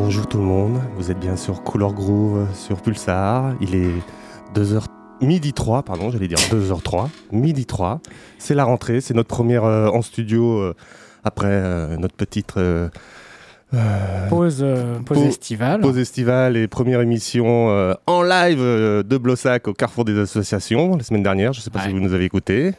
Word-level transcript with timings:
Bonjour 0.00 0.28
tout 0.28 0.38
le 0.38 0.44
monde. 0.44 0.80
Vous 0.96 1.10
êtes 1.10 1.18
bien 1.18 1.34
sur 1.36 1.64
Couleur 1.64 1.92
Groove 1.92 2.46
sur 2.54 2.80
Pulsar. 2.80 3.54
Il 3.60 3.74
est 3.74 3.90
2h 4.54 4.84
midi 5.20 5.52
3, 5.52 5.82
pardon, 5.82 6.12
j'allais 6.12 6.28
dire 6.28 6.38
2h03, 6.38 7.08
midi 7.32 7.66
3. 7.66 8.00
C'est 8.38 8.54
la 8.54 8.62
rentrée, 8.62 9.00
c'est 9.00 9.12
notre 9.12 9.28
première 9.28 9.64
euh, 9.64 9.88
en 9.88 10.00
studio 10.00 10.60
euh, 10.60 10.76
après 11.24 11.48
euh, 11.48 11.96
notre 11.96 12.14
petite 12.14 12.54
Pause, 14.30 14.64
pause 15.04 15.18
estivale. 15.18 15.80
pause 15.80 15.98
estivale 15.98 16.56
et 16.56 16.68
première 16.68 17.00
émission 17.00 17.68
en 18.06 18.22
live 18.22 18.60
de 18.60 19.18
Blossac 19.18 19.66
au 19.66 19.74
Carrefour 19.74 20.04
des 20.04 20.16
Associations 20.16 20.96
la 20.96 21.02
semaine 21.02 21.24
dernière. 21.24 21.52
Je 21.52 21.58
ne 21.58 21.64
sais 21.64 21.70
pas 21.70 21.80
si 21.80 21.92
vous 21.92 22.00
nous 22.00 22.14
avez 22.14 22.24
écouté. 22.24 22.72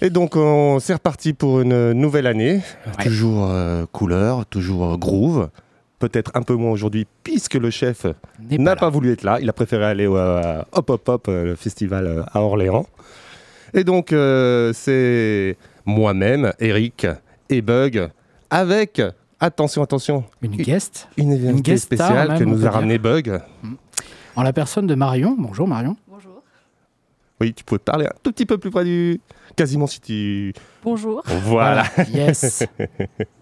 Et 0.00 0.08
donc, 0.08 0.34
on 0.34 0.78
c'est 0.80 0.94
reparti 0.94 1.34
pour 1.34 1.60
une 1.60 1.92
nouvelle 1.92 2.26
année. 2.26 2.62
Ouais. 2.86 3.04
Toujours 3.04 3.52
couleur, 3.92 4.46
toujours 4.46 4.96
groove. 4.96 5.50
Peut-être 5.98 6.30
un 6.34 6.42
peu 6.42 6.54
moins 6.54 6.70
aujourd'hui, 6.70 7.06
puisque 7.24 7.54
le 7.54 7.70
chef 7.70 8.06
n'a 8.50 8.76
pas 8.76 8.88
voulu 8.88 9.12
être 9.12 9.24
là. 9.24 9.38
Il 9.40 9.48
a 9.48 9.52
préféré 9.52 9.84
aller 9.84 10.06
au 10.06 10.16
euh, 10.16 10.62
Hop 10.72 10.90
Hop 10.90 11.08
Hop, 11.08 11.26
euh, 11.28 11.44
le 11.44 11.54
festival 11.56 12.06
euh, 12.06 12.22
à 12.32 12.40
Orléans. 12.40 12.86
Et 13.74 13.82
donc, 13.82 14.12
euh, 14.12 14.72
c'est 14.72 15.56
moi-même, 15.84 16.52
Eric 16.60 17.06
et 17.50 17.62
Bug, 17.62 18.08
avec, 18.48 19.02
attention, 19.40 19.82
attention, 19.82 20.24
Une 20.40 20.56
guest, 20.56 21.08
une 21.16 21.60
guest 21.60 21.84
spéciale 21.84 22.28
même, 22.28 22.38
que 22.38 22.44
nous 22.44 22.64
a 22.64 22.70
ramené 22.70 22.98
Bug. 22.98 23.40
en 24.36 24.42
la 24.42 24.52
personne 24.52 24.86
de 24.86 24.94
Marion. 24.94 25.34
Bonjour 25.36 25.66
Marion. 25.66 25.96
Bonjour. 26.06 26.42
Oui, 27.40 27.52
tu 27.54 27.64
pouvais 27.64 27.78
parler 27.80 28.06
un 28.06 28.12
tout 28.22 28.32
petit 28.32 28.46
peu 28.46 28.58
plus 28.58 28.70
près 28.70 28.84
du. 28.84 29.20
Quasiment 29.56 29.86
si 29.88 30.00
tu. 30.00 30.52
Bonjour. 30.84 31.22
Voilà. 31.44 31.84
Yes. 32.12 32.64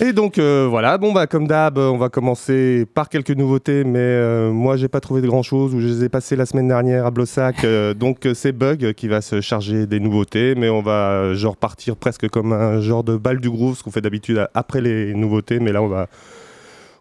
Et 0.00 0.12
donc 0.12 0.38
euh, 0.38 0.66
voilà, 0.68 0.98
bon 0.98 1.12
bah 1.12 1.26
comme 1.26 1.46
d'hab, 1.46 1.78
on 1.78 1.96
va 1.96 2.10
commencer 2.10 2.86
par 2.94 3.08
quelques 3.08 3.30
nouveautés, 3.30 3.82
mais 3.82 3.98
euh, 3.98 4.52
moi 4.52 4.76
j'ai 4.76 4.88
pas 4.88 5.00
trouvé 5.00 5.22
de 5.22 5.26
grand 5.26 5.42
chose, 5.42 5.74
ou 5.74 5.80
je 5.80 5.86
les 5.86 6.04
ai 6.04 6.08
passées 6.10 6.36
la 6.36 6.44
semaine 6.44 6.68
dernière 6.68 7.06
à 7.06 7.10
Blossac, 7.10 7.64
euh, 7.64 7.94
donc 7.94 8.28
c'est 8.34 8.52
Bug 8.52 8.92
qui 8.92 9.08
va 9.08 9.22
se 9.22 9.40
charger 9.40 9.86
des 9.86 10.00
nouveautés, 10.00 10.54
mais 10.54 10.68
on 10.68 10.82
va 10.82 11.32
genre 11.32 11.56
partir 11.56 11.96
presque 11.96 12.28
comme 12.28 12.52
un 12.52 12.80
genre 12.80 13.04
de 13.04 13.16
balle 13.16 13.40
du 13.40 13.48
groove, 13.48 13.78
ce 13.78 13.82
qu'on 13.82 13.90
fait 13.90 14.02
d'habitude 14.02 14.46
après 14.52 14.82
les 14.82 15.14
nouveautés, 15.14 15.60
mais 15.60 15.72
là 15.72 15.82
on 15.82 15.88
va 15.88 16.08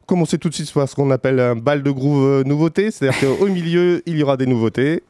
commencer 0.06 0.38
tout 0.38 0.48
de 0.48 0.54
suite 0.54 0.72
par 0.72 0.88
ce 0.88 0.96
qu'on 0.96 1.12
appelle 1.12 1.40
un 1.42 1.56
bal 1.56 1.84
de 1.84 1.92
groove 1.92 2.44
nouveauté, 2.44 2.92
c'est-à-dire 2.92 3.20
qu'au 3.38 3.48
milieu 3.48 4.02
il 4.06 4.18
y 4.18 4.24
aura 4.24 4.38
des 4.38 4.46
nouveautés. 4.46 5.04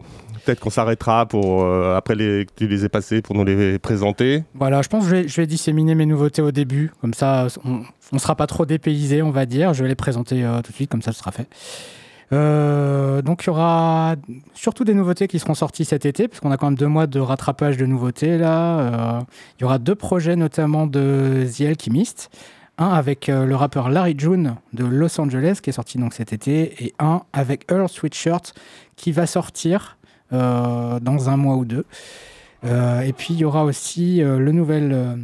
Peut-être 0.46 0.60
qu'on 0.60 0.70
s'arrêtera 0.70 1.26
pour 1.26 1.64
euh, 1.64 1.96
après 1.96 2.14
les, 2.14 2.46
que 2.46 2.52
tu 2.56 2.68
les 2.68 2.86
aies 2.86 2.90
passées 2.90 3.24
pour 3.24 3.36
nous 3.36 3.44
les 3.44 3.80
présenter. 3.80 4.44
Voilà, 4.54 4.84
je 4.84 4.90
pense 4.90 5.10
que 5.10 5.28
je 5.28 5.42
vais, 5.42 5.48
disséminer 5.48 5.96
mes 5.96 6.06
nouveautés 6.06 6.44
au 6.44 6.52
début. 6.52 6.92
Comme 7.02 7.16
ça, 7.16 7.48
on 7.66 7.82
ne 8.12 8.20
sera 8.20 8.36
pas 8.36 8.46
trop 8.46 8.68
dépaysé, 8.68 9.24
on 9.24 9.32
va 9.32 9.48
dire. 9.48 9.74
Je 9.74 9.82
vais 9.82 9.90
les 9.90 9.96
présenter 9.96 10.44
euh, 10.44 10.62
tout 10.62 10.72
de 10.72 10.76
suite, 10.76 10.92
comme 10.92 11.02
ça, 11.02 11.14
ce 11.14 11.20
sera 11.20 11.32
fait. 11.32 11.48
Euh, 12.32 13.24
donc, 13.24 13.44
il 13.44 13.48
y 13.48 13.50
aura 13.50 14.18
surtout 14.54 14.84
des 14.84 14.94
nouveautés 14.94 15.28
qui 15.28 15.40
seront 15.40 15.56
sorties 15.56 15.84
cet 15.84 16.06
été, 16.06 16.28
puisqu'on 16.28 16.52
a 16.52 16.58
quand 16.58 16.68
même 16.68 16.78
deux 16.78 16.88
mois 16.88 17.08
de 17.08 17.20
rattrapage 17.20 17.78
de 17.78 17.88
nouveautés 17.88 18.38
là. 18.38 19.26
Il 19.58 19.64
y 19.64 19.66
aura 19.66 19.80
deux 19.80 19.96
projets, 19.96 20.36
notamment 20.36 20.86
de 20.86 21.48
The 21.58 21.62
Alchemist. 21.62 22.30
Un 22.78 22.90
avec 22.90 23.28
le 23.28 23.56
rappeur 23.56 23.90
Larry 23.90 24.16
June 24.18 24.58
de 24.74 24.86
Los 24.86 25.20
Angeles, 25.20 25.60
qui 25.64 25.70
est 25.72 25.74
sorti 25.74 25.98
donc 25.98 26.14
cet 26.14 26.34
été, 26.34 26.84
et 26.84 26.94
un 27.00 27.22
avec 27.32 27.72
Earl 27.72 27.88
Sweatshirt, 27.88 28.54
qui 28.96 29.12
va 29.12 29.26
sortir 29.26 29.98
dans 30.32 31.30
un 31.30 31.38
mois 31.38 31.56
ou 31.56 31.66
deux. 31.66 31.86
Euh, 32.66 33.02
et 33.02 33.14
puis 33.14 33.34
il 33.34 33.40
y 33.40 33.46
aura 33.46 33.64
aussi 33.64 34.22
euh, 34.22 34.40
le 34.40 34.52
nouvel 34.52 34.92
euh, 34.92 35.16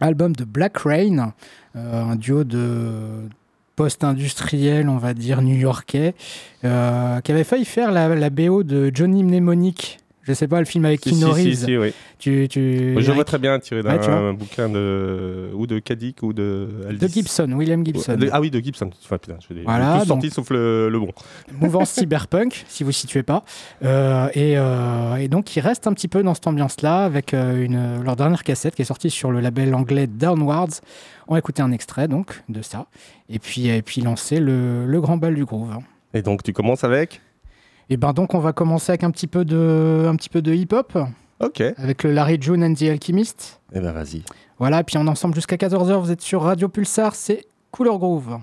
album 0.00 0.34
de 0.34 0.44
Black 0.44 0.78
Rain, 0.78 1.34
euh, 1.76 2.02
un 2.02 2.16
duo 2.16 2.44
de 2.44 3.28
post-industriel, 3.76 4.88
on 4.88 4.98
va 4.98 5.14
dire, 5.14 5.42
new-yorkais, 5.42 6.14
euh, 6.64 7.20
qui 7.20 7.32
avait 7.32 7.44
failli 7.44 7.64
faire 7.64 7.92
la, 7.92 8.14
la 8.14 8.30
BO 8.30 8.62
de 8.62 8.90
Johnny 8.92 9.24
Mnemonic. 9.24 9.99
Je 10.22 10.34
sais 10.34 10.46
pas, 10.46 10.58
le 10.58 10.66
film 10.66 10.84
avec 10.84 11.00
Si, 11.02 11.14
si, 11.14 11.20
Keanu 11.20 11.34
si, 11.34 11.40
Reeves. 11.48 11.64
si, 11.64 11.76
oui. 11.78 11.92
Tu, 12.18 12.46
tu... 12.48 12.94
Je 13.00 13.12
vois 13.12 13.24
très 13.24 13.38
bien 13.38 13.58
tiré 13.58 13.82
d'un 13.82 13.96
Ouais, 13.96 14.32
bouquin 14.34 14.68
de 14.68 15.48
ou 15.54 15.66
de 15.66 15.78
Kadik 15.78 16.22
ou 16.22 16.32
de 16.34 16.68
De. 16.90 17.08
Gibson, 17.08 17.50
William 17.52 17.84
Gibson. 17.84 18.16
De- 18.16 18.28
ah 18.30 18.40
oui, 18.40 18.50
de 18.50 18.60
Gibson. 18.60 18.90
Enfin, 19.04 19.16
putain, 19.16 19.38
je 19.40 19.54
Voilà, 19.64 20.00
tous 20.00 20.06
sortis 20.08 20.30
sauf 20.30 20.50
le, 20.50 20.88
le 20.90 20.98
bon. 20.98 21.08
mouvance 21.58 21.90
cyberpunk, 21.98 22.64
si 22.68 22.82
vous 22.84 22.90
ne 22.90 22.94
situez 22.94 23.22
pas. 23.22 23.44
Euh, 23.82 24.28
et, 24.34 24.58
euh, 24.58 25.16
et 25.16 25.28
donc, 25.28 25.56
ils 25.56 25.60
restent 25.60 25.86
un 25.86 25.94
petit 25.94 26.08
peu 26.08 26.22
dans 26.22 26.34
cette 26.34 26.46
ambiance-là, 26.46 27.04
avec 27.04 27.32
euh, 27.32 27.64
une, 27.64 28.02
leur 28.04 28.16
dernière 28.16 28.44
cassette 28.44 28.74
qui 28.74 28.82
est 28.82 28.86
sortie 28.86 29.08
sur 29.10 29.30
le 29.32 29.40
label 29.40 29.74
anglais 29.74 30.06
Downwards. 30.06 30.80
On 31.28 31.32
va 31.34 31.38
écouter 31.38 31.62
un 31.62 31.72
extrait 31.72 32.08
donc 32.08 32.42
de 32.48 32.60
ça, 32.60 32.86
et 33.30 33.38
puis, 33.38 33.68
et 33.68 33.82
puis 33.82 34.00
lancer 34.02 34.38
le, 34.40 34.84
le 34.84 35.00
grand 35.00 35.16
bal 35.16 35.34
du 35.34 35.44
groove. 35.46 35.70
Et 36.12 36.22
donc, 36.22 36.42
tu 36.42 36.52
commences 36.52 36.84
avec? 36.84 37.20
Et 37.90 37.96
ben 37.96 38.12
donc, 38.12 38.34
on 38.34 38.38
va 38.38 38.52
commencer 38.52 38.92
avec 38.92 39.02
un 39.02 39.10
petit 39.10 39.26
peu 39.26 39.44
de, 39.44 40.06
un 40.08 40.14
petit 40.14 40.28
peu 40.28 40.42
de 40.42 40.54
hip-hop, 40.54 40.96
Ok. 41.40 41.60
Eh 41.60 41.74
avec 41.78 42.04
le 42.04 42.12
Larry 42.12 42.36
June 42.40 42.62
and 42.62 42.74
the 42.74 42.82
Alchemist. 42.82 43.60
ben, 43.72 43.92
vas-y. 43.92 44.22
Voilà, 44.58 44.84
puis 44.84 44.96
on 44.98 45.06
est 45.06 45.10
ensemble 45.10 45.34
jusqu'à 45.34 45.56
14h, 45.56 46.00
vous 46.00 46.10
êtes 46.10 46.20
sur 46.20 46.42
Radio 46.42 46.68
Pulsar, 46.68 47.14
c'est 47.14 47.46
Couleur 47.70 47.98
Groove. 47.98 48.38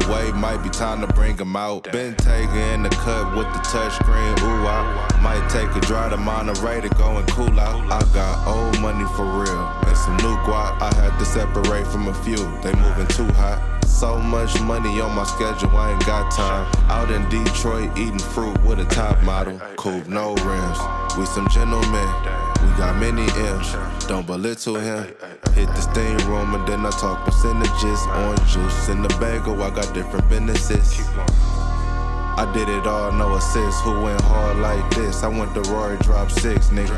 Tucked 0.00 0.10
away, 0.10 0.32
might 0.32 0.62
be 0.62 0.68
time 0.68 1.00
to 1.00 1.06
bring 1.14 1.40
'em 1.40 1.56
out. 1.56 1.90
Been 1.92 2.14
taking 2.16 2.54
in 2.56 2.82
the 2.82 2.88
cut 2.90 3.34
with 3.36 3.46
the 3.52 3.60
touchscreen, 3.60 4.42
ooh, 4.42 4.66
I 4.66 5.20
might 5.22 5.48
take 5.48 5.74
a 5.74 5.80
drive 5.80 6.10
to 6.10 6.16
Monterey 6.16 6.80
to 6.80 6.88
go 6.90 7.16
and 7.16 7.26
cool 7.28 7.58
out. 7.58 7.90
I 7.90 8.02
got 8.14 8.46
old 8.46 8.78
money 8.80 9.04
for 9.16 9.24
real, 9.24 9.72
and 9.86 9.96
some 9.96 10.16
new 10.18 10.36
guap. 10.44 10.80
I 10.80 10.94
had 10.94 11.18
to 11.18 11.24
separate 11.24 11.86
from 11.86 12.08
a 12.08 12.14
few, 12.14 12.36
they 12.62 12.72
moving 12.74 13.06
too 13.08 13.30
hot. 13.34 13.60
So 13.86 14.18
much 14.18 14.58
money 14.62 15.00
on 15.00 15.14
my 15.14 15.24
schedule, 15.24 15.76
I 15.76 15.92
ain't 15.92 16.06
got 16.06 16.30
time. 16.30 16.66
Out 16.88 17.10
in 17.10 17.28
Detroit, 17.28 17.90
eating 17.98 18.18
fruit 18.18 18.58
with 18.62 18.80
a 18.80 18.86
top 18.86 19.20
model. 19.22 19.60
Coupe, 19.76 20.08
no 20.08 20.34
rims. 20.36 20.78
We 21.18 21.26
some 21.26 21.48
gentlemen, 21.48 22.08
we 22.62 22.68
got 22.76 22.96
many 22.98 23.22
M's. 23.22 24.06
Don't 24.06 24.26
belittle 24.26 24.76
him. 24.76 25.04
Hit 25.54 25.66
the 25.68 25.80
steam 25.80 26.16
room 26.30 26.54
and 26.54 26.66
then 26.66 26.84
I 26.86 26.90
talk 26.90 27.24
percentages. 27.24 28.00
Orange 28.06 28.52
juice 28.52 28.88
in 28.88 29.02
the 29.02 29.08
bagel, 29.20 29.60
oh, 29.60 29.66
I 29.66 29.70
got 29.70 29.92
different 29.94 30.28
businesses. 30.28 31.00
I 32.36 32.50
did 32.54 32.68
it 32.68 32.86
all, 32.86 33.12
no 33.12 33.34
assist. 33.34 33.82
Who 33.82 34.00
went 34.02 34.20
hard 34.22 34.58
like 34.58 34.88
this? 34.94 35.22
I 35.22 35.28
went 35.28 35.52
to 35.54 35.62
Rory, 35.72 35.98
drop 35.98 36.30
six, 36.30 36.68
nigga. 36.68 36.96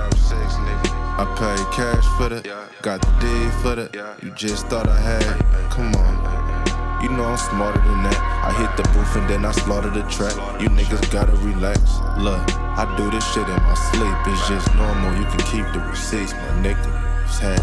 I 1.19 1.25
paid 1.37 1.67
cash 1.75 2.05
for 2.17 2.29
the, 2.29 2.41
got 2.83 3.01
the 3.01 3.11
D 3.21 3.51
for 3.63 3.75
the. 3.77 4.17
You 4.23 4.31
just 4.33 4.67
thought 4.69 4.89
I 4.89 4.99
had, 5.01 5.71
come 5.71 5.95
on. 5.95 7.03
You 7.03 7.09
know 7.09 7.25
I'm 7.25 7.39
smarter 7.39 7.81
than 7.81 8.03
that. 8.05 8.32
I 8.43 8.53
hit 8.59 8.77
the 8.77 8.83
booth 8.91 9.15
and 9.15 9.31
then 9.31 9.45
I 9.45 9.53
slaughter 9.53 9.91
the 9.91 10.03
track. 10.11 10.35
You 10.61 10.69
niggas 10.69 11.13
gotta 11.13 11.33
relax. 11.47 11.79
Look, 12.19 12.43
I 12.77 12.93
do 12.97 13.09
this 13.11 13.25
shit 13.33 13.49
in 13.49 13.63
my 13.63 13.75
sleep. 13.75 14.17
It's 14.27 14.49
just 14.49 14.75
normal. 14.75 15.15
You 15.17 15.27
can 15.27 15.43
keep 15.47 15.67
the 15.73 15.79
receipts, 15.89 16.33
my 16.33 16.51
nigga. 16.59 16.91
Just 17.23 17.41
had 17.41 17.63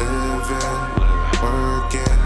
living, 0.00 0.80
working, 1.44 2.16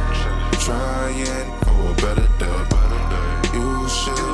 trying 0.62 1.50
for 1.67 1.91
a 1.91 1.94
better 2.00 2.29
day. 2.38 3.59
You 3.59 3.88
should 3.88 4.34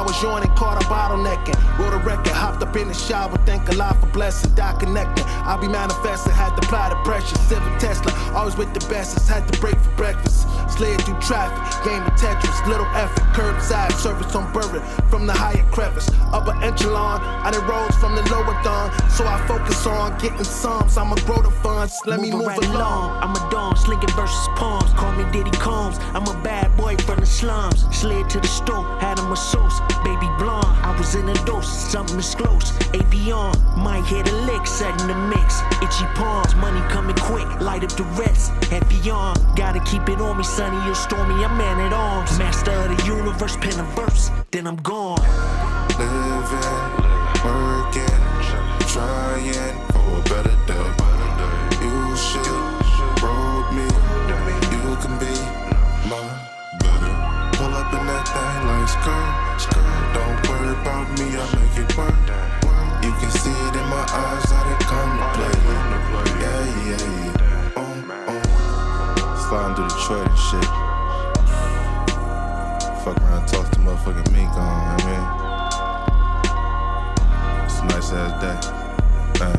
I 0.00 0.02
was 0.02 0.22
yawning, 0.22 0.48
caught 0.56 0.82
a 0.82 0.86
bottlenecking. 0.86 1.60
Wrote 1.78 1.92
a 1.92 1.98
record, 1.98 2.32
hopped 2.32 2.62
up 2.62 2.74
in 2.74 2.88
the 2.88 2.94
shower, 2.94 3.36
thank 3.44 3.68
Allah 3.68 3.94
for 4.00 4.06
blessing, 4.06 4.54
dot 4.54 4.80
connecting. 4.80 5.26
I'll 5.44 5.60
be 5.60 5.68
manifesting, 5.68 6.32
had 6.32 6.56
to 6.56 6.66
apply 6.66 6.88
the 6.88 6.96
pressure. 7.04 7.36
Civic 7.52 7.78
Tesla, 7.78 8.10
always 8.32 8.56
with 8.56 8.72
the 8.72 8.80
bestest, 8.88 9.28
had 9.28 9.46
to 9.52 9.60
break 9.60 9.76
for 9.76 9.90
breakfast. 10.00 10.48
Slid 10.72 11.02
through 11.02 11.20
traffic, 11.20 11.60
game 11.84 12.00
of 12.00 12.16
Tetris, 12.16 12.66
little 12.66 12.86
effort, 12.96 13.22
curbside 13.36 13.92
service 13.92 14.34
on 14.34 14.50
Burger 14.54 14.80
from 15.10 15.26
the 15.26 15.34
higher 15.34 15.68
crevice. 15.70 16.08
Upper 16.32 16.56
echelon, 16.64 17.20
I 17.20 17.50
done 17.50 17.68
rose 17.68 17.94
from 17.96 18.14
the 18.16 18.24
lower 18.32 18.56
dawn, 18.64 18.88
so 19.10 19.26
I 19.26 19.36
focus 19.46 19.86
on 19.86 20.18
getting 20.18 20.44
sums. 20.44 20.96
I'ma 20.96 21.16
grow 21.26 21.42
the 21.42 21.50
funds, 21.60 22.00
let 22.06 22.20
me 22.20 22.30
move 22.32 22.46
right 22.46 22.64
along. 22.64 23.20
along. 23.20 23.22
I'm 23.22 23.36
a 23.36 23.50
dawn, 23.50 23.76
slinging 23.76 24.08
versus 24.16 24.48
palms. 24.56 24.94
Call 24.94 25.12
me 25.12 25.30
Diddy 25.30 25.50
Combs. 25.58 25.98
I'm 26.14 26.26
a 26.26 26.42
bad 26.42 26.74
boy 26.78 26.96
from 26.96 27.20
the 27.20 27.26
slums. 27.26 27.84
Slid 27.94 28.30
to 28.30 28.40
the 28.40 28.48
store, 28.48 28.84
had 29.00 29.18
a 29.18 29.36
sauce. 29.36 29.89
Baby 30.04 30.28
blonde, 30.38 30.66
I 30.82 30.94
was 30.98 31.14
in 31.14 31.28
a 31.28 31.34
dose, 31.44 31.68
something 31.68 32.18
is 32.18 32.34
close. 32.34 32.72
Avion, 32.92 33.54
might 33.76 34.04
hit 34.04 34.28
a 34.28 34.36
lick, 34.46 34.66
setting 34.66 35.06
the 35.06 35.14
mix. 35.14 35.60
Itchy 35.82 36.06
palms, 36.14 36.54
money 36.56 36.80
coming 36.88 37.16
quick, 37.16 37.48
light 37.60 37.84
up 37.84 37.92
the 37.92 38.04
rest. 38.18 38.52
Heavy 38.64 39.10
on, 39.10 39.36
gotta 39.56 39.80
keep 39.80 40.08
it 40.08 40.20
on 40.20 40.38
me, 40.38 40.44
sunny 40.44 40.78
or 40.90 40.94
stormy. 40.94 41.44
I'm 41.44 41.56
man 41.56 41.80
at 41.80 41.92
arms. 41.92 42.38
Master 42.38 42.72
of 42.72 42.96
the 42.96 43.04
universe, 43.04 43.56
pen 43.56 43.78
a 43.78 43.84
verse, 43.94 44.30
then 44.50 44.66
I'm 44.66 44.76
gone. 44.76 45.20
Living, 45.98 46.90
working, 47.44 48.20
trying 48.88 49.76
for 49.92 50.18
a 50.18 50.22
better 50.30 50.56
day. 50.66 51.10
You 51.82 52.16
should 52.16 53.22
roll 53.22 53.62
me. 53.72 53.86
You 54.72 54.96
can 55.02 55.18
be 55.18 55.34
my 56.08 56.20
better. 56.80 57.14
Pull 57.56 57.74
up 57.74 57.92
in 57.92 58.06
that 58.06 58.26
thing 58.28 58.60
skirt, 58.86 58.88
skirt. 58.88 59.49
About 60.80 61.06
me, 61.18 61.26
I 61.36 61.44
make 61.56 61.76
it 61.76 61.92
work. 61.96 62.14
You 63.04 63.12
can 63.12 63.30
see 63.30 63.50
it 63.50 63.74
in 63.76 63.86
my 63.88 64.00
eyes, 64.00 64.50
I 64.50 64.64
didn't 64.64 64.88
come 64.88 65.18
to 65.20 65.26
play. 65.36 65.54
Yeah, 66.40 66.64
yeah, 66.86 67.04
yeah. 67.20 67.76
Um, 67.76 68.10
um. 68.10 68.40
Sliding 69.36 69.74
through 69.76 69.88
Detroit 69.88 70.28
and 70.28 70.38
shit. 70.38 70.68
Fuck 73.04 73.16
around, 73.20 73.44
toss 73.46 73.68
the 73.70 73.78
motherfucking 73.78 74.30
mink 74.32 74.52
on, 74.56 74.60
I 74.60 75.04
mean? 75.04 75.24
It's 77.64 77.78
a 77.80 77.84
nice 77.84 78.12
ass 78.12 78.32
day. 78.40 78.58
Man. 79.38 79.58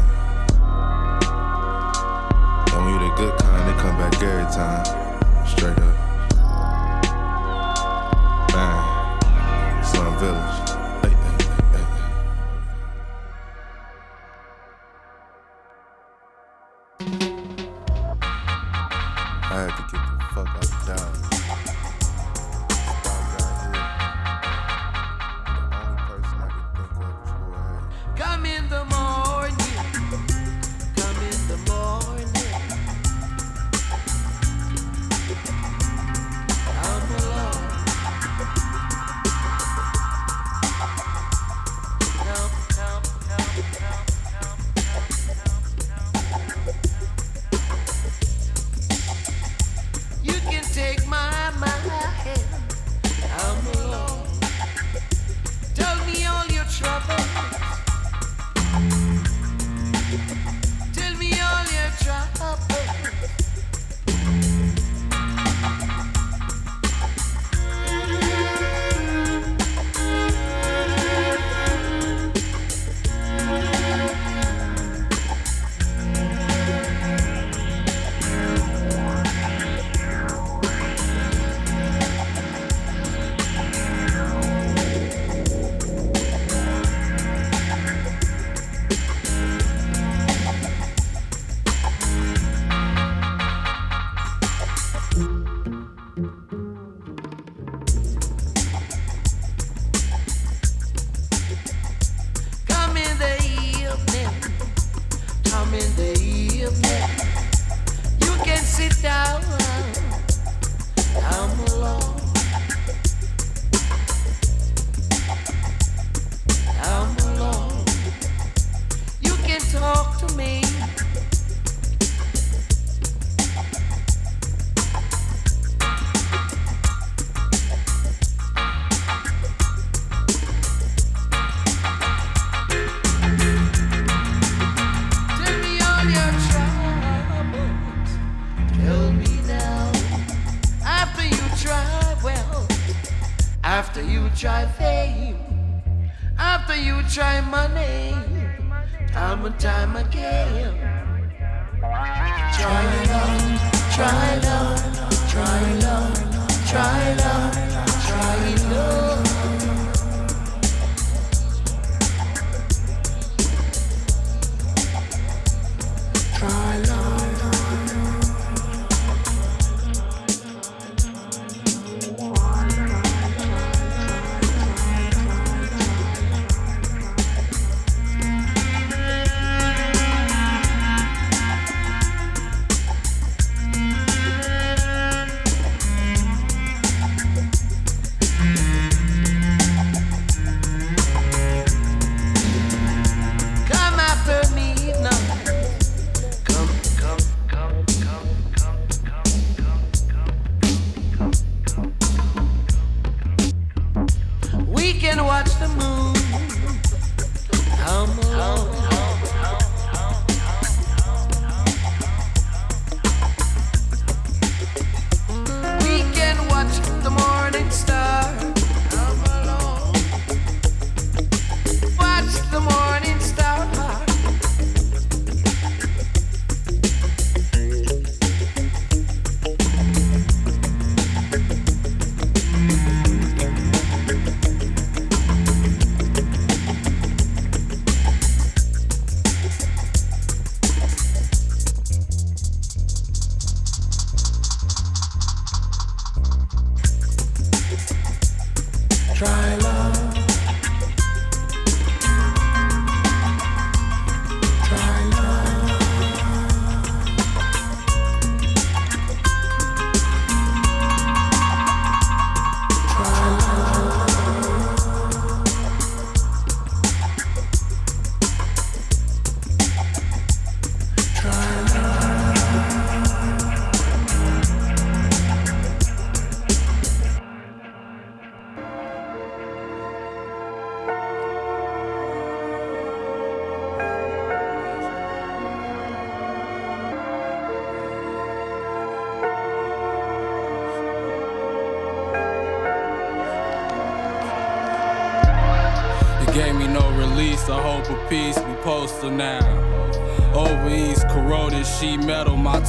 And 2.74 2.80
when 2.86 2.94
you 2.94 3.00
the 3.00 3.14
good 3.16 3.36
kind, 3.40 3.64
they 3.68 3.76
come 3.80 3.96
back 3.98 4.14
every 4.24 4.50
time. 4.52 4.86
Straight 5.46 5.78
up. 5.78 6.11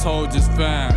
Toe 0.03 0.27
just 0.27 0.51
found. 0.51 0.93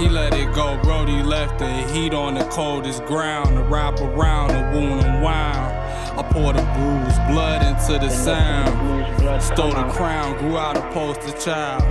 He 0.00 0.08
let 0.08 0.32
it 0.32 0.54
go, 0.54 0.80
Brody 0.82 1.22
left 1.22 1.58
the 1.58 1.70
heat 1.92 2.14
on 2.14 2.34
the 2.34 2.44
coldest 2.44 3.04
ground. 3.04 3.50
To 3.50 3.62
wrap 3.64 4.00
around 4.00 4.48
the 4.48 4.78
wound 4.78 5.04
unwound. 5.04 5.76
I 6.18 6.22
poured 6.32 6.56
the 6.56 6.62
bruise, 6.62 7.18
blood 7.30 7.62
into 7.62 7.98
the 8.04 8.10
sound. 8.10 9.42
Stole 9.42 9.72
the 9.72 9.86
crown, 9.92 10.38
grew 10.38 10.56
out 10.56 10.78
a 10.78 10.80
poster 10.92 11.38
child. 11.38 11.84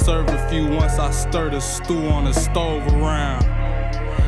Served 0.00 0.30
a 0.30 0.48
few 0.48 0.68
once 0.68 0.98
I 0.98 1.10
stirred 1.10 1.52
a 1.52 1.60
stew 1.60 2.06
on 2.08 2.24
the 2.24 2.32
stove 2.32 2.86
around. 2.94 3.44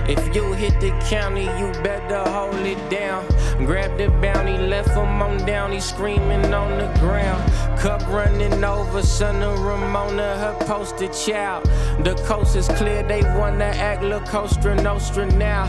If 0.09 0.37
you 0.37 0.53
hit 0.53 0.79
the 0.81 0.91
county, 1.09 1.45
you 1.59 1.73
better 1.83 2.23
hold 2.31 2.55
it 2.57 2.91
down. 2.91 3.27
Grab 3.65 3.97
the 3.97 4.09
bounty, 4.21 4.59
left 4.59 4.91
him 4.91 5.23
on 5.23 5.39
down, 5.47 5.73
he 5.73 5.81
screaming 5.81 6.53
on 6.53 6.79
the 6.79 6.87
ground. 7.01 7.43
Cup 7.79 8.07
running 8.09 8.65
over, 8.65 9.03
son 9.03 9.43
of 9.43 9.61
Ramona, 9.61 10.39
her 10.39 10.57
poster 10.67 11.09
child. 11.09 11.65
The 12.05 12.15
coast 12.27 12.57
is 12.57 12.69
clear, 12.69 13.03
they 13.03 13.23
wanna 13.39 13.65
act 13.65 14.03
La 14.03 14.21
Costa 14.21 14.75
Nostra 14.75 15.27
now. 15.33 15.67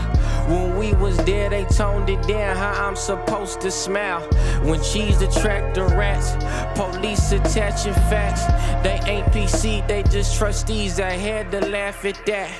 When 0.48 0.78
we 0.78 0.94
was 0.94 1.16
there, 1.18 1.50
they 1.50 1.64
toned 1.64 2.08
it 2.08 2.22
down, 2.26 2.56
how 2.56 2.86
I'm 2.86 2.96
supposed 2.96 3.60
to 3.60 3.70
smile. 3.70 4.20
When 4.62 4.82
cheese 4.82 5.20
attract 5.20 5.74
the 5.74 5.84
rats, 5.84 6.32
police 6.74 7.32
attaching 7.32 7.92
facts. 8.10 8.46
They 8.82 8.98
ain't 9.10 9.26
PC, 9.26 9.86
they 9.86 10.02
just 10.04 10.36
trustees. 10.36 10.98
I 11.00 11.10
had 11.10 11.50
to 11.52 11.60
laugh 11.60 12.04
at 12.04 12.24
that. 12.26 12.50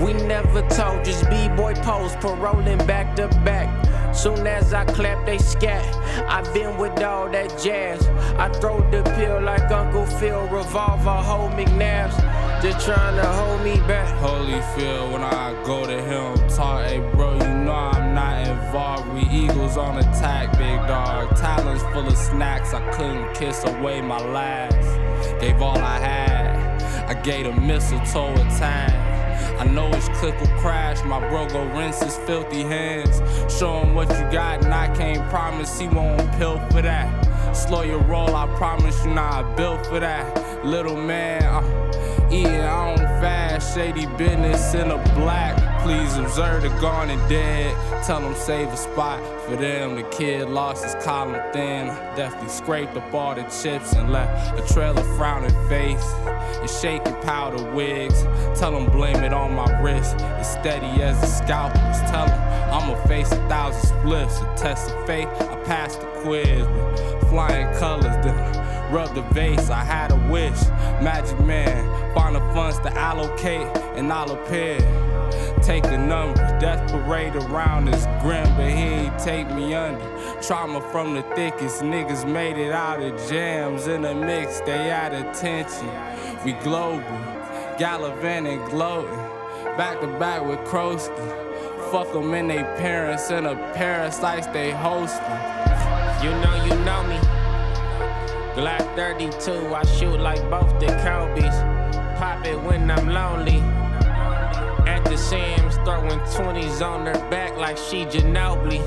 We 0.00 0.12
never 0.12 0.60
told, 0.68 1.04
just 1.04 1.28
B-boy 1.30 1.74
pose, 1.76 2.14
paroling 2.16 2.84
back 2.86 3.16
to 3.16 3.28
back. 3.44 3.68
Soon 4.14 4.46
as 4.46 4.74
I 4.74 4.84
clap, 4.84 5.24
they 5.26 5.38
scat. 5.38 5.84
I've 6.28 6.52
been 6.52 6.76
with 6.76 7.02
all 7.02 7.28
that 7.30 7.58
jazz. 7.62 8.06
I 8.38 8.48
throw 8.50 8.78
the 8.92 9.02
pill 9.16 9.40
like 9.40 9.68
Uncle 9.72 10.06
Phil, 10.06 10.46
revolver, 10.46 11.10
hold 11.10 11.50
McNabs. 11.52 12.16
Just 12.62 12.86
trying 12.86 13.16
to 13.16 13.26
hold 13.26 13.62
me 13.62 13.78
back. 13.88 14.08
Holy 14.18 14.52
Holyfield, 14.52 15.12
when 15.12 15.22
I 15.22 15.60
go 15.64 15.84
to 15.84 16.00
him, 16.00 16.48
talk, 16.48 16.86
hey 16.86 17.00
bro, 17.00 17.32
you 17.34 17.48
know 17.64 17.72
I'm 17.72 18.14
not 18.14 18.46
involved. 18.46 19.12
We 19.12 19.22
Eagles 19.22 19.76
on 19.76 19.98
attack, 19.98 20.52
big 20.52 20.78
dog. 20.86 21.36
Talons 21.36 21.82
full 21.92 22.06
of 22.06 22.16
snacks, 22.16 22.74
I 22.74 22.90
couldn't 22.92 23.34
kiss 23.34 23.64
away 23.64 24.00
my 24.00 24.18
last. 24.18 25.40
Gave 25.40 25.60
all 25.60 25.76
I 25.76 25.98
had, 25.98 26.82
I 27.08 27.20
gave 27.20 27.46
a 27.46 27.60
mistletoe 27.60 28.34
a 28.34 28.44
time. 28.56 29.08
I 29.58 29.64
know 29.64 29.88
his 29.88 30.08
click 30.10 30.38
will 30.40 30.46
crash, 30.60 31.02
my 31.02 31.18
bro 31.28 31.48
go 31.48 31.64
rinse 31.76 32.00
his 32.00 32.16
filthy 32.18 32.62
hands. 32.62 33.20
Show 33.52 33.80
him 33.80 33.96
what 33.96 34.08
you 34.10 34.30
got, 34.30 34.62
and 34.62 34.72
I 34.72 34.94
can't 34.94 35.28
promise 35.28 35.76
he 35.76 35.88
won't 35.88 36.30
pill 36.38 36.60
for 36.70 36.82
that. 36.82 37.17
Slow 37.66 37.82
your 37.82 37.98
roll, 38.04 38.36
I 38.36 38.46
promise 38.56 39.04
you, 39.04 39.12
not 39.12 39.44
nah, 39.44 39.56
built 39.56 39.84
for 39.86 39.98
that. 39.98 40.64
Little 40.64 40.96
man, 40.96 41.42
I'm 41.44 42.32
eating 42.32 42.60
on 42.60 42.96
fast, 43.20 43.74
shady 43.74 44.06
business 44.16 44.74
in 44.74 44.90
a 44.90 44.98
black. 45.14 45.56
Please 45.82 46.16
observe 46.16 46.62
the 46.62 46.68
gone 46.80 47.10
and 47.10 47.28
dead. 47.28 47.74
Tell 48.04 48.20
them 48.20 48.34
save 48.34 48.68
a 48.68 48.76
spot 48.76 49.20
for 49.44 49.56
them. 49.56 49.96
The 49.96 50.02
kid 50.04 50.48
lost 50.48 50.84
his 50.84 50.94
column 51.04 51.40
thin. 51.52 51.86
Definitely 52.16 52.48
scraped 52.48 52.96
up 52.96 53.12
all 53.12 53.34
the 53.34 53.42
chips 53.42 53.92
and 53.92 54.12
left 54.12 54.58
a 54.58 54.74
trail 54.74 54.96
of 54.96 55.06
frowning 55.16 55.50
face 55.68 56.12
and 56.26 56.70
shaking 56.70 57.14
powder 57.22 57.62
wigs. 57.72 58.22
Tell 58.58 58.72
them 58.72 58.90
blame 58.90 59.22
it 59.24 59.32
on 59.32 59.54
my 59.54 59.80
wrist. 59.80 60.16
As 60.16 60.52
steady 60.52 61.02
as 61.02 61.20
the 61.20 61.26
scalpels. 61.26 62.00
Tell 62.10 62.26
them 62.26 62.40
I'ma 62.72 62.94
face 63.06 63.30
a 63.32 63.48
thousand 63.48 64.00
splits. 64.00 64.38
A 64.40 64.54
test 64.56 64.90
of 64.90 65.06
faith. 65.06 65.28
I 65.28 65.56
passed 65.64 66.00
the 66.00 66.07
quiz 66.22 66.66
with 66.66 67.28
flying 67.28 67.74
colors. 67.78 68.16
Then 68.24 68.92
rub 68.92 69.14
the 69.14 69.22
vase. 69.32 69.70
I 69.70 69.84
had 69.84 70.12
a 70.12 70.16
wish. 70.30 70.60
Magic 71.02 71.38
man. 71.40 72.14
Find 72.14 72.34
the 72.34 72.40
funds 72.54 72.78
to 72.80 72.92
allocate 72.96 73.66
and 73.96 74.12
I'll 74.12 74.32
appear 74.32 74.78
take 75.62 75.84
a 75.84 75.98
number. 75.98 76.34
Death 76.58 76.90
parade 76.90 77.36
around 77.36 77.88
is 77.88 78.06
grim, 78.22 78.48
but 78.56 78.70
he 78.70 78.84
ain't 79.04 79.18
take 79.18 79.48
me 79.50 79.74
under. 79.74 80.02
Trauma 80.40 80.80
from 80.90 81.14
the 81.14 81.22
thickest 81.34 81.82
niggas 81.82 82.26
made 82.26 82.56
it 82.56 82.72
out 82.72 83.02
of 83.02 83.12
jams. 83.28 83.86
In 83.86 84.02
the 84.02 84.14
mix, 84.14 84.60
they 84.60 84.90
at 84.90 85.12
attention. 85.12 85.90
We 86.44 86.52
global, 86.64 87.02
gallivanting, 87.78 88.64
gloating. 88.70 89.14
Back 89.76 90.00
to 90.00 90.06
back 90.18 90.44
with 90.46 90.60
Krosky. 90.60 91.12
Fuck 91.90 92.12
them 92.12 92.32
and 92.34 92.50
they 92.50 92.62
parents 92.78 93.30
in 93.30 93.46
a 93.46 93.54
parasites 93.74 94.46
they 94.48 94.70
hosting. 94.70 95.57
You 96.20 96.30
know, 96.30 96.64
you 96.64 96.74
know 96.84 97.02
me. 97.04 97.16
Glock 98.56 98.96
32, 98.96 99.72
I 99.72 99.84
shoot 99.84 100.18
like 100.18 100.42
both 100.50 100.80
the 100.80 100.86
Kobe's. 101.04 101.54
Pop 102.18 102.44
it 102.44 102.60
when 102.60 102.90
I'm 102.90 103.08
lonely. 103.08 103.60
At 104.88 105.04
the 105.04 105.16
Sam's, 105.16 105.76
throwing 105.84 106.18
20s 106.18 106.82
on 106.84 107.06
her 107.06 107.30
back 107.30 107.56
like 107.56 107.76
she 107.76 108.04
Ginobili. 108.04 108.80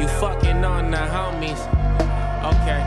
You 0.00 0.06
fucking 0.20 0.64
on 0.64 0.92
the 0.92 0.98
homies. 0.98 1.60
Okay. 2.54 2.82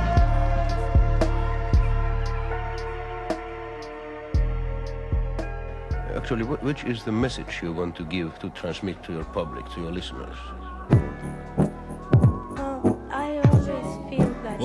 Actually, 6.15 6.45
which 6.45 6.85
is 6.85 7.03
the 7.03 7.11
message 7.11 7.59
you 7.61 7.73
want 7.73 7.97
to 7.97 8.05
give 8.05 8.39
to 8.39 8.49
transmit 8.51 9.03
to 9.03 9.11
your 9.11 9.25
public, 9.25 9.69
to 9.73 9.81
your 9.81 9.91
listeners? 9.91 10.37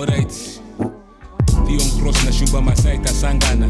Alright. 0.05 0.61
Theon 1.65 1.91
Cross 2.01 2.25
na 2.25 2.33
shumba 2.33 2.61
masaita 2.61 3.09
sangana. 3.09 3.69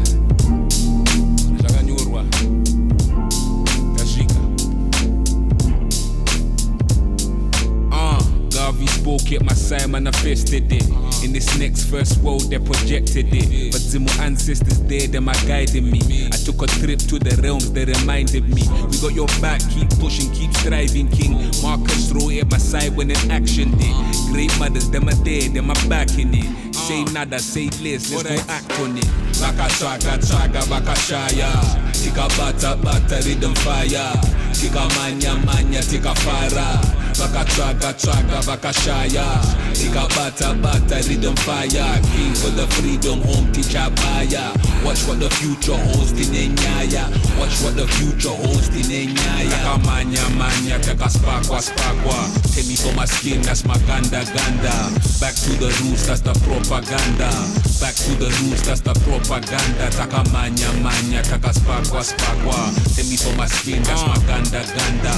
Garvey 8.85 9.01
spoke 9.01 9.31
it, 9.31 9.43
my 9.43 9.53
side 9.53 9.89
manifested 9.89 10.71
it. 10.71 11.23
In 11.23 11.33
this 11.33 11.57
next 11.57 11.85
first 11.85 12.21
world, 12.21 12.49
they 12.49 12.59
projected 12.59 13.27
it. 13.33 13.71
But 13.71 13.81
Zimo 13.81 14.09
ancestors 14.19 14.79
there, 14.83 15.07
them 15.07 15.29
are 15.29 15.45
guiding 15.47 15.91
me. 15.91 16.27
I 16.27 16.37
took 16.37 16.61
a 16.61 16.67
trip 16.67 16.99
to 16.99 17.19
the 17.19 17.39
realms, 17.41 17.71
they 17.71 17.85
reminded 17.85 18.47
me. 18.49 18.63
We 18.89 18.99
got 18.99 19.13
your 19.13 19.27
back, 19.41 19.61
keep 19.69 19.89
pushing, 19.99 20.31
keep 20.31 20.53
striving, 20.55 21.09
King. 21.09 21.51
Marcus 21.61 22.09
throw 22.09 22.29
at 22.29 22.49
my 22.51 22.57
side 22.57 22.95
when 22.95 23.11
in 23.11 23.31
action 23.31 23.71
did. 23.77 23.95
Great 24.31 24.57
mothers, 24.59 24.89
them 24.89 25.09
are 25.09 25.15
there, 25.23 25.49
them 25.49 25.69
are 25.69 25.89
backing 25.89 26.33
it. 26.33 26.75
Say 26.75 27.03
nada, 27.05 27.39
say 27.39 27.69
less, 27.81 28.11
let's 28.11 28.23
go 28.23 28.51
act 28.51 28.79
on 28.79 28.97
it. 28.97 29.09
Baka 29.39 29.67
traga, 29.73 30.17
traga, 30.21 30.69
baka 30.69 30.93
shaya. 30.93 31.51
Tika 31.93 32.27
bata, 32.37 32.77
bata, 32.81 33.21
rhythm 33.25 33.55
fire. 33.55 34.13
Tika 34.53 34.87
manya, 34.95 35.35
manya, 35.45 35.81
tika 35.81 36.13
fire. 36.15 37.04
Vakatraga, 37.15 37.93
traga, 37.95 38.41
vakashaya 38.43 39.23
Tika 39.71 40.03
bata, 40.15 40.53
bata, 40.59 40.99
rhythm 41.07 41.35
fire. 41.47 41.71
King 42.11 42.35
for 42.35 42.51
the 42.51 42.67
freedom, 42.75 43.21
home 43.23 43.47
teacher 43.53 43.87
baya. 43.95 44.51
Watch 44.83 45.07
what 45.07 45.19
the 45.23 45.29
future 45.39 45.79
holds 45.79 46.11
in 46.11 46.35
Enyaya 46.35 47.07
Watch 47.39 47.55
what 47.63 47.75
the 47.79 47.87
future 47.95 48.35
holds 48.35 48.67
in 48.75 48.91
Enyaya 48.91 49.47
Taka 49.47 49.79
manya, 49.87 50.27
manya, 50.35 50.75
taka 50.83 51.07
spakwa, 51.07 51.63
spakwa. 51.63 52.19
Take 52.51 52.67
me 52.67 52.75
for 52.75 52.91
my 52.95 53.05
skin, 53.05 53.41
that's 53.41 53.63
my 53.63 53.79
ganda, 53.87 54.27
ganda. 54.35 54.75
Back 55.23 55.35
to 55.47 55.55
the 55.55 55.71
roots, 55.87 56.07
that's 56.07 56.19
the 56.19 56.35
propaganda. 56.43 57.31
Back 57.79 57.95
to 57.95 58.11
the 58.19 58.27
roots, 58.43 58.67
that's 58.67 58.81
the 58.83 58.93
propaganda. 59.07 59.87
Taka 59.95 60.19
manya, 60.35 60.67
manya, 60.83 61.23
taka 61.23 61.55
spakwa, 61.55 62.03
spakwa. 62.03 62.75
Take 62.91 63.07
me 63.07 63.15
for 63.15 63.31
my 63.39 63.47
skin, 63.47 63.81
that's 63.83 64.03
my 64.03 64.19
ganda, 64.27 64.67
ganda. 64.67 65.11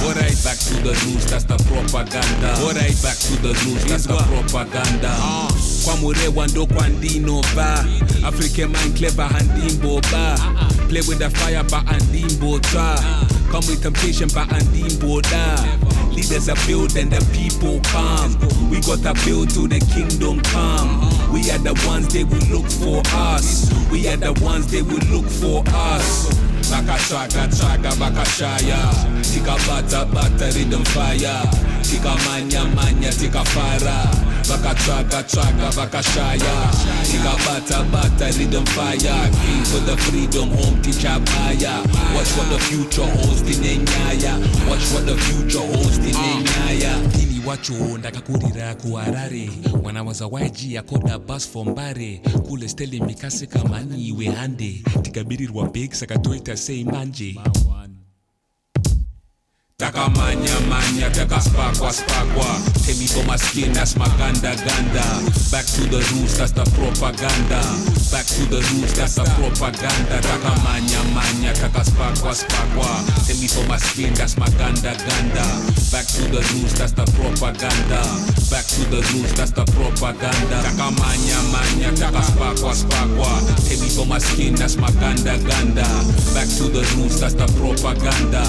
Back 0.46 0.58
to 0.70 0.74
the 0.86 0.94
roots, 1.02 1.26
that's 1.26 1.42
the 1.44 1.58
propaganda 1.66 1.87
propaganda. 1.88 2.52
Alright 2.60 2.96
back 3.02 3.16
to 3.16 3.32
the 3.40 3.48
roots 3.64 3.84
that's 3.84 4.06
the 4.06 4.14
propaganda. 4.14 5.12
Kwa 5.84 5.96
murewa 5.96 6.46
ndo 6.46 6.66
kwa 6.66 6.88
ndino 6.88 7.42
ba. 7.56 7.84
African 8.24 8.70
man 8.72 8.92
clever 8.94 9.28
handimbo 9.28 10.00
ba. 10.12 10.38
Play 10.88 11.02
with 11.08 11.18
the 11.18 11.30
fire 11.30 11.62
ba 11.64 11.82
andimbo 11.86 12.58
ta. 12.60 12.96
Come 13.50 13.66
with 13.68 13.82
temptation 13.82 14.28
ba 14.34 14.46
andimbo 14.50 15.22
da. 15.22 15.56
Leaders 16.12 16.48
are 16.48 16.58
built 16.66 16.96
and 16.96 17.10
the 17.10 17.20
people 17.32 17.80
come. 17.90 18.36
We 18.70 18.80
got 18.80 19.02
to 19.02 19.14
build 19.24 19.50
to 19.50 19.68
the 19.68 19.80
kingdom 19.94 20.40
come. 20.42 21.08
We 21.32 21.50
are 21.50 21.58
the 21.58 21.74
ones 21.86 22.12
they 22.12 22.24
will 22.24 22.46
look 22.50 22.66
for 22.70 23.02
us. 23.14 23.72
We 23.90 24.08
are 24.08 24.16
the 24.16 24.32
ones 24.44 24.70
they 24.70 24.82
will 24.82 25.04
look 25.10 25.26
for 25.26 25.62
us 25.68 26.47
Bakatraga, 26.70 27.48
traga, 27.48 27.90
bakashaya 27.96 28.80
Tika 29.22 29.56
bata, 29.66 30.04
bata, 30.12 30.46
rhythm 30.52 30.84
fire. 30.84 31.42
Tika 31.82 32.14
manya, 32.24 32.64
manya, 32.76 33.10
tika 33.10 33.42
fara. 33.44 34.04
Bakatraga, 34.48 35.22
traga, 35.24 35.68
bakashaya 35.72 36.54
Tika 37.04 37.34
bata, 37.44 37.84
bata, 37.90 38.26
rhythm 38.38 38.64
fire. 38.66 38.98
King 38.98 39.64
for 39.64 39.80
the 39.88 39.96
freedom, 39.96 40.50
home 40.50 40.80
teacher 40.82 41.16
baya 41.24 41.82
Watch 42.14 42.30
what 42.36 42.48
the 42.50 42.58
future 42.58 43.04
holds 43.04 43.40
in 43.42 43.64
Enyaya 43.64 44.36
Watch 44.68 44.84
what 44.92 45.06
the 45.06 45.16
future 45.16 45.64
holds 45.64 45.98
in 45.98 46.14
Enyaya 46.14 47.27
wacho 47.48 47.98
ndakakurira 47.98 48.74
kuharare. 48.74 49.50
Wanawaza 49.82 50.26
waiji 50.26 50.74
yakoda 50.74 51.18
bas 51.18 51.48
fombare 51.48 52.20
kule 52.48 52.68
steli 52.68 53.00
mikase 53.00 53.46
kamani 53.46 54.08
iwe 54.08 54.26
hande 54.26 54.82
tikabirirwa 55.02 55.70
big 55.70 55.92
sakatoita 55.92 56.56
sei 56.56 56.84
manje 56.84 57.36
takamanya 60.02 60.58
manya 60.66 61.06
takaspakwa 61.10 61.92
spakwa 61.92 62.50
temi 62.82 63.06
for 63.06 63.22
my 63.30 63.36
skin 63.36 63.72
that's 63.72 63.94
my 63.94 64.10
ganda 64.18 64.50
ganda 64.66 65.06
back 65.54 65.62
to 65.70 65.86
the 65.86 66.02
roots 66.12 66.34
that's 66.36 66.50
the 66.50 66.64
propaganda. 66.74 67.62
Back 68.10 68.24
to 68.24 68.42
the 68.48 68.60
roots 68.72 68.96
that's 68.96 69.14
the 69.14 69.24
propaganda. 69.36 70.16
Takamanya 70.18 71.00
manya 71.14 71.52
takaspakwa 71.54 72.34
spakwa 72.34 72.90
temi 73.26 73.46
for 73.46 73.62
my 73.68 73.76
skin 73.78 74.12
that's 74.14 74.36
my 74.36 74.48
ganda 74.58 74.96
ganda 74.98 75.46
back 75.92 76.04
to 76.10 76.26
the 76.26 76.40
roots 76.52 76.74
that's 76.74 76.92
the 76.92 77.04
propaganda. 77.14 78.02
Back 78.50 78.66
to 78.66 78.82
the 78.90 79.00
roots 79.12 79.32
that's 79.36 79.52
the 79.52 79.64
propaganda. 79.76 80.58
Takamanya 80.64 81.38
manya 81.52 81.90
takaspakwa 81.94 82.74
spakwa 82.74 83.30
temi 83.68 83.88
for 83.88 84.06
my 84.10 84.18
skin 84.18 84.54
that's 84.56 84.76
my 84.76 84.90
ganda 84.98 85.38
ganda 85.46 85.86
back 86.34 86.48
to 86.58 86.66
the 86.68 86.82
roots 86.96 87.20
that's 87.20 87.34
the 87.34 87.46
propaganda. 87.60 88.42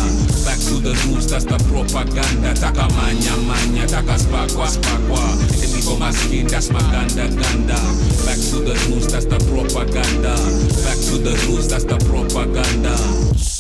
Back 0.48 0.60
to 0.72 0.80
the 0.80 0.96
roots 1.08 1.19
the 1.28 1.58
propaganda? 1.68 2.54
Takamanya 2.54 3.36
manya 3.48 3.86
takaspakwa 3.88 4.68
spakwa 4.68 5.24
temi 5.60 5.82
for 5.82 5.98
my 6.00 6.12
skin 6.12 6.48
that's 6.48 6.70
my 6.72 6.80
ganda 6.92 7.28
ganda. 7.28 7.80
Back 8.26 8.40
to 8.52 8.60
the 8.64 8.76
roots 8.88 9.12
that's 9.12 9.26
the 9.26 9.40
propaganda. 9.52 10.36
Back 10.84 11.00
to 11.10 11.18
the 11.18 11.36
roots 11.48 11.68
that's 11.68 11.84
the 11.84 11.98
propaganda 12.08 13.59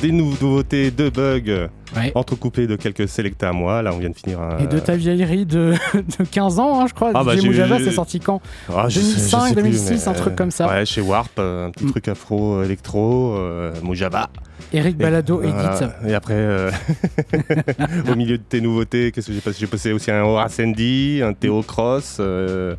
des 0.00 0.12
nouveautés 0.12 0.90
de 0.90 1.08
Bug, 1.10 1.68
Ouais. 1.96 2.12
entrecoupées 2.14 2.66
de 2.66 2.76
quelques 2.76 3.08
selectas 3.08 3.48
à 3.48 3.52
moi. 3.52 3.80
Là, 3.80 3.92
on 3.94 3.98
vient 3.98 4.10
de 4.10 4.14
finir 4.14 4.40
un. 4.42 4.58
Et 4.58 4.66
de 4.66 4.78
ta 4.78 4.94
vieillerie 4.94 5.46
de, 5.46 5.72
de 5.94 6.24
15 6.30 6.58
ans, 6.58 6.80
hein, 6.82 6.86
je 6.86 6.92
crois. 6.94 7.12
Ah 7.14 7.24
bah, 7.24 7.32
j'ai- 7.34 7.50
c'est 7.84 7.90
sorti 7.92 8.20
quand? 8.20 8.42
Ah, 8.68 8.86
je 8.88 9.00
sais- 9.00 9.06
je 9.06 9.06
2005, 9.16 9.40
sais 9.48 9.54
plus, 9.54 9.62
2006, 9.62 9.90
mais, 10.06 10.08
un 10.08 10.12
truc 10.12 10.32
euh, 10.34 10.36
comme 10.36 10.50
ça. 10.50 10.68
Ouais, 10.68 10.84
chez 10.84 11.00
Warp, 11.00 11.32
euh, 11.38 11.68
un 11.68 11.70
petit 11.70 11.86
truc 11.86 12.08
afro-électro, 12.08 13.34
euh, 13.38 13.72
Mojaba. 13.82 14.28
Eric 14.72 14.96
Et- 14.98 15.02
Balado 15.02 15.40
edit. 15.42 15.84
Et 16.06 16.12
après, 16.14 16.34
euh, 16.34 16.70
au 18.12 18.14
milieu 18.16 18.36
de 18.38 18.42
tes 18.42 18.60
nouveautés, 18.60 19.10
qu'est-ce 19.12 19.28
que 19.28 19.32
j'ai 19.32 19.40
passé? 19.40 19.56
J'ai 19.60 19.66
passé 19.66 19.92
aussi 19.92 20.10
un 20.10 20.22
Horace 20.22 20.60
Andy, 20.60 21.20
un 21.24 21.32
Théo 21.32 21.62
Cross. 21.62 22.18
euh, 22.20 22.74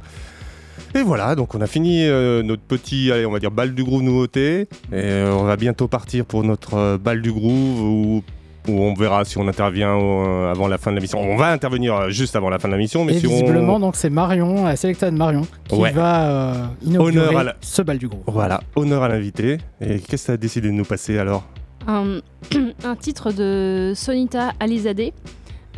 et 0.95 1.01
voilà, 1.03 1.35
donc 1.35 1.53
on 1.55 1.61
a 1.61 1.67
fini 1.67 2.03
euh, 2.05 2.41
notre 2.43 2.61
petit, 2.63 3.11
allez, 3.11 3.25
on 3.25 3.31
va 3.31 3.39
dire, 3.39 3.51
balle 3.51 3.73
du 3.75 3.83
groove 3.83 4.01
nouveauté. 4.03 4.61
Et 4.61 4.67
euh, 4.93 5.33
on 5.33 5.43
va 5.43 5.55
bientôt 5.55 5.87
partir 5.87 6.25
pour 6.25 6.43
notre 6.43 6.73
euh, 6.75 6.97
balle 6.97 7.21
du 7.21 7.31
groove 7.31 7.81
où, 7.81 8.23
où 8.67 8.71
on 8.71 8.93
verra 8.93 9.23
si 9.25 9.37
on 9.37 9.47
intervient 9.47 9.97
euh, 9.97 10.51
avant 10.51 10.67
la 10.67 10.77
fin 10.77 10.91
de 10.91 10.95
la 10.95 11.01
mission. 11.01 11.19
On 11.19 11.37
va 11.37 11.51
intervenir 11.51 12.09
juste 12.09 12.35
avant 12.35 12.49
la 12.49 12.59
fin 12.59 12.67
de 12.67 12.73
la 12.73 12.77
mission, 12.79 13.05
mais 13.05 13.15
Et 13.15 13.19
si 13.19 13.27
on- 13.27 13.29
visiblement, 13.31 13.79
donc 13.79 13.95
c'est 13.95 14.09
Marion, 14.09 14.65
la 14.65 14.75
sélecta 14.75 15.09
de 15.11 15.15
Marion, 15.15 15.45
qui 15.67 15.75
Ouais. 15.75 15.91
va 15.91 16.29
euh, 16.29 16.53
inaugurer 16.85 17.27
Honneur 17.27 17.37
à 17.39 17.43
la- 17.43 17.55
ce 17.61 17.81
bal 17.81 17.97
du 17.97 18.07
groupe. 18.07 18.23
Voilà, 18.27 18.61
honneur 18.75 19.03
à 19.03 19.07
l'invité. 19.09 19.57
Et 19.81 19.99
qu'est-ce 19.99 20.23
que 20.23 20.27
tu 20.27 20.31
as 20.33 20.37
décidé 20.37 20.67
de 20.67 20.73
nous 20.73 20.85
passer 20.85 21.17
alors? 21.17 21.43
Un, 21.87 22.19
un 22.83 22.95
titre 22.95 23.31
de 23.31 23.93
Sonita 23.95 24.51
Alizadeh, 24.59 25.13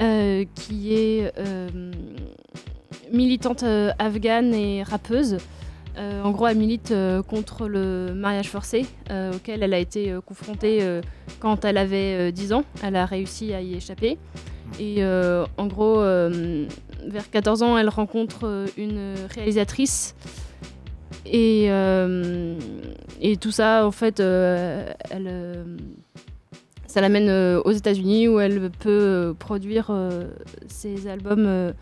euh, 0.02 0.46
qui 0.56 0.94
est 0.96 1.32
euh, 1.38 1.70
militante 3.12 3.64
euh, 3.64 3.92
afghane 4.00 4.54
et 4.54 4.84
rappeuse. 4.84 5.38
Euh, 5.98 6.24
en 6.24 6.32
gros, 6.32 6.48
elle 6.48 6.58
milite 6.58 6.92
euh, 6.92 7.22
contre 7.22 7.68
le 7.68 8.14
mariage 8.14 8.50
forcé, 8.50 8.86
auquel 9.34 9.64
elle 9.64 9.74
a 9.74 9.80
été 9.80 10.16
confrontée 10.26 11.02
quand 11.40 11.66
elle 11.66 11.78
avait 11.78 12.30
euh, 12.30 12.32
10 12.32 12.54
ans. 12.54 12.64
Elle 12.84 12.96
a 12.96 13.06
réussi 13.06 13.54
à 13.54 13.62
y 13.62 13.76
échapper. 13.76 14.18
Et 14.80 15.04
en 15.04 15.68
gros, 15.68 15.98
vers 16.00 17.30
14 17.30 17.62
ans, 17.62 17.78
elle 17.78 17.90
rencontre 17.90 18.66
une 18.78 19.16
réalisatrice. 19.36 20.16
Et, 21.26 21.68
tout 23.40 23.52
ça, 23.52 23.86
en 23.86 23.92
fait, 23.92 24.22
euh, 24.22 24.90
elle, 25.10 25.28
aux 27.66 27.72
États-Unis 27.72 28.30
où 28.30 28.40
elle 28.40 28.72
peut 28.72 29.36
produire 29.38 29.92
ses 30.68 31.08
albums 31.08 31.74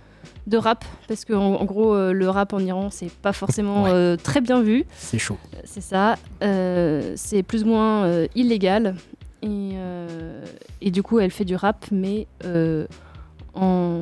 de 0.47 0.58
rap. 0.58 0.84
Parce 1.08 1.25
qu'en 1.25 1.55
en, 1.55 1.62
en 1.62 1.65
gros, 1.65 1.93
euh, 1.93 2.12
le 2.13 2.29
rap 2.29 2.53
en 2.53 2.60
Iran, 2.60 2.89
c'est 2.91 3.12
pas 3.12 3.34
forcément 3.34 3.84
Ouais. 3.84 3.91
euh, 3.93 4.15
très 4.17 4.41
bien 4.41 4.62
vu. 4.62 4.86
C'est 4.97 5.19
chaud. 5.19 5.38
C'est 5.63 5.82
ça. 5.82 6.15
Euh, 6.43 7.13
c'est 7.15 7.43
plus 7.43 7.63
ou 7.63 7.67
moins 7.67 8.03
euh, 8.05 8.27
illégal. 8.36 8.95
Et, 9.41 9.71
euh, 9.75 10.43
et 10.82 10.91
du 10.91 11.01
coup, 11.03 11.19
elle 11.19 11.32
fait 11.32 11.45
du 11.45 11.55
rap, 11.55 11.86
mais 11.91 12.27
euh, 12.45 12.86
en, 13.53 14.01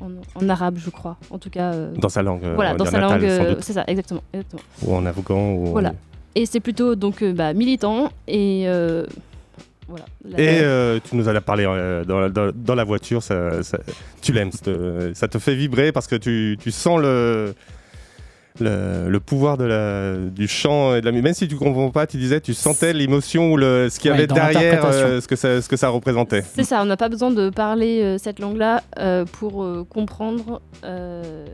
en, 0.00 0.08
en 0.34 0.48
arabe, 0.48 0.78
je 0.78 0.90
crois. 0.90 1.16
En 1.30 1.38
tout 1.38 1.50
cas. 1.50 1.72
euh, 1.72 1.92
Dans 1.96 2.08
sa 2.08 2.22
langue, 2.22 2.44
euh, 2.44 2.54
voilà, 2.54 2.74
dans 2.74 2.84
sa 2.84 2.98
natale, 2.98 3.20
langue. 3.22 3.30
euh, 3.30 3.54
c'est 3.60 3.72
ça, 3.74 3.84
exactement. 3.86 4.22
exactement. 4.32 4.62
Ou 4.82 4.94
en 4.96 5.06
afghan 5.06 5.52
ou 5.54 5.66
Voilà. 5.66 5.92
Et 6.34 6.44
c'est 6.44 6.60
plutôt 6.60 6.96
donc 6.96 7.22
euh, 7.22 7.32
bah, 7.32 7.54
militant 7.54 8.10
et 8.28 8.64
euh, 8.66 9.06
voilà. 9.88 10.04
Et 10.36 10.60
euh, 10.62 10.98
tu 11.08 11.16
nous 11.16 11.28
en 11.28 11.34
as 11.34 11.40
parlé 11.40 11.64
euh, 11.66 12.04
dans, 12.04 12.18
la- 12.20 12.28
dans- 12.28 12.50
dans 12.54 12.74
la 12.74 12.84
voiture, 12.84 13.22
ça, 13.22 13.62
ça- 13.62 13.78
tu 14.22 14.32
l'aimes, 14.32 14.50
ça 14.52 14.58
te, 14.64 15.10
ça 15.14 15.28
te 15.28 15.38
fait 15.38 15.54
vibrer 15.54 15.92
parce 15.92 16.06
que 16.06 16.16
tu, 16.16 16.56
tu 16.60 16.70
sens 16.70 17.00
le, 17.00 17.54
le, 18.58 19.08
le 19.10 19.20
pouvoir 19.20 19.56
de 19.58 19.64
la, 19.64 20.16
du 20.16 20.48
chant 20.48 20.94
et 20.94 21.00
de 21.00 21.06
la 21.06 21.12
musique. 21.12 21.24
Même 21.24 21.34
si 21.34 21.46
tu 21.46 21.56
comprends 21.56 21.90
pas, 21.90 22.06
tu 22.06 22.16
disais, 22.16 22.40
tu 22.40 22.54
sentais 22.54 22.92
l'émotion 22.94 23.52
ou 23.52 23.56
le, 23.56 23.88
ce 23.90 23.98
qu'il 24.00 24.08
y 24.08 24.12
Ouais, 24.12 24.18
avait 24.18 24.26
derrière, 24.26 24.84
euh, 24.86 25.20
ce, 25.20 25.28
que 25.28 25.36
ça, 25.36 25.60
ce 25.60 25.68
que 25.68 25.76
ça 25.76 25.88
représentait. 25.90 26.42
C'est 26.54 26.64
ça, 26.64 26.80
on 26.82 26.86
n'a 26.86 26.96
pas 26.96 27.08
besoin 27.10 27.30
de 27.30 27.50
parler 27.50 28.00
euh, 28.02 28.18
cette 28.18 28.38
langue-là 28.38 28.82
euh, 28.98 29.24
pour 29.24 29.62
euh, 29.62 29.84
comprendre 29.88 30.62
euh, 30.84 31.46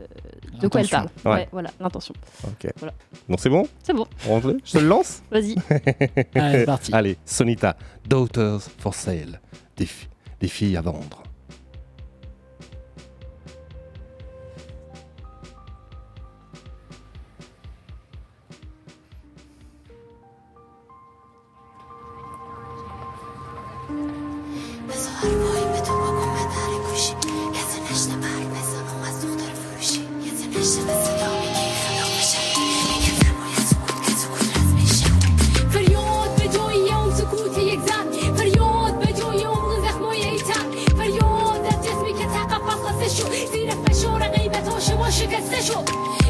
de 0.63 0.67
quoi 0.69 0.81
elle 0.81 0.87
parle. 0.89 1.09
Ouais. 1.25 1.31
Ouais, 1.31 1.47
voilà, 1.51 1.69
l'intention. 1.79 2.13
Ok. 2.45 2.71
Voilà. 2.77 2.93
Donc 3.29 3.39
c'est 3.39 3.49
bon? 3.49 3.67
C'est 3.83 3.93
bon. 3.93 4.05
On 4.27 4.33
rentre? 4.33 4.55
Je 4.65 4.71
te 4.73 4.77
le 4.79 4.87
lance? 4.87 5.21
Vas-y. 5.31 5.55
Allez, 6.35 6.59
c'est 6.59 6.65
parti. 6.65 6.93
Allez, 6.93 7.17
Sonita, 7.25 7.75
Daughters 8.07 8.61
for 8.79 8.93
Sale, 8.93 9.39
des, 9.77 9.85
fi- 9.85 10.07
des 10.39 10.47
filles 10.47 10.77
à 10.77 10.81
vendre. 10.81 11.22
شو 44.03 44.17
رقیبت 44.17 44.67
آشما 44.67 45.09
شکسته 45.11 45.61
شد 45.61 45.85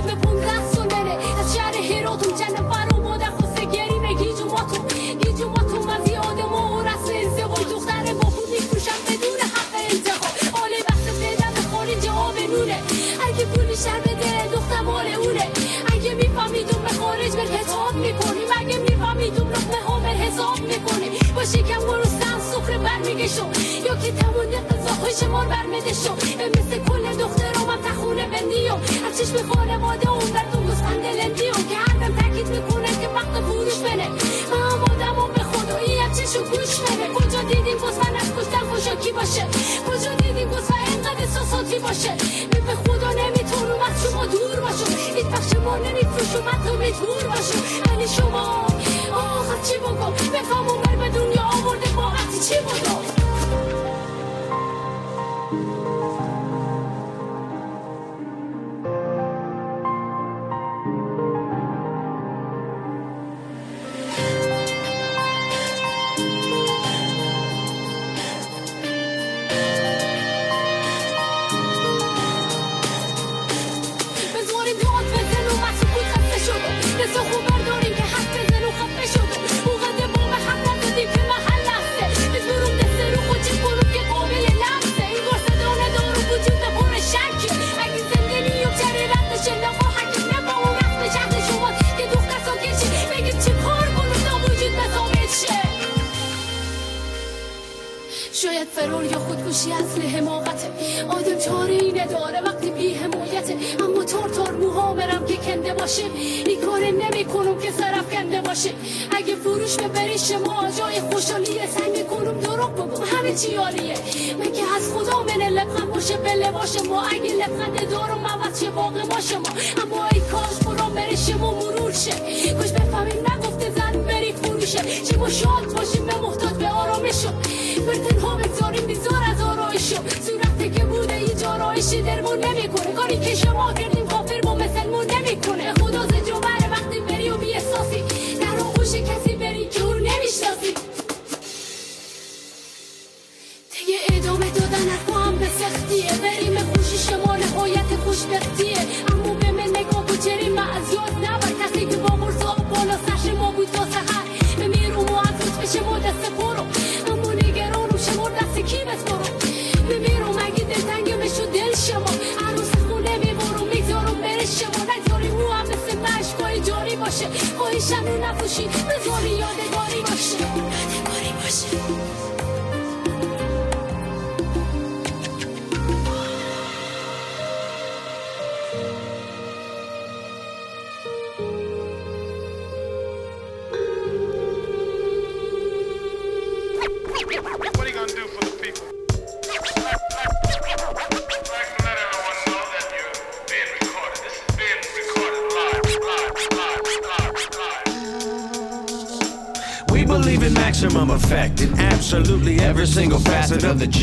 به 0.05 0.15
پول 0.15 0.39
دست 0.39 0.79
بره 0.79 1.39
از 1.39 1.55
شهر 1.55 1.75
هیراتون 1.75 2.35
جنب 2.35 2.69
برو 2.69 3.03
مادر 3.03 3.29
خوسته 3.29 3.65
گریمه. 3.65 4.13
گیج 4.13 4.39
و 4.41 4.45
ماتو 4.45 4.81
گیج 5.23 5.41
و 5.41 5.49
ماتو. 5.49 5.77
مزی 5.89 6.15
آدم 6.15 6.53
و 6.53 6.81
رسم 6.81 7.15
ازدواج 7.27 7.57
خب. 7.57 7.71
دختر 7.71 8.13
با 8.13 8.29
خود 8.29 8.49
میفروشم 8.49 8.99
بدون 9.07 9.39
حق 9.55 9.73
انتخاب 9.91 10.63
آله 10.63 10.77
وقت 10.89 11.05
بدم 11.21 11.71
خارج 11.71 11.99
جواب 12.05 12.35
نونه. 12.53 12.79
اگه 13.27 13.45
پولی 13.45 13.75
شر 13.75 13.99
بده 13.99 14.47
دختر 14.55 14.81
مال 14.81 15.07
اونه. 15.07 15.47
اگه 15.93 16.13
میفهمیدون 16.13 16.81
به 16.83 16.89
خارج 16.99 17.31
بر 17.31 17.57
حساب 17.57 17.95
می‌کنیم. 17.95 18.47
اگه 18.59 18.77
میفهمیدون 18.77 19.47
رقمه 19.51 19.81
ها 19.87 19.99
بر 19.99 20.13
حساب 20.25 20.59
می‌کنیم. 20.59 21.11
با 21.35 21.43
شکم 21.45 21.81
گرستن 21.89 22.39
سخره 22.51 22.77
برمیگشم 22.77 23.49
یا 23.87 23.95
که 23.95 24.11
تمون 24.11 24.51
قضا 24.69 24.93
خوش 25.01 25.23
مار 25.23 25.45
برمده 25.45 25.93
شو 25.93 26.13
مثل 26.57 26.79
بندیم 28.43 29.05
از 29.07 29.17
چشم 29.17 29.53
خانواده 29.53 30.09
اون 30.09 30.31
براتون 30.31 30.65
گسخنده 30.67 31.11
لندیم 31.11 31.53
که 31.69 31.75
هر 31.75 31.97
دم 32.07 32.15
تاکید 32.15 32.47
می‌کنه 32.47 32.87
که 33.01 33.07
وقت 33.07 33.41
فروش 33.47 33.75
بره 33.75 34.07
من 34.51 34.61
هم 34.71 34.83
آدمم 34.83 35.27
به 35.35 35.43
خدایی 35.43 35.97
هم 35.97 36.11
چشم 36.11 36.43
گوش 36.43 36.79
بره 36.79 37.13
کجا 37.13 37.41
دیدیم 37.41 37.77
گسخن 37.77 38.15
از 38.15 38.29
کشتن 38.37 38.63
خوشاکی 38.71 39.11
باشه؟ 39.11 39.47
کجا 39.87 40.13
دیدیم 40.15 40.49
گسخن 40.49 40.83
اینقدر 40.91 41.19
احساساتی 41.19 41.79
باشه؟ 41.79 42.11
من 42.53 42.61
به 42.67 42.75
خدا 42.75 43.11
نمی‌تونم 43.11 43.79
از 43.89 44.03
شما 44.03 44.25
دور 44.25 44.59
باشم. 44.59 44.91
هیچ 45.15 45.25
وقت 45.25 45.53
شما 45.53 45.77
نمیفروشم 45.77 46.43
حتی 46.49 46.71
مجبور 46.71 47.23
باشم. 47.27 47.61
ولی 47.89 48.07
شما 48.07 48.67
آخر 49.13 49.61
چی 49.67 49.77
بگم؟ 49.77 50.11
بفهمم 50.33 50.81
بر 50.83 50.95
به 50.95 51.09
دنیا 51.09 51.43
آورده 51.43 51.89
با 51.95 52.11
چی 52.47 52.55
بگم؟ 52.55 53.22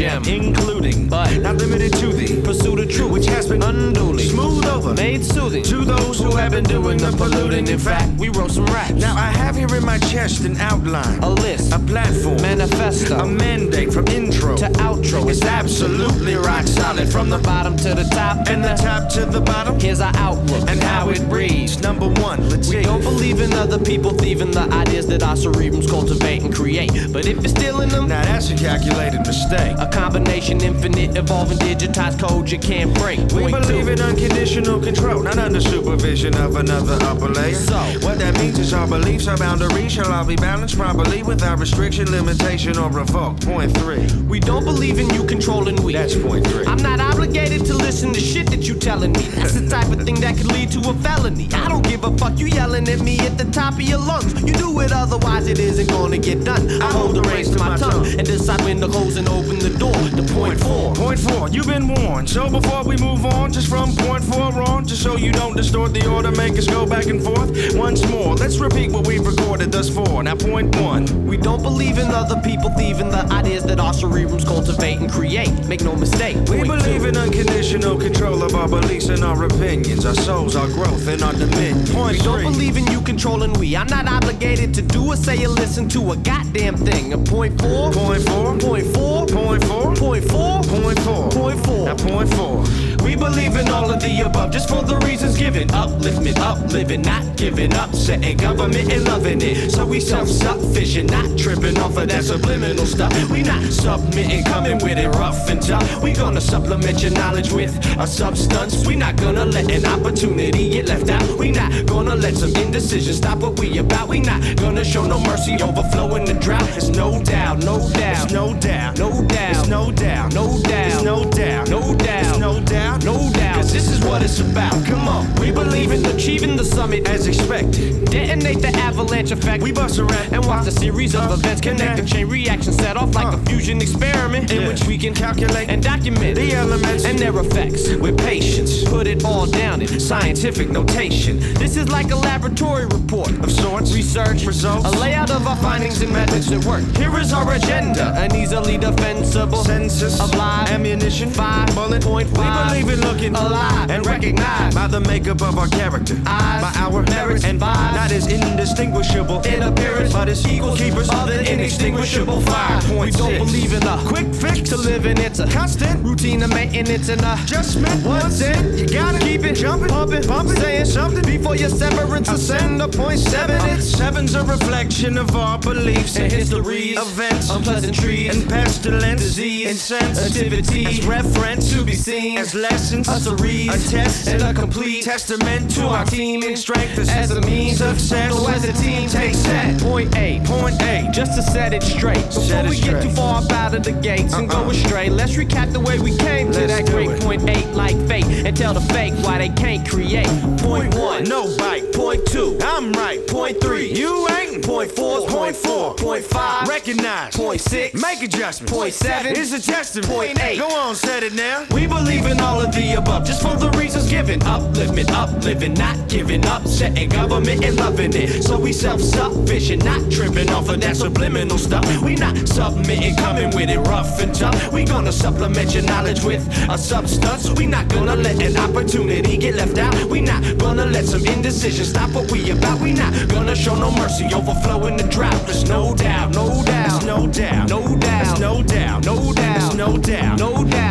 Gem, 0.01 0.25
including, 0.25 1.07
but 1.09 1.31
not 1.43 1.57
limited 1.57 1.93
to 1.93 2.07
the 2.07 2.41
pursuit 2.41 2.81
of 2.81 2.91
truth, 2.91 3.11
which 3.11 3.27
has 3.27 3.47
been 3.47 3.63
unduly 3.63 4.25
smoothed 4.25 4.67
over, 4.67 4.95
made 4.95 5.23
soothing 5.23 5.63
to 5.63 5.85
those 5.85 6.19
who 6.19 6.35
have 6.37 6.53
been 6.53 6.65
doing 6.65 6.97
the 6.97 7.13
polluting. 7.19 7.69
In 7.69 7.79
fact, 7.79 8.19
we 8.19 8.31
wrote 8.31 8.51
some 8.51 8.65
raps. 8.67 8.93
Now 8.93 9.15
I 9.15 9.31
have 9.31 9.57
here 9.57 9.75
in 9.77 9.85
my 9.85 9.99
chest 9.99 10.47
an 10.47 10.57
outline, 10.57 11.19
a 11.19 11.29
list, 11.29 11.75
a 11.75 11.79
platform, 11.79 12.41
manifesto, 12.41 13.19
a 13.19 13.27
mandate 13.27 13.93
from 13.93 14.09
intro 14.09 14.57
to 14.57 14.69
outro. 14.89 15.29
It's 15.29 15.43
absolutely 15.43 16.35
rock 16.35 16.67
solid 16.67 17.13
from 17.13 17.29
the 17.29 17.39
bottom 17.39 17.77
to 17.79 17.95
the 17.95 18.05
top 18.05 18.49
and 18.49 18.65
the 18.65 18.75
top 18.77 19.11
to 19.11 19.27
the 19.27 19.43
bottom. 19.43 19.79
Here's 19.79 20.01
our 20.01 20.17
outlook 20.17 20.67
and 20.71 20.83
how 20.83 21.11
it 21.11 21.21
reads. 21.29 21.83
Number 21.83 22.09
one, 22.09 22.49
legit. 22.49 22.75
We 22.75 22.83
don't 22.85 23.03
believe 23.03 23.41
in 23.41 23.53
other 23.53 23.79
people 23.79 24.13
thieving 24.13 24.53
the 24.53 24.67
ideas 24.73 25.07
that 25.09 25.23
our 25.23 25.37
cerebrums 25.37 25.90
cultivate 26.01 26.43
and 26.43 26.55
create. 26.55 26.91
But 27.13 27.27
if 27.27 27.37
you're 27.37 27.49
stealing 27.49 27.91
them, 27.91 28.09
now 28.09 28.23
that's 28.23 28.51
a 28.51 28.57
calculated 28.57 29.27
mistake. 29.27 29.77
A 29.79 29.87
combination, 29.87 30.61
infinite, 30.63 31.17
evolving, 31.17 31.59
digitized 31.59 32.19
code 32.19 32.51
you 32.51 32.59
can't 32.59 32.95
break. 32.95 33.19
We 33.33 33.51
Point 33.51 33.53
believe 33.53 33.87
two. 33.87 33.93
in 33.93 34.01
unconditional 34.01 34.81
control, 34.81 35.23
not 35.23 35.39
under 35.39 35.61
supervision 35.61 36.35
of 36.37 36.57
another 36.57 36.99
upper 37.03 37.29
layer. 37.29 37.55
So, 37.55 37.79
what 38.07 38.19
that 38.19 38.35
means 38.39 38.59
is 38.59 38.73
our 38.73 38.87
beliefs, 38.87 39.27
our 39.27 39.37
boundaries 39.37 39.93
shall 39.93 40.11
all 40.11 40.25
be 40.25 40.37
balanced 40.37 40.77
properly 40.77 41.23
without 41.23 41.59
restriction, 41.59 42.11
limitation, 42.11 42.79
or 42.79 42.91
revoke. 42.91 43.41
Point 43.41 43.77
three. 43.77 44.07
We 44.29 44.41
don't 44.41 44.65
believe 44.65 44.99
in 44.99 45.11
you 45.11 45.25
controlling 45.25 45.77
we. 45.83 45.93
That's 45.93 46.17
point 46.17 46.47
three. 46.47 46.65
I'm 46.67 46.83
not 46.83 47.01
obligated 47.01 47.67
to 47.67 47.75
listen 47.75 48.13
to 48.15 48.21
shit 48.21 48.49
that 48.51 48.67
you 48.67 48.75
telling 48.75 49.13
me. 49.13 49.23
That's 49.37 49.55
the 49.55 49.69
type 49.69 49.89
of 49.89 50.03
thing 50.05 50.21
that 50.21 50.37
could 50.37 50.51
lead 50.53 50.71
to 50.73 50.81
a 50.91 50.95
felony. 50.95 51.49
I 51.53 51.69
don't 51.69 51.87
give 51.87 52.05
a 52.05 52.17
fuck 52.17 52.39
you 52.39 52.47
yelling 52.47 52.89
at 52.89 53.01
me 53.01 53.19
at 53.21 53.37
the 53.37 53.45
top 53.45 53.75
of 53.75 53.83
your 53.83 53.99
lungs. 53.99 54.33
You 54.43 54.55
do 54.55 54.81
it 54.81 54.93
otherwise 54.93 55.47
it 55.47 55.59
isn't 55.59 55.90
gonna 55.91 56.19
get 56.19 56.45
done. 56.45 56.83
I 56.83 56.91
hold 56.93 57.17
the 57.17 57.23
reins 57.23 57.51
to 57.51 57.59
my 57.59 57.77
tongue 57.77 58.07
and 58.07 58.27
decide 58.27 58.61
when 58.63 58.81
to 58.81 58.89
close 58.89 59.17
and 59.17 59.29
open 59.29 59.59
the 59.59 59.71
door. 59.79 59.93
The 59.93 60.25
point 60.35 60.59
four. 60.61 60.95
Point 60.95 61.19
four, 61.19 61.49
you've 61.49 61.67
been 61.67 61.89
warned. 61.89 62.29
So 62.29 62.49
before 62.49 62.85
we 62.85 62.97
move 62.97 63.25
on, 63.27 63.53
just 63.53 63.69
from 63.69 63.95
point 63.97 64.25
four 64.25 64.53
on, 64.63 64.87
just 64.87 65.03
so 65.03 65.17
you 65.17 65.33
don't 65.33 65.57
distort 65.57 65.93
the 65.93 66.07
order, 66.09 66.31
make 66.33 66.57
us 66.59 66.67
go 66.67 66.87
back 66.87 67.07
and 67.07 67.23
forth. 67.23 67.51
Once 67.75 68.07
more, 68.09 68.35
let's 68.35 68.59
repeat 68.59 68.91
what 68.91 69.07
we've 69.07 69.27
recorded 69.27 69.73
thus 69.73 69.89
far. 69.89 70.23
Now, 70.23 70.37
point 70.37 70.75
one. 70.77 71.05
We 71.27 71.37
don't 71.37 71.63
believe 71.63 71.99
in 71.99 72.09
other 72.09 72.41
people 72.43 72.71
thieving 72.71 73.11
the 73.11 73.25
ideas 73.33 73.65
that 73.65 73.81
our 73.81 73.93
cerebrums 73.93 74.45
cultivate 74.45 74.99
and 74.99 75.11
create. 75.11 75.53
Make 75.67 75.83
no 75.83 75.95
mistake. 75.97 76.37
We 76.49 76.63
believe 76.63 77.05
in 77.05 77.17
unconditional 77.17 77.99
control 77.99 78.43
of 78.43 78.55
our 78.55 78.69
beliefs 78.69 79.09
and 79.09 79.23
our 79.23 79.45
opinions, 79.45 80.05
our 80.05 80.15
souls, 80.15 80.57
our 80.57 80.69
growth, 80.69 81.07
and 81.07 81.23
our 81.23 81.33
dominion. 81.33 81.87
Point 81.87 82.19
we 82.19 82.25
don't 82.25 82.43
believe 82.43 82.77
in 82.77 82.87
you 82.89 83.01
controlling 83.03 83.53
we. 83.55 83.77
I'm 83.77 83.87
not 83.87 84.09
obligated 84.09 84.75
to 84.75 84.83
do 84.83 85.07
or 85.13 85.17
say 85.17 85.45
or 85.45 85.49
listen 85.49 85.80
to 85.89 86.13
a 86.13 86.17
goddamn 86.17 86.77
thing. 86.77 87.13
A 87.13 87.19
point 87.19 87.61
four. 87.61 87.93
Point 87.93 88.23
four. 88.29 88.59
Point 88.59 88.87
four. 88.95 89.27
Point 89.27 89.65
four. 89.65 89.95
Point 89.95 90.25
four. 90.29 90.63
Point 90.63 90.99
four. 91.01 91.31
Point 91.31 91.67
four. 91.67 91.87
Now 91.87 91.95
point 91.97 92.35
four. 92.35 92.90
We 93.03 93.17
believe 93.17 93.57
in 93.57 93.69
all 93.69 93.91
of 93.91 94.01
the 94.01 94.21
above 94.21 94.51
just 94.53 94.69
for 94.69 94.83
the 94.83 94.97
reasons 95.07 95.37
given. 95.37 95.69
Upliftment, 95.69 96.39
upliving, 96.39 97.03
not 97.03 97.37
giving 97.37 97.73
up, 97.75 97.95
setting 97.95 98.37
government 98.37 98.93
and 98.93 99.05
loving 99.05 99.41
it. 99.43 99.71
So 99.71 99.87
we 99.87 100.01
self-sufficient, 100.01 101.11
not 101.11 101.39
tripping 101.39 101.79
off 101.79 101.97
of 101.97 102.09
that 102.09 102.25
subliminal 102.25 102.87
stuff. 102.87 103.13
We 103.31 103.43
not 103.43 103.63
submitting, 103.73 104.45
coming 104.45 104.79
with 104.79 104.99
it 104.99 105.09
rough 105.17 105.49
and 105.49 105.61
tough. 105.63 106.03
We 106.03 106.13
gonna 106.13 106.41
supplement 106.41 107.03
your 107.03 107.13
knowledge 107.13 107.51
with 107.53 107.73
a 107.99 108.07
substance. 108.07 108.87
We 108.87 108.97
not 108.97 109.17
gonna 109.17 109.45
let 109.45 109.71
an 109.71 109.87
opportunity 109.87 110.71
get 110.71 110.89
left 110.89 111.09
out. 111.09 111.39
We 111.39 111.51
not 111.51 111.87
gonna 111.87 112.15
let 112.15 112.37
some 112.37 112.55
indecision 112.57 113.15
stop 113.15 113.39
what 113.39 113.59
we 113.59 113.79
about. 113.79 114.09
We 114.09 114.21
not 114.21 114.41
gonna 114.57 114.85
show 114.85 115.07
no 115.07 115.21
mercy, 115.21 115.57
overflowing 115.63 116.25
the 116.25 116.35
drought. 116.35 116.69
It's 116.77 116.89
no 116.89 117.23
doubt, 117.23 117.59
no 117.65 117.79
doubt, 117.91 118.25
it's 118.25 118.33
no 118.33 118.55
doubt, 118.55 118.99
no 118.99 119.11
doubt, 119.27 119.51
it's 119.57 119.69
no 119.69 119.91
doubt, 119.91 120.35
no 120.35 120.61
doubt, 120.63 120.87
it's 120.87 121.03
no 121.03 121.25
doubt, 121.31 121.69
no 121.69 121.95
doubt, 121.95 122.27
it's 122.27 122.39
no 122.39 122.61
doubt, 122.61 122.90
no 122.99 123.31
doubt. 123.33 123.57
Cause 123.57 123.73
this 123.73 123.89
is 123.89 124.05
what 124.05 124.23
it's 124.23 124.41
about. 124.41 124.85
Come 124.85 125.09
on, 125.09 125.33
we 125.37 125.51
believe 125.51 125.91
in 125.93 126.05
achieving 126.07 126.57
the 126.57 126.65
summit 126.65 127.09
as 127.09 127.27
expected. 127.27 128.05
Detonate 128.11 128.61
the 128.61 128.69
avalanche 128.79 129.31
effect. 129.31 129.63
We 129.63 129.73
bust 129.73 129.99
around 129.99 130.33
and 130.33 130.45
watch 130.47 130.67
a 130.67 130.73
series 130.73 131.15
of 131.15 131.31
events 131.31 131.61
connect 131.61 132.01
a 132.01 132.05
chain 132.05 132.29
reaction 132.29 132.73
set 132.73 132.97
off 132.97 133.15
like 133.15 133.33
a 133.33 133.37
uh. 133.37 133.45
fusion 133.45 133.81
experiment 133.81 134.53
in 134.53 134.67
which 134.67 134.85
we 134.85 134.99
can 134.99 135.15
calculate 135.15 135.69
and 135.69 135.83
document 135.83 136.37
the 136.37 136.53
elements 136.53 137.05
and 137.05 137.19
their 137.19 137.39
effects 137.39 137.89
with 137.97 138.19
patience. 138.19 138.85
Put 138.85 139.07
it 139.07 139.25
all 139.25 139.47
down 139.47 139.83
in 139.83 140.01
scientific 140.01 140.71
notation. 140.71 141.39
This 141.55 141.77
is 141.77 141.89
like 141.89 142.11
a 142.11 142.17
laboratory 142.17 142.87
report 142.87 143.31
of 143.45 143.51
sorts, 143.51 143.95
research 143.95 144.45
results, 144.45 144.87
a 144.87 144.99
layout 144.99 145.31
of 145.31 145.47
our 145.47 145.57
findings 145.57 146.01
and 146.03 146.13
methods 146.13 146.51
at 146.51 146.65
work. 146.65 146.85
Here 146.97 147.17
is 147.19 147.33
our 147.33 147.53
agenda, 147.55 148.13
an 148.17 148.35
easily 148.35 148.79
defensible 148.79 149.65
census 149.65 150.21
of 150.21 150.35
live 150.35 150.69
ammunition. 150.71 151.31
Five 151.31 151.75
bullet 151.75 152.03
point 152.03 152.29
five. 152.37 152.80
Believe 152.83 153.05
looking 153.05 153.35
alive 153.35 153.91
and 153.91 154.07
recognized 154.07 154.75
by 154.75 154.87
the 154.87 155.01
makeup 155.01 155.43
of 155.43 155.59
our 155.59 155.69
character, 155.69 156.17
eyes, 156.27 156.63
by 156.63 156.73
our 156.81 157.03
merits 157.03 157.45
and 157.45 157.61
vibes. 157.61 157.95
Not 157.95 158.11
as 158.11 158.27
indistinguishable 158.27 159.43
in 159.43 159.63
appearance, 159.63 160.13
but 160.13 160.29
as 160.29 160.47
equal 160.47 160.75
keepers 160.75 161.11
of 161.11 161.27
the 161.27 161.41
inextinguishable 161.53 162.41
fire. 162.43 162.81
We 162.99 163.11
don't 163.11 163.37
believe 163.37 163.75
in 163.75 163.83
a 163.83 164.03
quick 164.07 164.35
fix 164.35 164.71
to 164.71 164.77
living. 164.77 165.19
It's 165.19 165.41
a 165.41 165.47
constant 165.49 166.03
routine 166.03 166.43
of 166.43 166.51
maintenance 166.51 167.11
and 167.11 167.21
adjustment. 167.21 168.05
Once 168.05 168.41
in, 168.41 168.79
you 168.79 168.89
gotta 168.89 169.19
keep 169.19 169.45
it 169.45 169.55
jumping. 169.57 169.89
pumping, 169.89 170.23
pumping, 170.23 170.57
saying 170.57 170.87
something 170.87 171.25
before 171.25 171.57
your 171.57 171.69
severance 171.69 172.31
ascend 172.31 172.81
a 172.81 172.89
point 172.89 173.21
seven. 173.21 173.61
It's 173.69 173.87
seven's 173.87 174.35
a 174.35 174.45
reflection 174.45 175.19
of 175.19 175.37
our 175.37 175.59
beliefs 175.59 176.17
and 176.17 176.33
histories, 176.33 176.99
events, 176.99 177.51
unpleasantries, 177.51 178.35
and 178.35 178.49
pestilence, 178.49 179.21
disease, 179.21 179.69
insensitivity 179.69 180.87
as 180.87 181.07
reference 181.07 181.71
to 181.73 181.85
be 181.85 181.95
seen 181.95 182.39
as 182.39 182.55
us 182.73 183.27
a 183.27 183.37
read, 183.37 183.69
a 183.71 183.79
test, 183.79 184.29
and 184.29 184.43
a 184.43 184.55
complete 184.55 185.05
testament 185.05 185.71
to 185.73 185.87
our 185.87 186.05
team 186.05 186.43
in 186.43 186.57
strength 186.57 186.99
as 186.99 187.31
a 187.31 187.41
means 187.43 187.81
of 187.81 188.01
success. 188.01 188.35
So 188.35 188.49
as 188.49 188.65
a 188.65 188.73
team, 188.73 189.09
take 189.09 189.35
set. 189.35 189.81
Point 189.81 190.17
A, 190.17 190.41
point 190.45 190.81
A, 190.83 191.09
just 191.13 191.35
to 191.37 191.43
set 191.43 191.73
it 191.73 191.83
straight. 191.83 192.25
Before 192.27 192.43
Set 192.43 192.69
we 192.69 192.81
get 192.81 193.03
too 193.03 193.11
far 193.11 193.43
up 193.43 193.53
out 193.53 193.75
of 193.75 193.83
the 193.83 193.93
gates 193.93 194.35
and 194.35 194.51
Uh-uh. 194.51 194.65
go 194.65 194.71
astray, 194.71 195.11
let's 195.11 195.33
recap 195.37 195.73
the 195.73 195.81
way 195.81 195.99
we 195.99 196.17
came 196.17 196.53
to 196.53 196.61
Let's 196.61 196.73
that 196.73 196.91
great 196.91 197.11
it. 197.11 197.21
point 197.23 197.49
eight 197.49 197.67
like 197.75 197.97
fate 198.09 198.25
and 198.25 198.57
tell 198.57 198.75
the 198.75 198.81
fake 198.81 199.15
why 199.25 199.39
they 199.39 199.49
can't 199.51 199.89
create. 199.89 200.27
Point 200.59 200.95
one, 200.95 201.25
no 201.25 201.55
bite. 201.57 201.93
Point 201.93 202.27
two, 202.27 202.59
I'm 202.63 202.93
right. 202.93 203.25
Point 203.27 203.61
three, 203.61 203.93
you 203.93 204.29
ain't. 204.29 204.65
Point 204.65 204.91
four, 204.93 205.27
point 205.27 205.57
four, 205.57 205.95
point 205.95 206.25
five, 206.25 206.69
recognize. 206.69 207.37
Point 207.37 207.61
six, 207.61 208.01
make 208.01 208.23
adjustments. 208.23 208.73
Point 208.73 208.95
seven 208.95 209.37
is 209.37 209.53
a 209.53 209.61
testament. 209.61 210.13
Point 210.13 210.43
eight, 210.43 210.59
go 210.59 210.69
on, 210.69 210.95
set 210.95 211.23
it 211.23 211.35
now. 211.35 211.67
We 211.73 211.87
believe 211.87 212.27
in 212.27 212.41
all 212.41 212.60
of 212.61 212.75
the 212.75 212.95
above, 212.95 213.25
just 213.25 213.43
for 213.43 213.57
the 213.57 213.71
reasons 213.79 214.09
given. 214.11 214.41
Upliftment, 214.41 215.11
uplifting, 215.11 215.75
not 215.75 215.97
giving 216.09 216.45
up, 216.47 216.67
setting 216.67 217.09
government 217.09 217.65
and 217.65 217.77
loving 217.77 218.13
it. 218.15 218.43
So 218.43 218.59
we 218.59 218.73
self-sufficient, 218.73 219.85
not 219.85 220.11
tripping 220.11 220.51
off 220.51 220.69
of 220.69 220.81
that 220.81 220.97
subliminal 220.97 221.59
stuff. 221.59 221.85
We 222.03 222.15
not 222.15 222.37
submitting, 222.49 223.17
coming 223.17 223.51
with 223.55 223.71
it 223.71 223.79
rough 223.79 224.21
and 224.21 224.35
tough. 224.35 224.73
We 224.73 224.85
gonna 224.85 225.13
supplement 225.13 225.75
your 225.75 225.85
knowledge 225.85 226.23
with 226.23 226.47
a 226.69 226.77
substance. 226.77 227.51
We 227.51 227.67
not 227.67 227.89
gonna 227.89 228.17
let 228.17 228.41
an 228.43 228.57
opportunity 228.57 229.37
get 229.37 229.55
left 229.55 229.79
out. 229.79 229.95
We 230.05 230.21
not 230.21 230.59
gonna 230.59 230.87
let 230.87 231.07
some 231.07 231.25
indecision 231.27 231.85
stop 231.85 232.11
what 232.11 232.31
we 232.31 232.51
about. 232.51 232.81
We 232.81 232.93
not 232.93 233.13
gonna 233.29 233.57
show 233.57 233.75
no 233.75 233.91
mercy, 233.93 234.27
overflowing 234.35 234.97
the 234.97 235.05
drought. 235.05 235.47
There's 235.47 235.69
no 235.69 235.95
doubt, 235.95 236.35
no 236.35 236.63
doubt, 236.65 237.05
no 237.05 237.27
doubt, 237.27 237.69
no 237.69 237.97
doubt, 237.97 238.41
no 238.41 238.63
doubt, 238.63 239.05
no 239.05 239.33
doubt, 239.33 239.77
no 239.77 239.97
doubt, 239.97 240.39
no 240.39 240.65
doubt. 240.65 240.90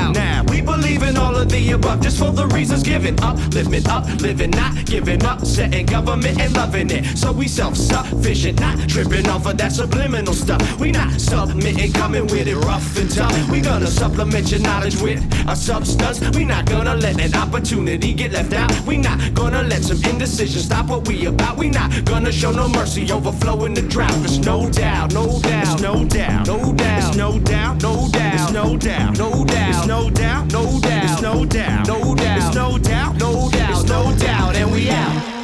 All 1.20 1.36
of 1.36 1.50
the 1.50 1.72
above, 1.72 2.02
just 2.02 2.18
for 2.18 2.32
the 2.32 2.48
reasons 2.48 2.84
given. 2.84 3.20
Up, 3.20 3.38
living 3.54 3.86
up, 3.88 4.06
living, 4.22 4.52
not 4.52 4.86
giving 4.86 5.24
up, 5.26 5.46
setting 5.46 5.86
government 5.86 6.40
and 6.40 6.56
loving 6.56 6.90
it. 6.90 7.18
So 7.18 7.32
we 7.32 7.48
self-sufficient, 7.48 8.60
not 8.60 8.78
tripping 8.88 9.28
off 9.28 9.46
of 9.46 9.58
that 9.58 9.72
subliminal 9.72 10.34
stuff. 10.34 10.62
We 10.80 10.92
not 10.92 11.20
submitting, 11.20 11.92
coming 11.94 12.28
with 12.28 12.48
it 12.48 12.56
rough 12.56 12.98
and 12.98 13.10
tough. 13.12 13.50
We 13.50 13.62
gonna 13.62 13.88
supplement 13.88 14.52
your 14.52 14.62
knowledge 14.62 15.02
with 15.02 15.22
a 15.48 15.56
substance. 15.56 16.20
We 16.36 16.46
not 16.46 16.66
gonna 16.66 16.96
let 16.96 17.20
an 17.20 17.34
opportunity 17.36 18.14
get 18.14 18.32
left 18.32 18.54
out. 18.54 18.72
We 18.88 18.98
not 18.98 19.34
gonna 19.34 19.64
let 19.64 19.84
some 19.84 20.02
indecision 20.04 20.62
stop 20.62 20.88
what 20.88 21.08
we 21.08 21.26
about. 21.26 21.58
We 21.58 21.70
not 21.70 22.06
gonna 22.06 22.32
show 22.32 22.52
no 22.52 22.70
mercy, 22.70 23.12
overflowing 23.12 23.74
the 23.74 23.82
drought. 23.82 24.14
There's 24.22 24.40
no 24.40 24.70
doubt, 24.70 25.14
no 25.14 25.40
doubt, 25.42 25.82
no 25.82 26.06
doubt, 26.06 26.48
no 26.48 26.74
doubt, 26.74 27.16
no 27.18 27.42
doubt, 27.42 27.82
no 27.84 28.08
doubt, 28.10 28.54
no 28.54 28.78
doubt, 28.78 29.18
no 29.18 29.46
doubt, 29.46 29.88
no 29.88 30.10
doubt, 30.10 30.52
no 30.52 30.80
doubt, 30.80 31.09
no 31.22 31.46
doubt, 31.46 31.88
no 31.88 32.16
doubt, 32.16 32.38
It's 32.38 32.56
no 32.56 32.78
doubt, 32.78 33.18
no 33.18 33.50
doubt, 33.50 33.72
It's 33.72 33.90
no 33.90 34.16
doubt, 34.18 34.56
and 34.56 34.72
we 34.72 34.90
out. 34.90 35.39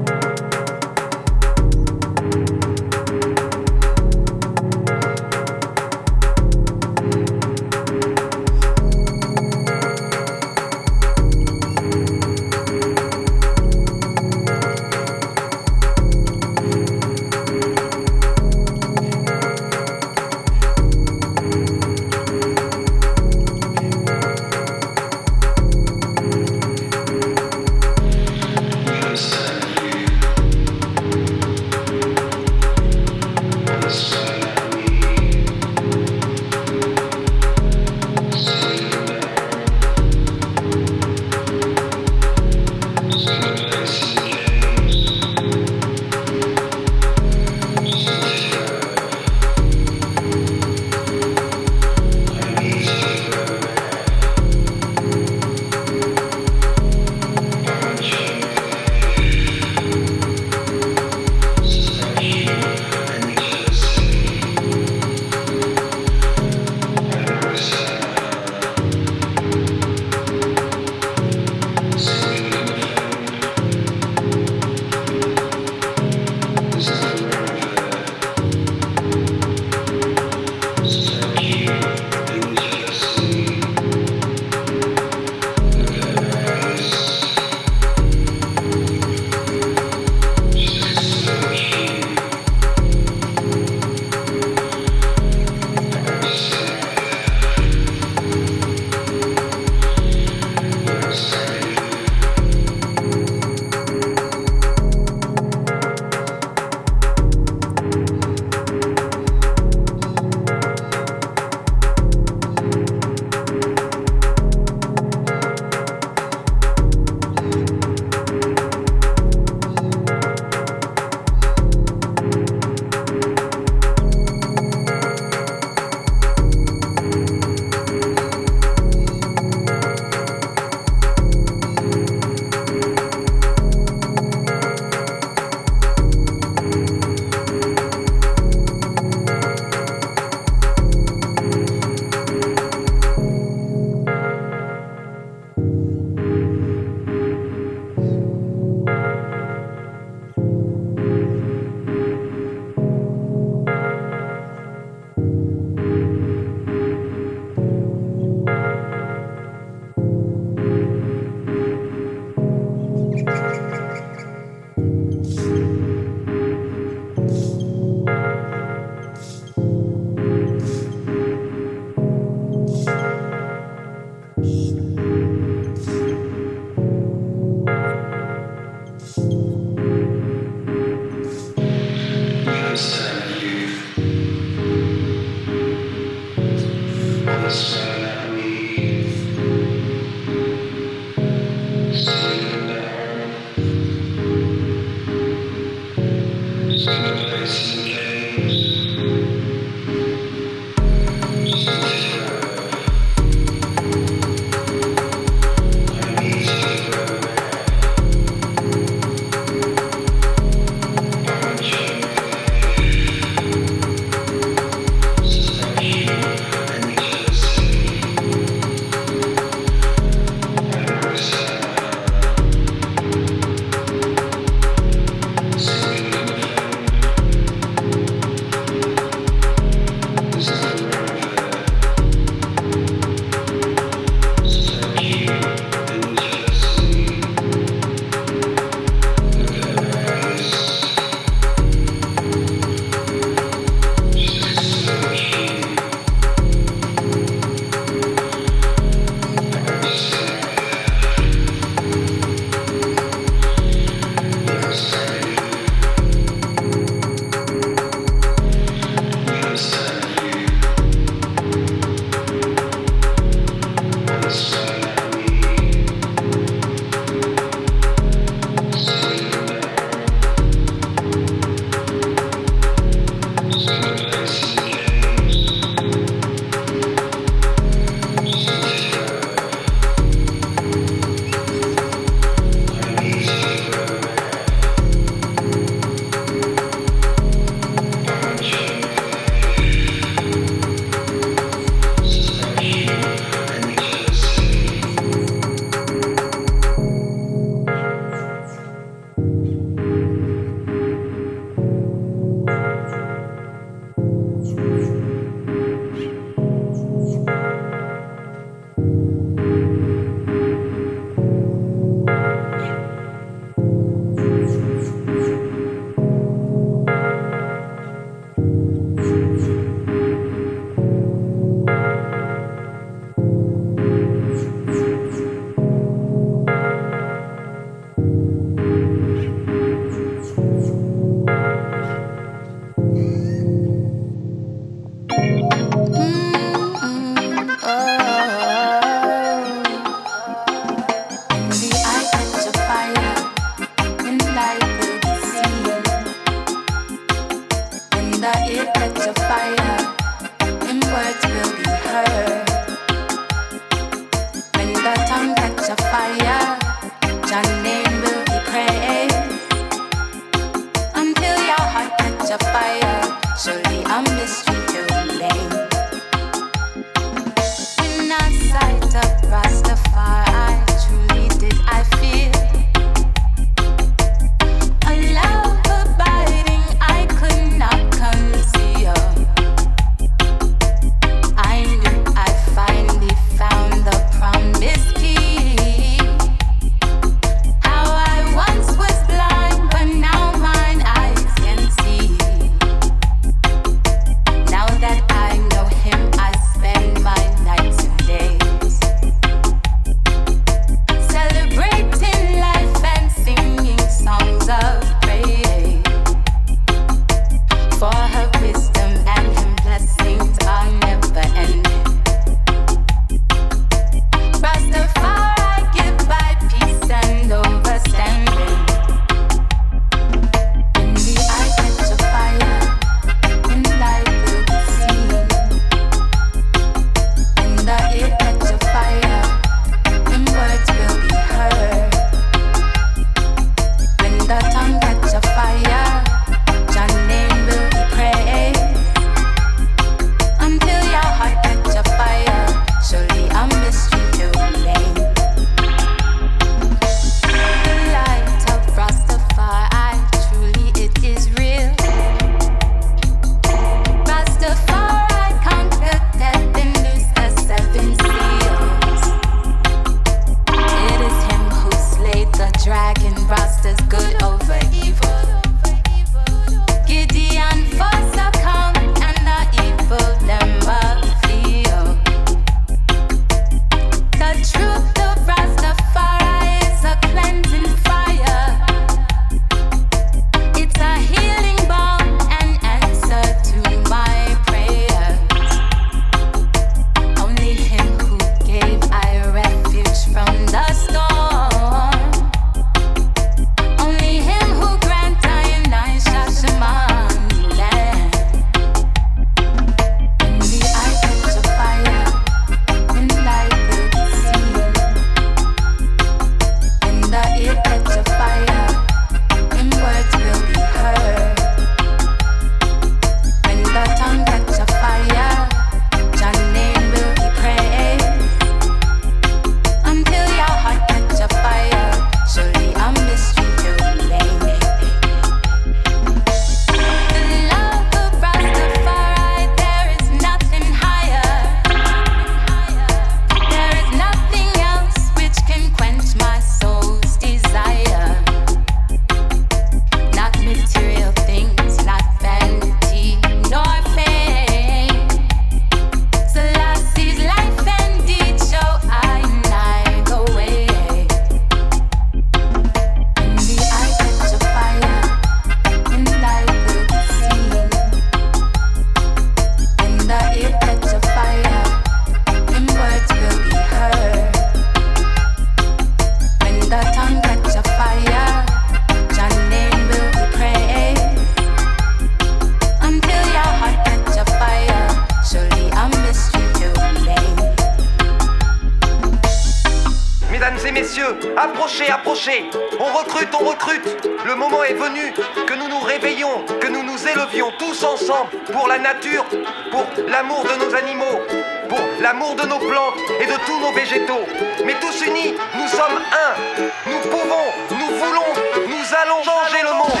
Mais 594.64 594.74
tous 594.80 595.04
unis, 595.04 595.34
nous 595.54 595.68
sommes 595.68 596.00
un. 596.10 596.60
Nous 596.90 597.00
pouvons, 597.10 597.44
nous 597.70 597.96
voulons, 597.98 598.32
nous 598.66 598.94
allons 599.02 599.22
changer 599.22 599.62
le 599.62 599.76
monde. 599.76 600.00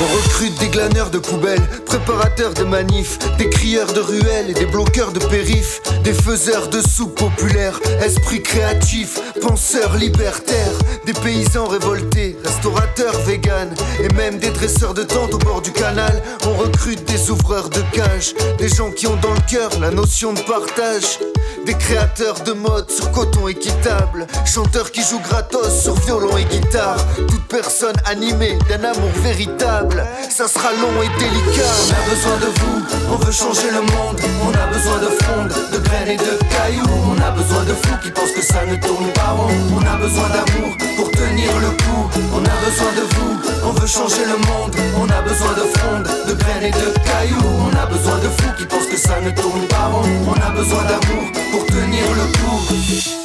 On 0.00 0.16
recrute 0.16 0.56
des 0.60 0.68
glaneurs 0.68 1.10
de 1.10 1.18
poubelles, 1.18 1.66
préparateurs 1.86 2.54
de 2.54 2.62
manifs, 2.62 3.18
des 3.36 3.50
crieurs 3.50 3.92
de 3.92 3.98
ruelles 3.98 4.50
et 4.50 4.54
des 4.54 4.66
bloqueurs 4.66 5.10
de 5.10 5.18
périph', 5.18 5.80
des 6.04 6.12
faiseurs 6.12 6.68
de 6.68 6.80
soupe 6.80 7.18
populaires, 7.18 7.80
esprits 8.00 8.44
créatifs, 8.44 9.18
penseurs 9.40 9.96
libertaires, 9.96 10.78
des 11.04 11.14
paysans 11.14 11.66
révoltés, 11.66 12.36
restaurateurs 12.44 13.18
véganes 13.22 13.74
et 14.00 14.14
même 14.14 14.38
des 14.38 14.50
dresseurs 14.50 14.94
de 14.94 15.02
tentes 15.02 15.34
au 15.34 15.38
bord 15.38 15.62
du 15.62 15.72
canal. 15.72 16.22
On 16.46 16.54
recrute 16.54 17.04
des 17.06 17.28
ouvreurs 17.32 17.70
de 17.70 17.82
cages, 17.92 18.34
des 18.56 18.68
gens 18.68 18.92
qui 18.92 19.08
ont 19.08 19.16
dans 19.16 19.34
le 19.34 19.50
cœur 19.50 19.70
la 19.80 19.90
notion 19.90 20.32
de 20.32 20.40
partage. 20.42 21.18
Des 21.66 21.74
créateurs 21.74 22.40
de 22.40 22.52
mode 22.52 22.90
sur 22.90 23.10
coton 23.12 23.48
équitable, 23.48 24.26
chanteurs 24.46 24.90
qui 24.90 25.02
jouent 25.02 25.20
gratos 25.20 25.82
sur 25.82 25.94
violon 25.94 26.36
et 26.36 26.44
guitare. 26.44 26.98
Toute 27.16 27.46
personne 27.48 27.96
animée 28.06 28.58
d'un 28.68 28.84
amour 28.84 29.10
véritable, 29.22 30.06
ça 30.30 30.48
sera 30.48 30.72
long 30.72 31.02
et 31.02 31.08
délicat. 31.18 31.70
On 31.86 31.92
a 31.92 32.14
besoin 32.14 32.36
de 32.38 32.46
vous, 32.60 32.77
on 33.10 33.16
veut 33.16 33.32
changer 33.32 33.70
le 33.70 33.80
monde. 33.80 34.20
On 34.42 34.52
a 34.52 34.66
besoin 34.66 34.98
de 34.98 35.10
fronde, 35.22 35.52
de 35.72 35.78
graines 35.78 36.08
et 36.08 36.16
de 36.16 36.38
cailloux. 36.50 36.98
On 37.06 37.20
a 37.22 37.30
besoin 37.30 37.64
de 37.64 37.74
fous 37.74 37.98
qui 38.02 38.10
pensent 38.10 38.32
que 38.32 38.42
ça 38.42 38.64
ne 38.66 38.76
tourne 38.76 39.10
pas 39.12 39.32
rond. 39.36 39.50
On 39.76 39.84
a 39.86 39.96
besoin 39.96 40.28
d'amour 40.28 40.76
pour 40.96 41.10
tenir 41.10 41.50
le 41.60 41.70
coup. 41.70 42.10
On 42.34 42.44
a 42.44 42.56
besoin 42.64 42.92
de 42.96 43.04
vous, 43.14 43.32
on 43.64 43.72
veut 43.72 43.86
changer 43.86 44.24
le 44.24 44.38
monde. 44.48 44.74
On 44.96 45.08
a 45.08 45.22
besoin 45.22 45.52
de 45.52 45.66
fronde, 45.76 46.08
de 46.28 46.34
graines 46.34 46.64
et 46.64 46.70
de 46.70 46.88
cailloux. 47.06 47.50
On 47.66 47.76
a 47.76 47.86
besoin 47.86 48.18
de 48.18 48.28
fous 48.28 48.52
qui 48.58 48.66
pensent 48.66 48.86
que 48.86 48.96
ça 48.96 49.20
ne 49.20 49.30
tourne 49.30 49.66
pas 49.68 49.86
rond. 49.92 50.04
On 50.26 50.40
a 50.40 50.50
besoin 50.50 50.82
d'amour 50.84 51.47
pour 51.50 51.66
tenir 51.66 52.04
le 52.14 52.32
coup. 52.38 52.48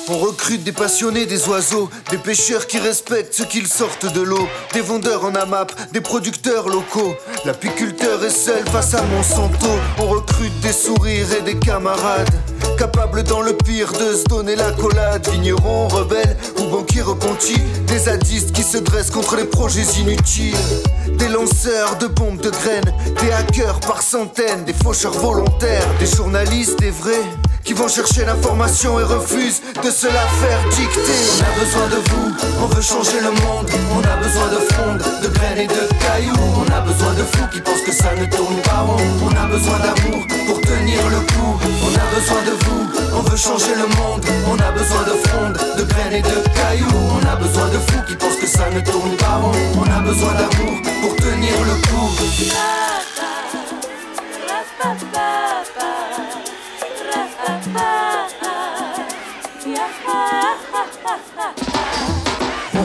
On 0.10 0.18
recrute 0.18 0.64
des 0.64 0.72
passionnés 0.72 1.26
des 1.26 1.48
oiseaux, 1.48 1.90
des 2.12 2.18
pêcheurs 2.18 2.68
qui 2.68 2.78
respectent 2.78 3.34
ceux 3.34 3.46
qu'ils 3.46 3.68
sortent 3.68 4.12
de 4.14 4.22
l'eau, 4.22 4.48
des 4.74 4.82
vendeurs 4.82 5.24
en 5.26 5.34
AMAP, 5.34 5.72
des 5.92 6.02
producteurs 6.02 6.68
locaux. 6.68 7.16
L'apiculteur 7.46 8.24
est 8.24 8.30
seul 8.30 8.64
face 8.70 8.94
à 8.94 9.02
Monsanto. 9.04 9.70
On 10.00 10.08
recrute 10.08 10.60
des 10.60 10.74
sourires 10.74 11.34
et 11.38 11.42
des 11.42 11.58
camarades, 11.58 12.30
capables 12.78 13.24
dans 13.24 13.42
le 13.42 13.54
pire 13.54 13.92
de 13.94 14.16
se 14.16 14.26
donner 14.26 14.56
la 14.56 14.72
collade. 14.74 15.28
Vignerons, 15.30 15.88
rebelles 15.88 16.38
ou 16.60 16.64
banquiers 16.66 17.02
repentis, 17.02 17.62
des 17.88 18.00
zadistes 18.00 18.52
qui 18.52 18.64
se 18.64 18.78
dressent 18.78 19.12
contre 19.12 19.38
les 19.38 19.46
projets 19.46 19.86
inutiles. 20.00 20.56
Des 21.18 21.30
lanceurs 21.30 21.98
de 21.98 22.08
bombes 22.08 22.42
de 22.42 22.50
graines, 22.50 22.94
des 23.22 23.32
hackers 23.32 23.80
par 23.80 24.02
centaines, 24.02 24.66
des 24.66 24.74
faucheurs 24.74 25.14
volontaires, 25.14 25.88
des 26.00 26.08
journalistes, 26.08 26.80
des 26.80 26.92
vrais 26.92 27.24
qui 27.64 27.74
vont 27.74 27.88
chercher 27.88 28.26
l'information 28.26 29.00
et 29.00 29.04
refusent 29.04 29.62
de 29.82 29.90
se 29.90 30.08
la 30.08 30.26
faire 30.42 30.70
dicter. 30.70 31.18
On 31.38 31.44
a 31.44 31.60
besoin 31.60 31.88
de 31.88 31.96
vous, 32.10 32.36
on 32.62 32.68
veut 32.68 32.82
changer 32.82 33.20
le 33.22 33.32
monde. 33.32 33.70
On 33.96 34.02
a 34.04 34.18
besoin 34.18 34.48
de 34.48 34.60
fronde, 34.74 35.02
de 35.24 35.28
graines 35.30 35.60
et 35.60 35.68
de 35.68 35.88
cailloux. 36.02 36.36
On 36.58 36.72
a 36.72 36.82
besoin 36.82 37.14
de 37.14 37.24
fous 37.24 37.48
qui 37.52 37.62
pensent 37.62 37.82
que 37.82 37.92
ça 37.92 38.14
ne 38.16 38.26
tourne 38.26 38.58
pas 38.64 38.82
rond. 38.82 38.98
On 39.24 39.32
a 39.36 39.46
besoin 39.48 39.78
d'amour 39.80 40.26
pour 40.48 40.62
tenir 40.62 41.00
le 41.10 41.20
coup. 41.32 41.60
On 41.86 41.94
a 41.96 42.06
besoin 42.16 42.42
de 42.44 42.52
vous, 42.66 42.84
on 43.18 43.22
veut 43.22 43.38
changer 43.38 43.76
le 43.76 43.88
monde. 43.96 44.26
On 44.48 44.60
a 44.60 44.72
besoin 44.72 45.04
de 45.04 45.16
fronde, 45.28 45.58
de 45.78 45.84
graines 45.84 46.14
et 46.14 46.22
de 46.22 46.44
cailloux. 46.56 47.00
On 47.16 47.26
a 47.28 47.36
besoin 47.36 47.68
de 47.70 47.80
fous 47.80 48.04
qui 48.08 48.16
pensent 48.16 48.38
que 48.38 48.48
ça 48.48 48.70
ne 48.70 48.82
tourne 48.82 49.16
pas 49.18 49.36
rond. 49.42 49.52
On 49.78 49.90
a 49.90 50.00
besoin 50.02 50.34
d'amour 50.34 50.82
pour 51.02 51.16
tenir 51.16 51.54
le 51.64 51.76
coup. 51.88 52.10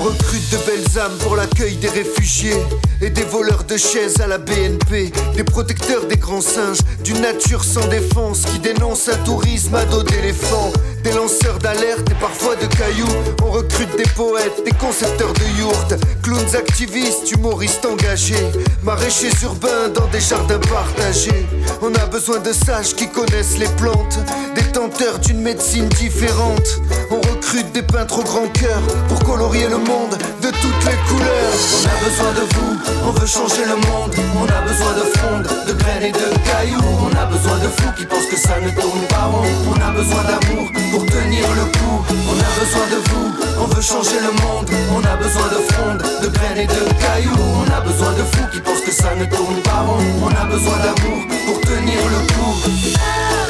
Recrute 0.08 0.50
de 0.50 0.56
belles 0.64 0.98
âmes 0.98 1.16
pour 1.20 1.36
l'accueil 1.36 1.76
des 1.76 1.88
réfugiés 1.88 2.56
et 3.02 3.10
des 3.10 3.24
voleurs 3.24 3.64
de 3.64 3.76
chaises 3.76 4.20
à 4.20 4.26
la 4.26 4.38
BNP, 4.38 5.12
des 5.36 5.44
protecteurs 5.44 6.06
des 6.06 6.16
grands 6.16 6.40
singes, 6.40 6.78
d'une 7.04 7.20
nature 7.20 7.62
sans 7.62 7.86
défense 7.88 8.42
qui 8.46 8.58
dénonce 8.58 9.08
un 9.08 9.16
tourisme 9.24 9.74
à 9.74 9.84
dos 9.84 10.02
d'éléphants, 10.02 10.72
des 11.04 11.12
lanceurs 11.12 11.58
d'alerte 11.58 12.10
et 12.10 12.14
parfois 12.14 12.56
de 12.56 12.66
cailloux. 12.66 13.06
On 13.44 13.50
recrute 13.50 13.94
des 13.96 14.08
poètes, 14.14 14.64
des 14.64 14.72
concepteurs 14.72 15.32
de 15.34 15.60
yourtes, 15.60 15.94
clowns 16.22 16.56
activistes, 16.56 17.30
humoristes 17.30 17.84
engagés, 17.84 18.48
maraîchers 18.82 19.32
urbains 19.42 19.88
dans 19.94 20.06
des 20.06 20.20
jardins 20.20 20.58
partagés. 20.58 21.46
On 21.82 21.94
a 21.94 22.06
besoin 22.06 22.38
de 22.38 22.52
sages 22.52 22.94
qui 22.94 23.08
connaissent 23.10 23.58
les 23.58 23.68
plantes, 23.76 24.18
des 24.54 24.72
tenteurs 24.72 25.18
d'une 25.18 25.40
médecine 25.40 25.88
différente. 25.90 26.80
On 27.10 27.20
recrute 27.20 27.70
des 27.72 27.82
peintres 27.82 28.20
au 28.20 28.22
grand 28.22 28.48
cœur 28.52 28.80
pour 29.08 29.18
colorier 29.20 29.68
le 29.68 29.78
monde 29.78 29.97
de 30.06 30.50
toutes 30.50 30.84
les 30.86 30.98
couleurs. 31.08 31.54
On 31.74 31.84
a 31.88 31.96
besoin 32.04 32.32
de 32.32 32.44
vous, 32.54 32.72
on 33.06 33.10
veut 33.12 33.26
changer 33.26 33.64
le 33.66 33.76
monde. 33.88 34.14
On 34.38 34.46
a 34.46 34.60
besoin 34.62 34.92
de 34.94 35.04
fronde, 35.16 35.46
de 35.66 35.72
graines 35.72 36.04
et 36.04 36.12
de 36.12 36.28
cailloux. 36.46 36.98
On 37.02 37.12
a 37.16 37.26
besoin 37.26 37.58
de 37.58 37.68
fous 37.68 37.92
qui 37.96 38.06
pensent 38.06 38.26
que 38.26 38.36
ça 38.36 38.60
ne 38.60 38.70
tourne 38.70 39.02
pas 39.08 39.26
rond. 39.32 39.42
On 39.66 39.80
a 39.80 39.90
besoin 39.90 40.22
d'amour 40.22 40.70
pour 40.92 41.06
tenir 41.06 41.46
le 41.54 41.64
coup. 41.76 41.98
On 42.30 42.38
a 42.38 42.50
besoin 42.60 42.86
de 42.94 42.98
vous, 43.08 43.28
on 43.60 43.66
veut 43.66 43.82
changer 43.82 44.20
le 44.20 44.32
monde. 44.42 44.68
On 44.94 45.02
a 45.04 45.16
besoin 45.16 45.48
de 45.48 45.60
fronde, 45.72 46.02
de 46.22 46.28
graines 46.28 46.58
et 46.58 46.66
de 46.66 46.82
cailloux. 47.02 47.44
On 47.60 47.66
a 47.72 47.80
besoin 47.80 48.12
de 48.12 48.22
fous 48.22 48.48
qui 48.52 48.60
pensent 48.60 48.82
que 48.82 48.92
ça 48.92 49.14
ne 49.14 49.24
tourne 49.24 49.60
pas 49.62 49.82
rond. 49.86 49.98
On 50.22 50.30
a 50.30 50.44
besoin 50.44 50.78
d'amour 50.78 51.26
pour 51.46 51.60
tenir 51.62 51.98
le 52.14 52.20
coup. 52.32 53.47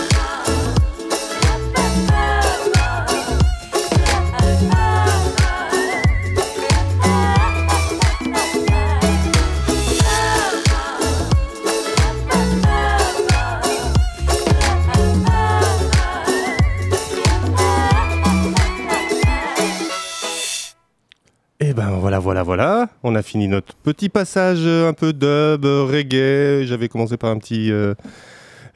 On 23.09 23.15
a 23.15 23.23
fini 23.23 23.49
notre 23.49 23.75
petit 23.75 24.11
passage 24.11 24.59
euh, 24.65 24.91
un 24.91 24.93
peu 24.93 25.15
dub, 25.15 25.65
euh, 25.65 25.83
reggae. 25.91 26.67
J'avais 26.67 26.91
commencé 26.91 27.17
par 27.17 27.31
un 27.31 27.39
petit 27.39 27.73
euh, 27.73 27.95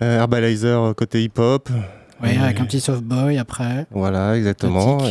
Herbalizer 0.00 0.94
côté 0.96 1.22
hip-hop. 1.22 1.68
Oui, 2.22 2.30
avec 2.38 2.58
un 2.58 2.64
petit 2.64 2.80
soft 2.80 3.02
boy 3.02 3.36
après. 3.36 3.84
Voilà, 3.90 4.34
exactement. 4.38 5.02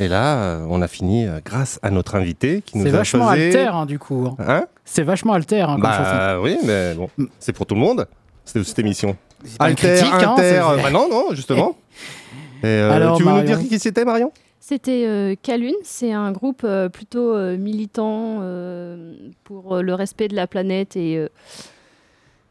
Et 0.00 0.06
là, 0.06 0.58
on 0.68 0.82
a 0.82 0.86
fini 0.86 1.26
grâce 1.46 1.80
à 1.82 1.90
notre 1.90 2.14
invité 2.14 2.60
qui 2.60 2.76
nous 2.76 2.84
C'est 2.84 2.90
a 2.90 2.98
vachement 2.98 3.28
alter, 3.28 3.68
hein, 3.72 3.86
du 3.86 3.98
coup. 3.98 4.36
Hein 4.38 4.66
C'est 4.84 5.02
vachement 5.02 5.32
alter 5.32 5.62
hein, 5.62 5.76
comme. 5.76 5.82
Bah 5.82 6.38
oui, 6.42 6.58
mais 6.66 6.92
bon, 6.94 7.08
c'est 7.38 7.54
pour 7.54 7.64
tout 7.64 7.74
le 7.74 7.80
monde, 7.80 8.06
cette, 8.44 8.64
cette 8.64 8.78
émission. 8.80 9.16
Alter, 9.58 9.94
critique, 9.94 10.12
hein, 10.12 10.34
inter, 10.36 10.62
bah 10.82 10.90
non, 10.90 11.08
non, 11.08 11.28
justement. 11.32 11.74
Et, 12.62 12.66
euh, 12.66 12.92
Alors, 12.92 13.16
tu 13.16 13.22
veux 13.22 13.32
nous 13.32 13.42
dire 13.42 13.60
qui 13.60 13.78
c'était, 13.78 14.04
Marion? 14.04 14.30
C'était 14.60 15.04
euh, 15.06 15.34
Calune, 15.40 15.74
c'est 15.82 16.12
un 16.12 16.32
groupe 16.32 16.62
euh, 16.64 16.88
plutôt 16.88 17.32
euh, 17.34 17.56
militant 17.56 18.38
euh, 18.42 19.14
pour 19.44 19.76
euh, 19.76 19.82
le 19.82 19.94
respect 19.94 20.28
de 20.28 20.34
la 20.34 20.46
planète 20.46 20.96
et, 20.96 21.16
euh, 21.16 21.28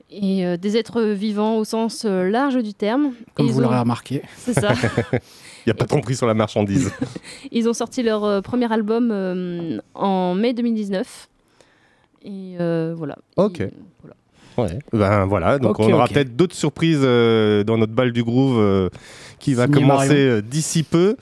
et 0.10 0.46
euh, 0.46 0.58
des 0.58 0.78
êtres 0.78 1.02
vivants 1.02 1.58
au 1.58 1.66
sens 1.66 2.06
euh, 2.06 2.30
large 2.30 2.58
du 2.64 2.74
terme. 2.74 3.12
Comme 3.34 3.48
Et 3.48 3.52
vous 3.52 3.60
l'aurez 3.60 3.80
remarqué. 3.80 4.22
C'est 4.38 4.54
ça. 4.54 4.74
Il 5.14 5.68
n'y 5.68 5.72
a 5.72 5.76
pas 5.76 5.86
trop 5.86 6.00
pris 6.00 6.16
sur 6.16 6.28
la 6.28 6.34
marchandise. 6.34 6.92
Ils 7.52 7.68
ont 7.68 7.74
sorti 7.74 8.04
leur 8.04 8.24
euh, 8.24 8.42
premier 8.42 8.72
album 8.72 9.10
euh, 9.12 9.80
en 9.94 10.34
mai 10.34 10.54
2019. 10.54 11.28
Et 12.24 12.56
euh, 12.60 12.94
voilà. 12.98 13.18
Ok. 13.36 13.62
Ouais. 14.58 14.80
Ben 14.92 15.26
voilà, 15.26 15.60
donc 15.60 15.80
on 15.80 15.92
aura 15.94 16.08
peut-être 16.08 16.36
d'autres 16.36 16.56
surprises 16.56 17.02
euh, 17.04 17.64
dans 17.64 17.78
notre 17.78 17.94
balle 17.94 18.12
du 18.12 18.24
groove 18.24 18.58
euh, 18.58 18.90
qui 19.40 19.54
va 19.54 19.66
Signé 19.66 19.82
commencer 19.82 20.08
Marion. 20.10 20.22
euh, 20.38 20.42
d'ici 20.42 20.84
peu. 20.84 21.16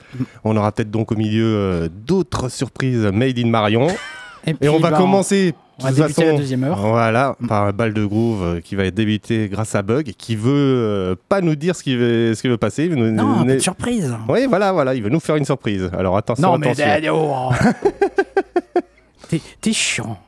On 0.44 0.56
aura 0.56 0.72
peut-être 0.72 0.90
donc 0.90 1.12
au 1.12 1.16
milieu 1.16 1.44
euh, 1.44 1.88
d'autres 2.06 2.48
surprises 2.48 3.04
made 3.12 3.38
in 3.38 3.48
Marion. 3.48 3.88
Et, 4.46 4.54
Et 4.60 4.68
on 4.68 4.78
va 4.78 4.90
bah, 4.92 4.98
commencer. 4.98 5.54
on 5.80 5.84
va 5.84 5.90
débuter 5.92 6.24
la 6.24 6.32
deuxième 6.36 6.62
heure. 6.64 6.78
Voilà, 6.78 7.34
par 7.48 7.64
un 7.64 7.72
balle 7.72 7.92
de 7.94 8.04
groove 8.04 8.42
euh, 8.44 8.60
qui 8.60 8.76
va 8.76 8.88
débuter 8.92 9.48
grâce 9.48 9.74
à 9.74 9.82
Bug, 9.82 10.12
qui 10.16 10.36
veut 10.36 10.52
euh, 10.52 11.14
pas 11.28 11.40
nous 11.40 11.56
dire 11.56 11.74
ce 11.74 11.82
qui 11.82 11.96
veut, 11.96 12.32
ce 12.34 12.42
qui 12.42 12.48
veut 12.48 12.56
passer. 12.56 12.84
Il 12.84 12.90
veut 12.90 12.96
nous 12.96 13.10
Non, 13.10 13.28
un 13.28 13.32
peu 13.34 13.38
donner- 13.40 13.54
de 13.54 13.58
surprise. 13.58 14.14
Oui, 14.28 14.46
voilà, 14.48 14.70
voilà, 14.72 14.94
il 14.94 15.02
veut 15.02 15.10
nous 15.10 15.18
faire 15.20 15.34
une 15.36 15.44
surprise. 15.44 15.90
Alors 15.98 16.16
attention, 16.16 16.52
Non, 16.52 16.58
mais 16.58 16.68
attention. 16.68 16.86
Daniel, 16.86 17.10
oh. 17.12 17.50
T'es- 19.28 19.40
T'es 19.60 19.72
chiant. 19.72 20.18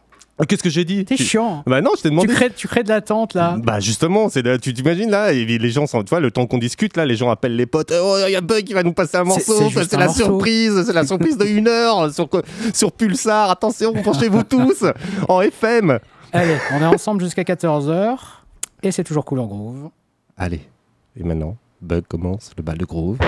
Qu'est-ce 0.46 0.62
que 0.62 0.70
j'ai 0.70 0.84
dit 0.84 1.04
T'es 1.04 1.16
chiant. 1.16 1.64
Bah 1.66 1.80
non, 1.80 1.90
je 1.96 2.02
t'ai 2.02 2.10
demandé. 2.10 2.28
Tu 2.28 2.34
crées, 2.34 2.50
tu 2.50 2.68
crées 2.68 2.84
de 2.84 2.88
l'attente 2.88 3.34
là. 3.34 3.56
Bah 3.58 3.80
justement, 3.80 4.28
c'est 4.28 4.42
tu 4.60 4.72
t'imagines 4.72 5.10
là, 5.10 5.32
et 5.32 5.44
les 5.44 5.70
gens 5.70 5.86
sont, 5.86 6.02
tu 6.04 6.10
vois, 6.10 6.20
le 6.20 6.30
temps 6.30 6.46
qu'on 6.46 6.58
discute 6.58 6.96
là, 6.96 7.04
les 7.04 7.16
gens 7.16 7.30
appellent 7.30 7.56
les 7.56 7.66
potes. 7.66 7.92
Oh, 7.92 8.16
il 8.26 8.32
y 8.32 8.36
a 8.36 8.40
Bug 8.40 8.64
qui 8.64 8.72
va 8.72 8.82
nous 8.82 8.92
passer 8.92 9.16
un 9.16 9.24
morceau. 9.24 9.70
c'est 9.70 9.92
la 9.94 10.06
morceau. 10.06 10.24
surprise, 10.24 10.84
c'est 10.86 10.92
la 10.92 11.06
surprise 11.06 11.36
de 11.36 11.44
une 11.46 11.66
heure 11.66 12.12
sur 12.12 12.28
sur 12.72 12.92
Pulsar. 12.92 13.50
Attention, 13.50 13.92
penchez-vous 13.92 14.42
tous 14.48 14.84
en 15.28 15.40
FM. 15.40 15.98
Allez, 16.32 16.56
on 16.72 16.80
est 16.82 16.86
ensemble 16.86 17.22
jusqu'à 17.22 17.42
14h. 17.42 18.16
Et 18.82 18.92
c'est 18.92 19.04
toujours 19.04 19.24
cool 19.24 19.40
en 19.40 19.46
groove. 19.46 19.90
Allez, 20.36 20.60
et 21.18 21.24
maintenant, 21.24 21.56
Bug 21.80 22.04
commence 22.08 22.52
le 22.56 22.62
bal 22.62 22.78
de 22.78 22.84
groove. 22.84 23.18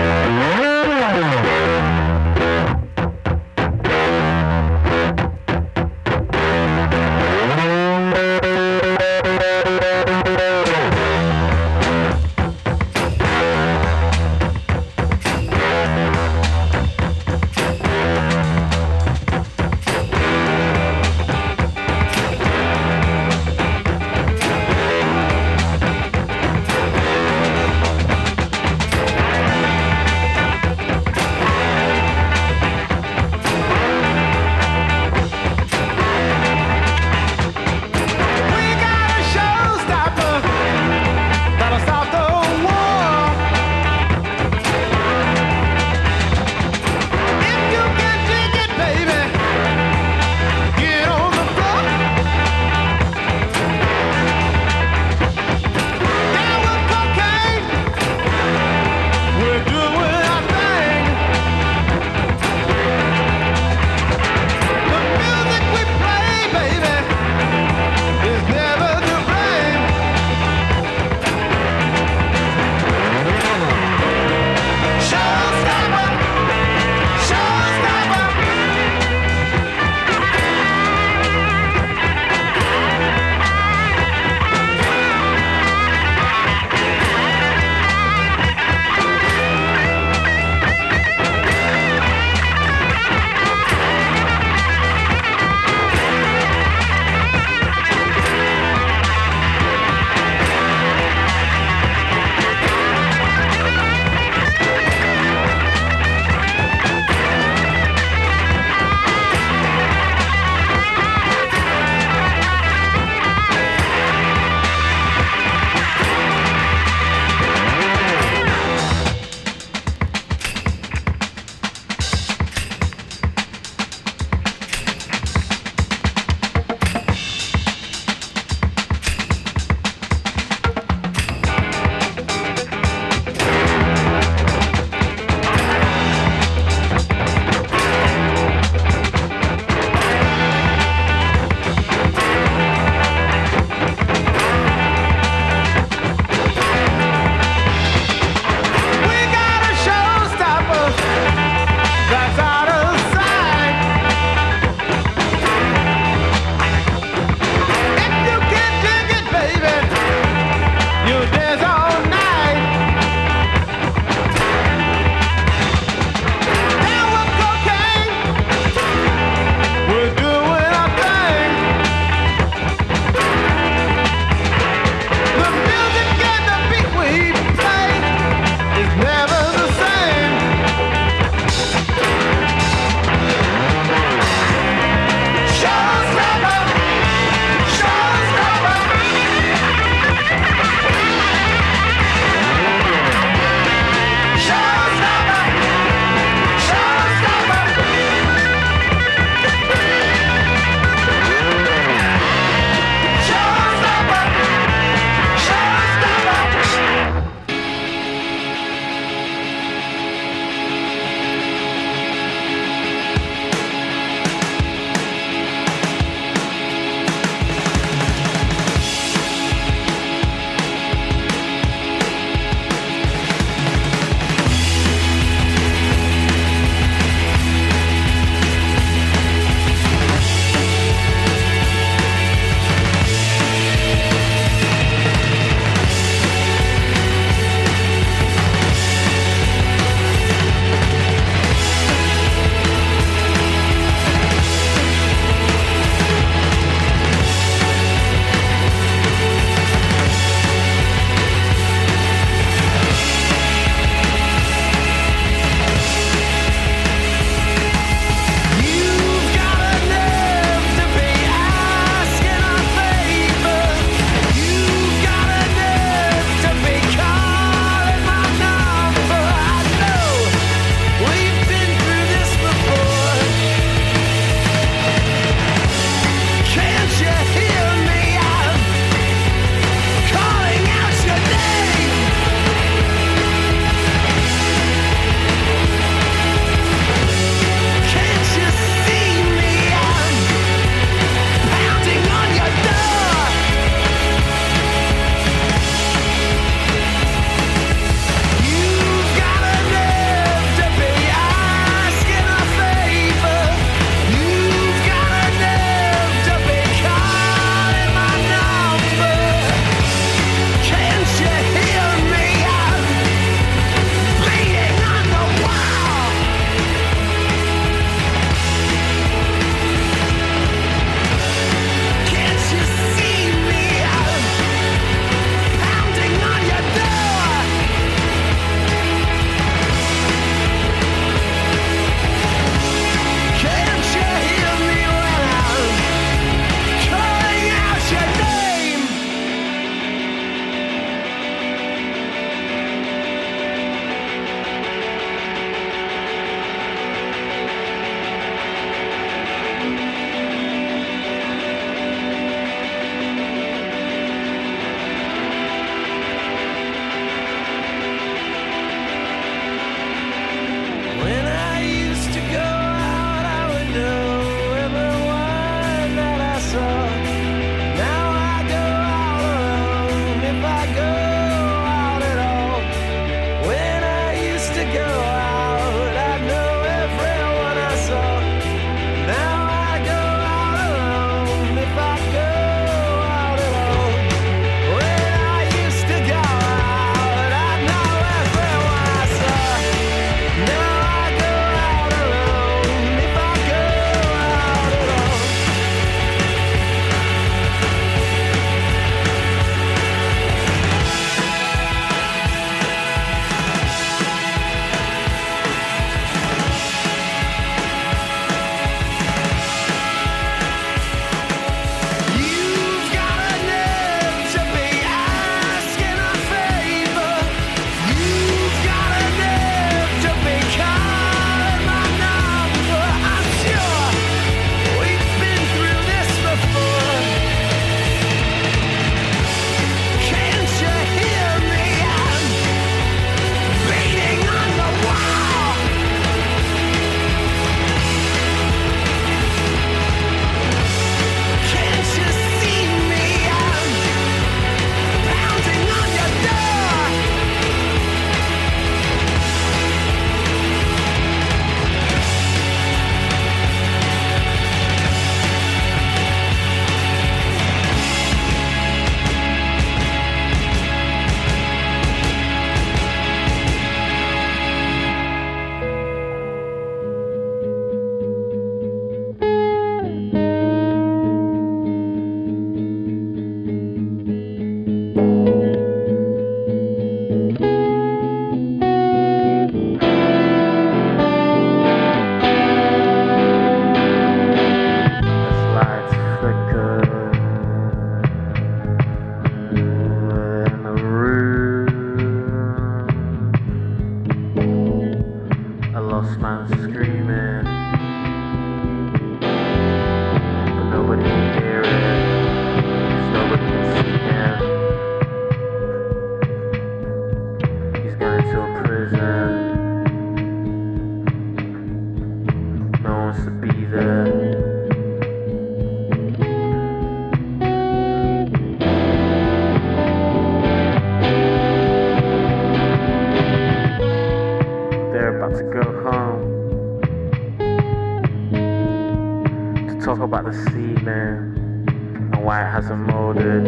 About 529.87 530.25
the 530.25 530.33
ceiling 530.51 530.85
and 530.87 532.23
why 532.23 532.41
it 532.41 532.51
hasn't 532.51 532.79
molded. 532.79 533.47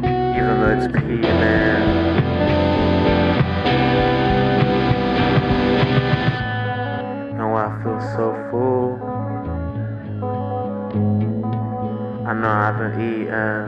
Even 0.00 0.60
though 0.60 0.74
it's 0.76 0.86
peeling. 0.86 1.32
And 7.34 7.46
why 7.52 7.66
I 7.66 7.68
feel 7.82 8.00
so 8.16 8.26
full. 8.50 8.86
I 12.26 12.32
know 12.32 12.48
I 12.48 12.66
haven't 12.66 12.94
eaten. 13.00 13.64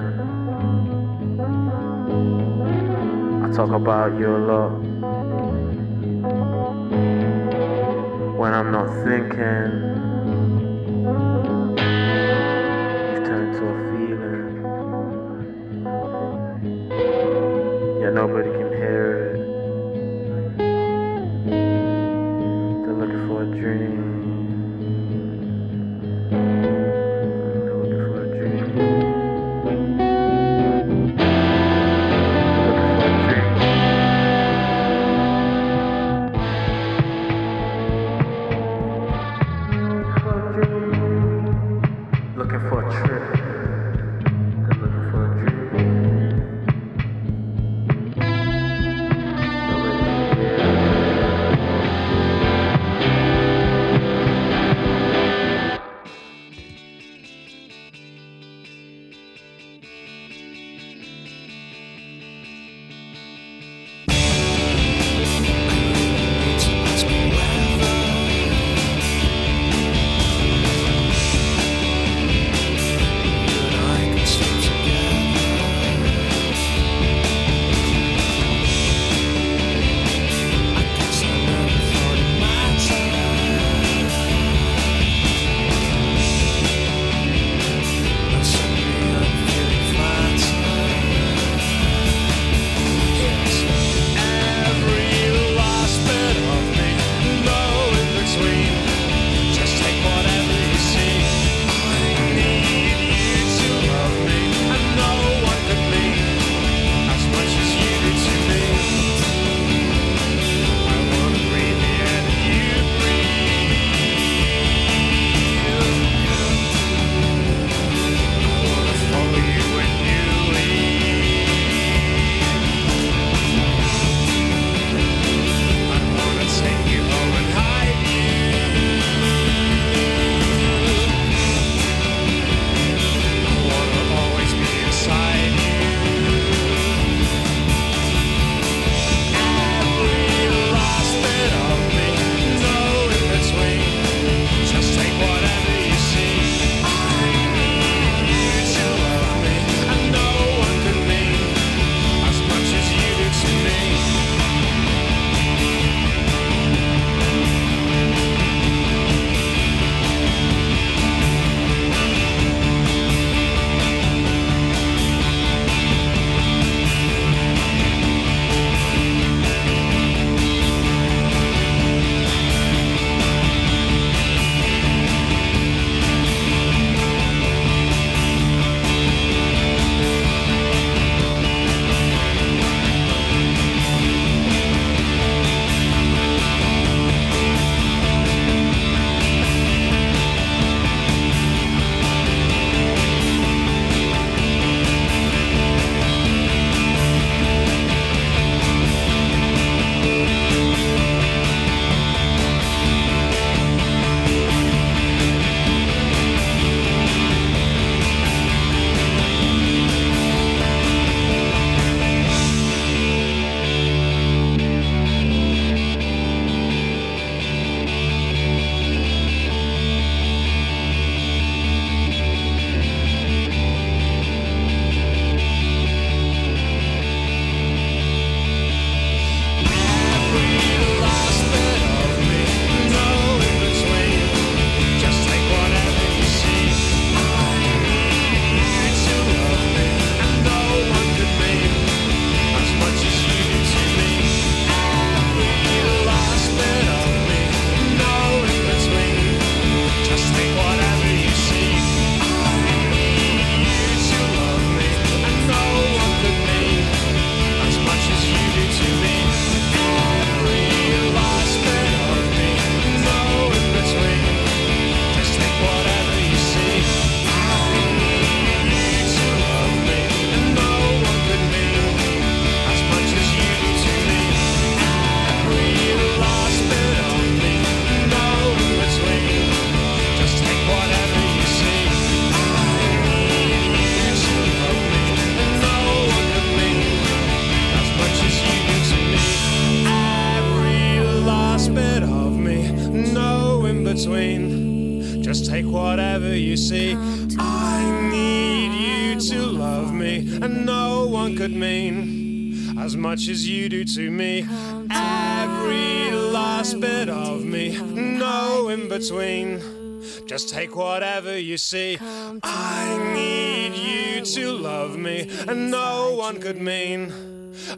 I 3.45 3.47
talk 3.55 3.71
about 3.71 4.19
you 4.19 4.35
a 4.35 4.39
lot. 4.39 4.86
When 8.47 8.55
I'm 8.55 8.71
not 8.71 9.03
thinking, 9.03 9.86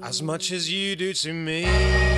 as 0.09 0.23
much 0.23 0.53
as 0.53 0.73
you 0.73 0.97
do 0.97 1.13
to 1.13 1.35
me. 1.35 2.18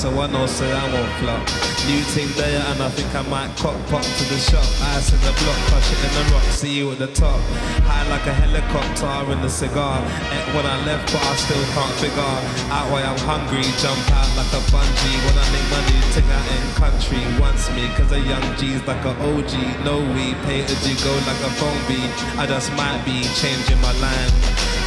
So 0.00 0.08
I 0.16 0.32
know 0.32 0.46
so 0.46 0.64
I 0.64 0.88
won't 0.96 1.12
flop. 1.20 1.44
New 1.84 2.00
team 2.16 2.32
there 2.40 2.64
and 2.72 2.80
I 2.80 2.88
think 2.88 3.12
I 3.12 3.20
might 3.28 3.52
cop 3.60 3.76
pop 3.92 4.00
to 4.00 4.24
the 4.32 4.40
shop. 4.40 4.64
Ice 4.96 5.12
in 5.12 5.20
the 5.20 5.34
block, 5.44 5.60
crush 5.68 5.92
it 5.92 6.00
in 6.00 6.12
the 6.16 6.24
rock, 6.32 6.46
see 6.56 6.72
you 6.72 6.88
at 6.92 6.98
the 7.04 7.12
top. 7.12 7.36
High 7.84 8.08
like 8.08 8.24
a 8.24 8.32
helicopter 8.32 9.12
in 9.28 9.44
the 9.44 9.52
cigar. 9.52 10.00
Ate 10.32 10.48
when 10.56 10.64
I 10.64 10.80
left 10.88 11.12
but 11.12 11.20
I 11.20 11.36
still 11.36 11.60
can't 11.76 11.92
figure 12.00 12.32
out 12.72 12.88
why 12.88 13.04
I'm 13.04 13.20
hungry. 13.28 13.60
Jump 13.76 14.00
out 14.16 14.30
like 14.40 14.48
a 14.56 14.62
bungee 14.72 15.20
when 15.20 15.36
I 15.36 15.44
make 15.52 15.68
money. 15.68 16.00
Ting 16.16 16.32
out 16.32 16.48
in 16.48 16.64
country 16.80 17.20
wants 17.36 17.68
me 17.76 17.84
cause 17.92 18.08
a 18.16 18.20
young 18.24 18.46
G's 18.56 18.80
like 18.88 19.04
a 19.04 19.12
OG. 19.20 19.52
No 19.84 20.00
we 20.16 20.32
pay 20.48 20.64
as 20.64 20.80
you 20.88 20.96
go 21.04 21.12
like 21.28 21.42
a 21.44 21.52
phone 21.60 21.80
beat. 21.84 22.08
I 22.40 22.48
just 22.48 22.72
might 22.72 23.04
be 23.04 23.20
changing 23.36 23.80
my 23.84 23.92
line. 24.00 24.32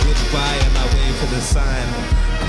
Goodbye 0.10 0.58
and 0.58 0.74
I 0.82 0.86
wait 0.90 1.14
for 1.22 1.30
the 1.30 1.42
sign. 1.42 1.90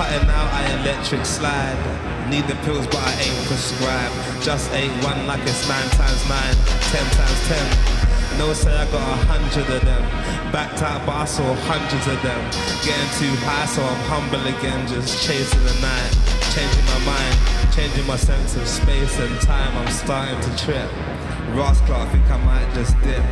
Cutting 0.01 0.33
out, 0.33 0.49
I 0.49 0.81
electric 0.81 1.29
slide. 1.29 2.14
Need 2.35 2.49
the 2.49 2.57
pills, 2.67 2.85
but 2.89 2.99
I 2.99 3.13
ain't 3.23 3.47
prescribed. 3.47 4.43
Just 4.43 4.69
ate 4.73 4.91
one 5.05 5.25
like 5.25 5.43
it's 5.43 5.69
nine 5.69 5.89
times 5.91 6.29
nine, 6.29 6.57
ten 6.91 7.07
times 7.15 7.41
ten. 7.47 7.67
No 8.41 8.53
say 8.53 8.75
I 8.75 8.91
got 8.91 9.07
a 9.07 9.17
hundred 9.31 9.71
of 9.71 9.85
them. 9.85 10.03
Backed 10.51 10.83
out, 10.83 11.07
but 11.07 11.15
I 11.15 11.27
saw 11.27 11.55
hundreds 11.71 12.09
of 12.09 12.21
them. 12.27 12.43
Getting 12.83 13.13
too 13.23 13.31
high, 13.47 13.67
so 13.67 13.85
I'm 13.85 14.03
humble 14.11 14.45
again, 14.51 14.85
just 14.89 15.23
chasing 15.25 15.63
the 15.63 15.79
night. 15.79 16.11
Changing 16.51 16.85
my 16.91 16.99
mind, 17.07 17.37
changing 17.73 18.07
my 18.09 18.17
sense 18.17 18.57
of 18.57 18.67
space 18.67 19.17
and 19.21 19.41
time. 19.41 19.71
I'm 19.77 19.93
starting 19.93 20.41
to 20.41 20.51
trip. 20.59 20.91
Rascal, 21.55 21.95
I 21.95 22.07
think 22.11 22.29
I 22.33 22.39
might 22.43 22.75
just 22.75 22.99
dip. 23.03 23.23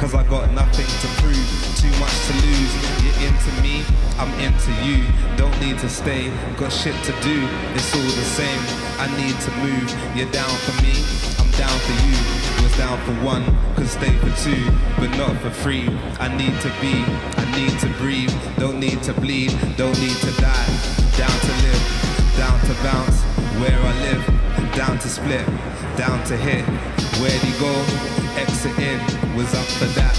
Cause 0.00 0.14
I 0.14 0.26
got 0.28 0.50
nothing 0.52 0.86
to 0.88 1.08
prove, 1.20 1.50
too 1.76 1.92
much 2.00 2.16
to 2.24 2.32
lose. 2.32 2.72
You're 3.04 3.28
into 3.28 3.52
me, 3.60 3.84
I'm 4.16 4.32
into 4.40 4.72
you. 4.80 5.04
Don't 5.36 5.52
need 5.60 5.78
to 5.80 5.90
stay, 5.90 6.32
got 6.56 6.72
shit 6.72 6.96
to 7.04 7.12
do. 7.20 7.36
It's 7.76 7.94
all 7.94 8.00
the 8.00 8.28
same, 8.32 8.62
I 8.96 9.12
need 9.20 9.36
to 9.44 9.50
move. 9.60 10.16
You're 10.16 10.32
down 10.32 10.48
for 10.64 10.72
me, 10.80 10.96
I'm 11.36 11.50
down 11.52 11.76
for 11.84 11.92
you. 12.08 12.16
Was 12.64 12.74
down 12.78 12.96
for 13.04 13.12
one, 13.22 13.44
could 13.76 13.88
stay 13.88 14.16
for 14.24 14.32
two, 14.40 14.72
but 14.96 15.14
not 15.18 15.36
for 15.42 15.50
three. 15.50 15.86
I 16.18 16.34
need 16.34 16.58
to 16.64 16.72
be, 16.80 17.04
I 17.36 17.44
need 17.52 17.78
to 17.80 17.88
breathe. 18.00 18.32
Don't 18.56 18.80
need 18.80 19.02
to 19.02 19.12
bleed, 19.12 19.52
don't 19.76 20.00
need 20.00 20.16
to 20.16 20.32
die. 20.40 20.70
Down 21.20 21.36
to 21.44 21.52
live, 21.60 21.84
down 22.40 22.58
to 22.64 22.74
bounce, 22.82 23.20
where 23.60 23.78
I 23.78 23.92
live. 24.08 24.24
Down 24.74 24.98
to 24.98 25.08
split, 25.10 25.44
down 25.98 26.24
to 26.24 26.38
hit. 26.38 26.64
Where'd 27.20 27.42
he 27.42 27.52
go? 27.60 28.19
Exit 28.36 28.78
in, 28.78 29.00
was 29.36 29.52
up 29.54 29.66
for 29.78 29.86
that. 29.98 30.14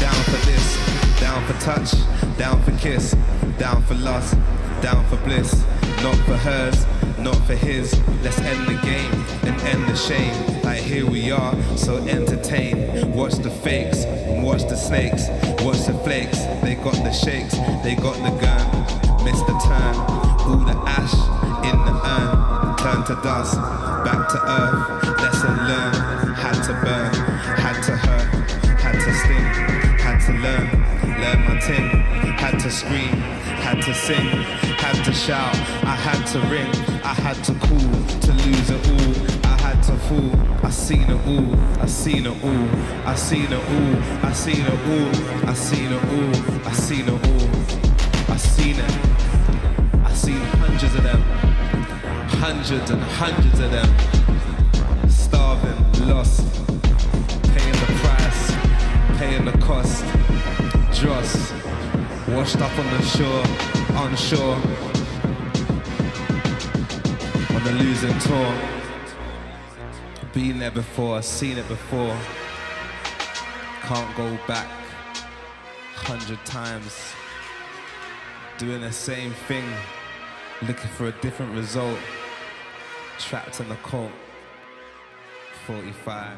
Down 0.00 0.24
for 0.24 0.40
this, 0.46 1.20
down 1.20 1.44
for 1.46 1.54
touch, 1.60 1.92
down 2.38 2.62
for 2.62 2.72
kiss, 2.78 3.14
down 3.58 3.82
for 3.84 3.94
loss, 3.94 4.34
down 4.80 5.04
for 5.06 5.16
bliss. 5.24 5.64
Not 6.02 6.16
for 6.26 6.36
hers, 6.36 6.86
not 7.18 7.36
for 7.46 7.54
his. 7.54 7.98
Let's 8.22 8.38
end 8.40 8.66
the 8.66 8.78
game 8.82 9.12
and 9.44 9.60
end 9.62 9.88
the 9.88 9.96
shame. 9.96 10.34
Like 10.62 10.80
here 10.80 11.06
we 11.06 11.30
are, 11.30 11.54
so 11.76 11.96
entertain. 11.96 13.12
Watch 13.14 13.36
the 13.36 13.50
fakes, 13.50 14.04
watch 14.42 14.68
the 14.68 14.76
snakes, 14.76 15.28
watch 15.62 15.86
the 15.86 15.94
flakes. 16.04 16.38
They 16.62 16.74
got 16.74 16.96
the 17.02 17.12
shakes, 17.12 17.54
they 17.82 17.94
got 17.94 18.16
the 18.16 18.36
gun. 18.38 19.24
Missed 19.24 19.46
the 19.46 19.58
turn, 19.64 19.94
all 20.44 20.60
the 20.60 20.76
ash 20.86 21.14
in 21.64 21.78
the 21.88 21.94
urn. 22.04 22.76
Turn 22.76 23.04
to 23.04 23.14
dust, 23.22 23.56
back 24.04 24.28
to 24.28 24.38
earth. 24.44 25.20
Lesson 25.22 25.56
learned, 25.68 25.93
had 33.74 33.84
to 33.86 33.94
sing, 33.94 34.28
had 34.78 35.04
to 35.04 35.12
shout, 35.12 35.54
I 35.82 35.96
had 35.96 36.24
to 36.28 36.38
ring, 36.46 36.70
I 37.02 37.12
had 37.14 37.42
to 37.44 37.54
call, 37.54 37.78
to 37.78 38.32
lose 38.46 38.70
it 38.70 38.88
all, 38.88 39.50
I 39.50 39.60
had 39.62 39.82
to 39.84 39.96
fall, 40.06 40.30
I 40.64 40.70
seen 40.70 41.10
it 41.10 41.26
all, 41.26 41.56
I 41.82 41.86
seen 41.86 42.26
it 42.26 42.44
all, 42.44 42.68
I 43.04 43.14
seen 43.16 43.46
it 43.46 43.52
all, 43.52 44.26
I 44.28 44.32
seen 44.32 44.60
it 44.60 44.70
all, 44.70 45.48
I 45.48 45.54
seen 45.54 45.92
it 45.92 46.04
all, 46.04 46.68
I 46.68 46.72
seen 46.72 47.08
it 47.08 47.26
all, 47.26 48.32
I 48.32 48.36
seen 48.36 48.78
it, 48.78 50.04
I 50.04 50.12
seen 50.12 50.40
hundreds 50.62 50.94
of 50.94 51.02
them, 51.02 51.22
hundreds 52.42 52.90
and 52.90 53.02
hundreds 53.02 53.58
of 53.58 53.70
them, 53.72 55.08
starving, 55.08 56.08
lost, 56.08 56.46
paying 57.54 57.78
the 57.82 57.90
price, 58.02 59.18
paying 59.18 59.44
the 59.44 59.58
cost, 59.58 60.04
dross, 61.00 61.63
washed 62.28 62.60
up 62.60 62.78
on 62.78 62.90
the 62.90 63.02
shore, 63.02 63.44
onshore, 63.96 64.56
on 67.54 67.64
the 67.64 67.72
losing 67.78 68.18
tour. 68.20 68.54
Been 70.32 70.58
there 70.58 70.70
before, 70.70 71.22
seen 71.22 71.58
it 71.58 71.68
before. 71.68 72.16
Can't 73.82 74.16
go 74.16 74.38
back 74.46 74.68
hundred 76.04 76.44
times. 76.44 77.12
Doing 78.58 78.82
the 78.82 78.92
same 78.92 79.32
thing, 79.48 79.64
looking 80.62 80.90
for 80.90 81.06
a 81.06 81.12
different 81.22 81.54
result. 81.54 81.98
Trapped 83.18 83.60
in 83.60 83.68
the 83.68 83.76
cult. 83.76 84.12
45. 85.66 86.36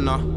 Saying 0.00 0.29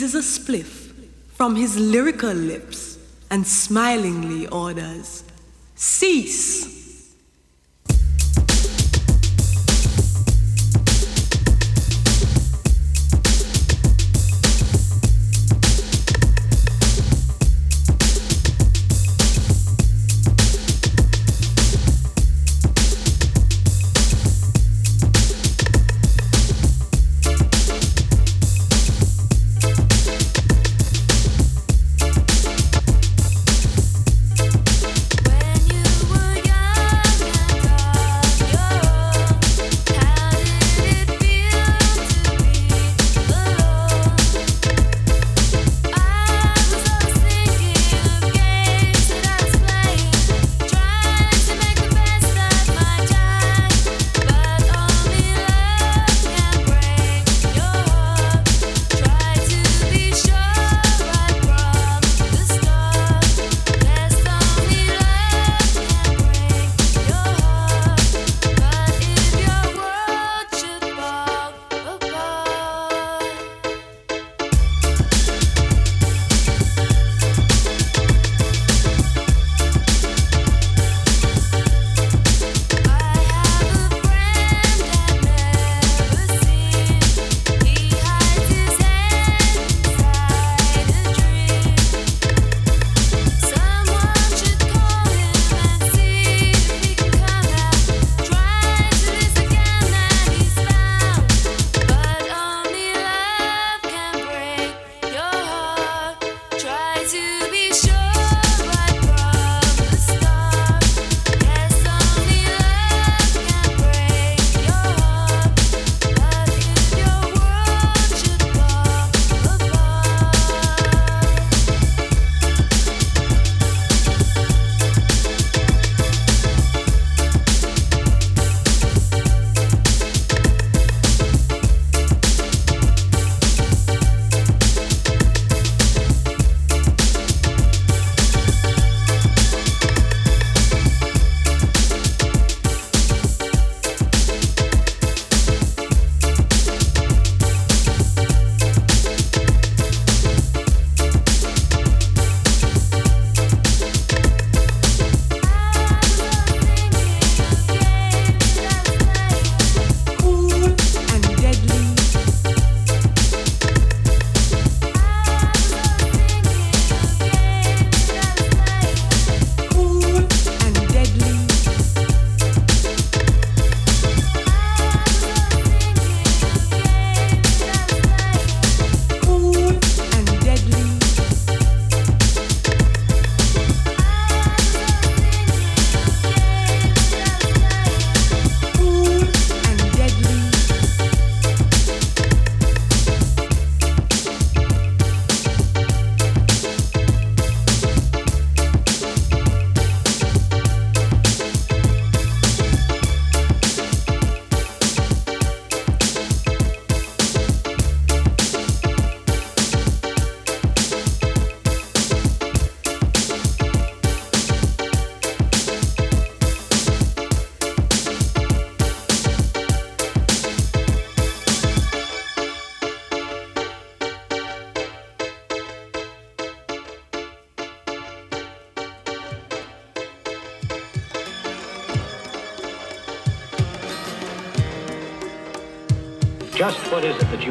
eases 0.00 0.14
a 0.14 0.18
spliff 0.18 0.92
from 1.34 1.56
his 1.56 1.76
lyrical 1.76 2.32
lips 2.32 2.98
and 3.32 3.44
smilingly 3.44 4.46
orders, 4.46 5.24
Cease! 5.74 6.67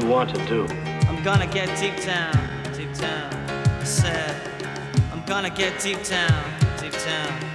You 0.02 0.08
want 0.08 0.34
to 0.36 0.46
do? 0.46 0.68
I'm 1.08 1.24
gonna 1.24 1.48
get 1.48 1.68
deep 1.80 1.96
down, 2.06 2.34
deep 2.76 2.94
down. 2.98 3.34
I 3.80 3.84
said, 3.84 4.36
I'm 5.12 5.24
gonna 5.26 5.50
get 5.50 5.82
deep 5.82 6.04
down, 6.04 6.44
deep 6.80 6.94
down. 6.94 7.47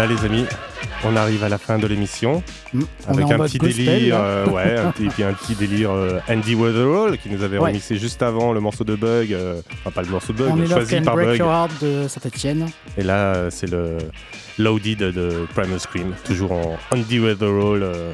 Voilà 0.00 0.14
les 0.14 0.24
amis, 0.24 0.46
on 1.04 1.14
arrive 1.14 1.44
à 1.44 1.50
la 1.50 1.58
fin 1.58 1.78
de 1.78 1.86
l'émission 1.86 2.42
Mm. 2.72 2.82
Avec 3.08 3.24
en 3.26 3.30
un 3.32 3.38
petit 3.40 3.58
délire, 3.58 4.16
euh, 4.20 4.46
ouais, 4.46 4.76
un 4.78 4.90
petit, 4.92 5.08
puis 5.08 5.24
un 5.24 5.32
petit 5.32 5.54
délire 5.56 5.90
euh, 5.90 6.20
Andy 6.28 6.54
Weatherall 6.54 7.18
qui 7.18 7.28
nous 7.28 7.42
avait 7.42 7.58
Ouais. 7.58 7.66
remixé 7.70 7.96
juste 7.96 8.22
avant 8.22 8.52
le 8.52 8.60
morceau 8.60 8.84
de 8.84 8.94
Bug, 8.94 9.32
euh, 9.32 9.60
enfin 9.80 9.90
pas 9.90 10.02
le 10.02 10.08
morceau 10.08 10.32
de 10.32 10.38
Bug, 10.38 10.52
On 10.52 10.66
choisi 10.68 10.94
Can 10.96 11.02
par 11.02 11.14
Break 11.16 11.28
Bug. 11.30 11.38
Your 11.38 11.50
Heart 11.50 11.70
de 11.82 12.06
Saint-Etienne. 12.08 12.66
Et 12.96 13.02
là 13.02 13.34
euh, 13.34 13.48
c'est 13.50 13.68
le 13.68 13.98
Loaded 14.58 14.98
de 15.00 15.46
Primal 15.52 15.80
Scream, 15.80 16.14
toujours 16.24 16.52
en 16.52 16.78
Andy 16.92 17.18
Weatherall 17.18 17.82
euh, 17.82 18.12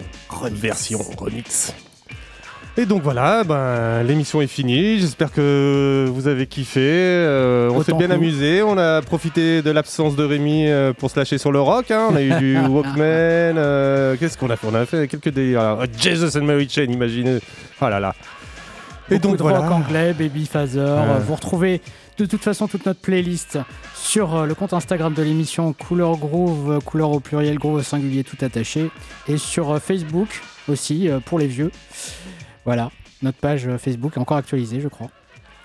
version 0.52 0.98
remix. 1.18 1.74
Et 2.78 2.84
donc 2.84 3.02
voilà, 3.02 3.42
ben, 3.42 4.02
l'émission 4.02 4.42
est 4.42 4.46
finie. 4.46 4.98
J'espère 4.98 5.32
que 5.32 6.06
vous 6.12 6.28
avez 6.28 6.46
kiffé. 6.46 6.80
Euh, 6.82 7.70
on 7.72 7.82
s'est 7.82 7.94
bien 7.94 8.10
amusé. 8.10 8.62
On 8.62 8.76
a 8.76 9.00
profité 9.00 9.62
de 9.62 9.70
l'absence 9.70 10.14
de 10.14 10.22
Rémi 10.24 10.66
euh, 10.68 10.92
pour 10.92 11.10
se 11.10 11.18
lâcher 11.18 11.38
sur 11.38 11.52
le 11.52 11.60
rock. 11.60 11.90
hein. 11.90 12.08
On 12.10 12.16
a 12.16 12.22
eu 12.22 12.34
du 12.34 12.58
Walkman. 12.68 13.00
euh, 13.56 14.16
Qu'est-ce 14.20 14.36
qu'on 14.36 14.50
a 14.50 14.56
fait? 14.56 14.66
On 14.70 14.74
a 14.74 14.84
fait 14.84 15.08
quelques 15.08 15.30
délires. 15.30 15.60
Alors, 15.60 15.84
Jesus 15.98 16.38
and 16.38 16.42
Mary 16.44 16.68
Chain, 16.68 16.84
imaginez. 16.90 17.38
Oh 17.80 17.88
là 17.88 17.98
là. 17.98 18.14
Et 19.10 19.14
Beaucoup 19.14 19.28
donc 19.28 19.36
de 19.38 19.42
voilà. 19.42 19.60
rock 19.60 19.70
anglais, 19.72 20.12
Baby 20.12 20.44
Phaser. 20.44 20.80
Ouais. 20.80 21.20
Vous 21.26 21.34
retrouvez 21.34 21.80
de 22.18 22.26
toute 22.26 22.42
façon 22.42 22.66
toute 22.68 22.84
notre 22.84 23.00
playlist 23.00 23.58
sur 23.94 24.34
euh, 24.36 24.46
le 24.46 24.54
compte 24.54 24.74
Instagram 24.74 25.14
de 25.14 25.22
l'émission 25.22 25.72
Couleur 25.72 26.16
Groove, 26.18 26.72
euh, 26.72 26.80
couleur 26.80 27.10
au 27.12 27.20
pluriel, 27.20 27.56
groove 27.58 27.76
au 27.76 27.82
singulier, 27.82 28.22
tout 28.22 28.36
attaché. 28.44 28.90
Et 29.28 29.38
sur 29.38 29.70
euh, 29.72 29.78
Facebook 29.78 30.42
aussi, 30.68 31.08
euh, 31.08 31.20
pour 31.24 31.38
les 31.38 31.46
vieux. 31.46 31.70
Voilà, 32.66 32.90
notre 33.22 33.38
page 33.38 33.66
euh, 33.66 33.78
Facebook 33.78 34.12
est 34.16 34.20
encore 34.20 34.36
actualisée, 34.36 34.80
je 34.80 34.88
crois. 34.88 35.08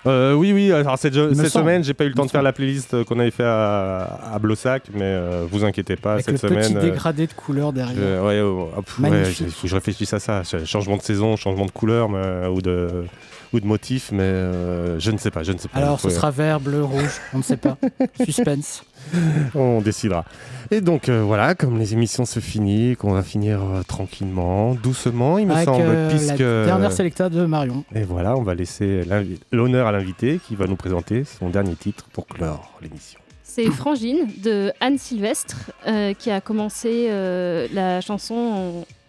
Euh, 0.04 0.32
oui, 0.34 0.52
oui. 0.52 0.72
Alors 0.72 0.98
cette, 0.98 1.14
cette 1.14 1.48
semaine, 1.48 1.84
j'ai 1.84 1.94
pas 1.94 2.04
eu 2.04 2.08
le 2.08 2.14
temps 2.14 2.24
de 2.26 2.30
faire 2.30 2.42
la 2.42 2.52
playlist 2.52 2.92
euh, 2.94 3.04
qu'on 3.04 3.20
avait 3.20 3.30
fait 3.30 3.44
à, 3.44 4.18
à 4.34 4.38
Blossac, 4.40 4.84
mais 4.92 5.02
euh, 5.04 5.44
vous 5.48 5.64
inquiétez 5.64 5.94
pas. 5.94 6.14
Avec 6.14 6.24
cette 6.24 6.42
le 6.42 6.48
semaine. 6.48 6.62
petit 6.72 6.76
euh, 6.76 6.80
dégradé 6.90 7.26
de 7.28 7.32
couleur 7.34 7.72
derrière. 7.72 7.94
Je- 7.96 8.20
ouais, 8.26 8.40
oh, 8.40 8.70
ah, 8.76 8.82
pff, 8.82 8.98
ouais, 8.98 9.10
Magnifique. 9.10 9.46
il 9.46 9.52
faut 9.52 9.62
que 9.62 9.68
je 9.68 9.74
réfléchisse 9.76 10.12
à 10.12 10.18
ça. 10.18 10.42
Ch- 10.42 10.64
Changement 10.64 10.96
de 10.96 11.02
saison, 11.02 11.36
changement 11.36 11.66
de 11.66 11.70
couleur 11.70 12.08
mais- 12.08 12.48
ou, 12.48 12.60
de, 12.60 13.04
ou 13.52 13.60
de 13.60 13.66
motif, 13.66 14.10
mais 14.10 14.22
euh, 14.24 14.98
je 14.98 15.10
ne 15.12 15.18
sais 15.18 15.30
pas. 15.30 15.44
Je 15.44 15.52
ne 15.52 15.58
sais 15.58 15.68
pas. 15.68 15.78
Alors, 15.78 16.00
ce 16.00 16.10
sera 16.10 16.32
vert, 16.32 16.58
bleu, 16.58 16.82
rouge, 16.82 17.20
on 17.32 17.38
ne 17.38 17.42
sait 17.44 17.56
pas. 17.56 17.76
Suspense. 18.24 18.82
On 19.54 19.80
décidera. 19.80 20.24
Et 20.70 20.80
donc 20.80 21.08
euh, 21.08 21.22
voilà, 21.22 21.54
comme 21.54 21.78
les 21.78 21.92
émissions 21.92 22.24
se 22.24 22.40
finissent, 22.40 22.96
qu'on 22.96 23.12
va 23.12 23.22
finir 23.22 23.60
euh, 23.62 23.82
tranquillement, 23.82 24.74
doucement, 24.74 25.38
il 25.38 25.46
me 25.46 25.52
Avec 25.52 25.64
semble, 25.66 25.82
euh, 25.86 26.08
puisque 26.08 26.38
la 26.38 26.64
dernière 26.64 26.92
sélecta 26.92 27.28
de 27.28 27.44
Marion. 27.44 27.84
et 27.94 28.02
voilà, 28.04 28.36
on 28.36 28.42
va 28.42 28.54
laisser 28.54 29.02
l'honneur 29.50 29.86
à 29.86 29.92
l'invité 29.92 30.40
qui 30.46 30.56
va 30.56 30.66
nous 30.66 30.76
présenter 30.76 31.24
son 31.24 31.50
dernier 31.50 31.74
titre 31.74 32.06
pour 32.12 32.26
clore 32.26 32.72
l'émission. 32.80 33.18
C'est 33.44 33.66
Frangine 33.66 34.28
de 34.42 34.72
Anne 34.80 34.96
Sylvestre 34.96 35.72
euh, 35.86 36.14
qui 36.14 36.30
a 36.30 36.40
commencé 36.40 37.08
euh, 37.10 37.66
la 37.74 38.00
chanson, 38.00 38.34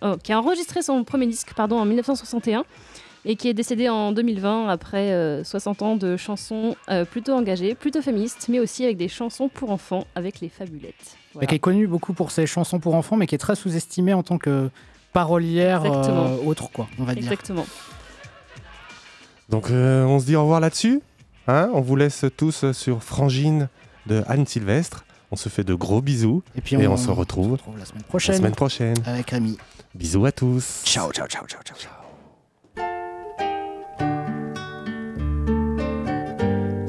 en- 0.01 0.09
oh, 0.11 0.15
qui 0.21 0.34
a 0.34 0.39
enregistré 0.39 0.81
son 0.81 1.05
premier 1.05 1.27
disque 1.27 1.53
pardon, 1.55 1.77
en 1.80 1.85
1961 1.85 2.65
et 3.25 3.35
qui 3.35 3.47
est 3.47 3.53
décédée 3.53 3.89
en 3.89 4.11
2020 4.11 4.67
après 4.67 5.11
euh, 5.11 5.43
60 5.43 5.81
ans 5.81 5.95
de 5.95 6.17
chansons 6.17 6.75
euh, 6.89 7.05
plutôt 7.05 7.33
engagées, 7.33 7.73
plutôt 7.75 8.01
féministes, 8.01 8.47
mais 8.49 8.59
aussi 8.59 8.83
avec 8.83 8.97
des 8.97 9.07
chansons 9.07 9.47
pour 9.49 9.71
enfants 9.71 10.05
avec 10.15 10.39
les 10.41 10.49
fabulettes. 10.49 11.17
Voilà. 11.33 11.45
Et 11.45 11.47
qui 11.47 11.55
est 11.55 11.59
connue 11.59 11.87
beaucoup 11.87 12.13
pour 12.13 12.31
ses 12.31 12.45
chansons 12.45 12.79
pour 12.79 12.95
enfants, 12.95 13.15
mais 13.15 13.27
qui 13.27 13.35
est 13.35 13.39
très 13.39 13.55
sous-estimée 13.55 14.13
en 14.13 14.23
tant 14.23 14.37
que 14.37 14.69
parolière 15.13 15.83
euh, 15.85 16.35
autre, 16.45 16.69
quoi, 16.71 16.87
on 16.99 17.03
va 17.03 17.13
dire. 17.13 17.23
Exactement. 17.23 17.65
Donc 19.49 19.69
euh, 19.69 20.03
on 20.05 20.19
se 20.19 20.25
dit 20.25 20.35
au 20.35 20.41
revoir 20.41 20.59
là-dessus. 20.59 21.01
Hein? 21.47 21.69
On 21.73 21.81
vous 21.81 21.95
laisse 21.95 22.25
tous 22.37 22.71
sur 22.71 23.03
Frangine 23.03 23.67
de 24.05 24.23
Anne 24.27 24.45
Sylvestre. 24.45 25.05
On 25.31 25.35
se 25.35 25.49
fait 25.49 25.63
de 25.63 25.73
gros 25.73 26.01
bisous 26.01 26.43
Et 26.55 26.61
puis 26.61 26.77
on, 26.77 26.91
on- 26.91 26.97
se 26.97 27.09
retrouve, 27.09 27.57
la 27.77 27.85
semaine 27.85 28.03
prochaine. 28.03 28.33
la 28.33 28.37
semaine 28.37 28.55
prochaine. 28.55 28.95
Avec 29.05 29.31
Rémi. 29.31 29.57
Bisous 29.95 30.25
à 30.25 30.31
tous. 30.31 30.83
Ciao, 30.85 31.11
ciao, 31.11 31.27
ciao, 31.27 31.45
ciao, 31.47 31.61
ciao. 31.63 32.02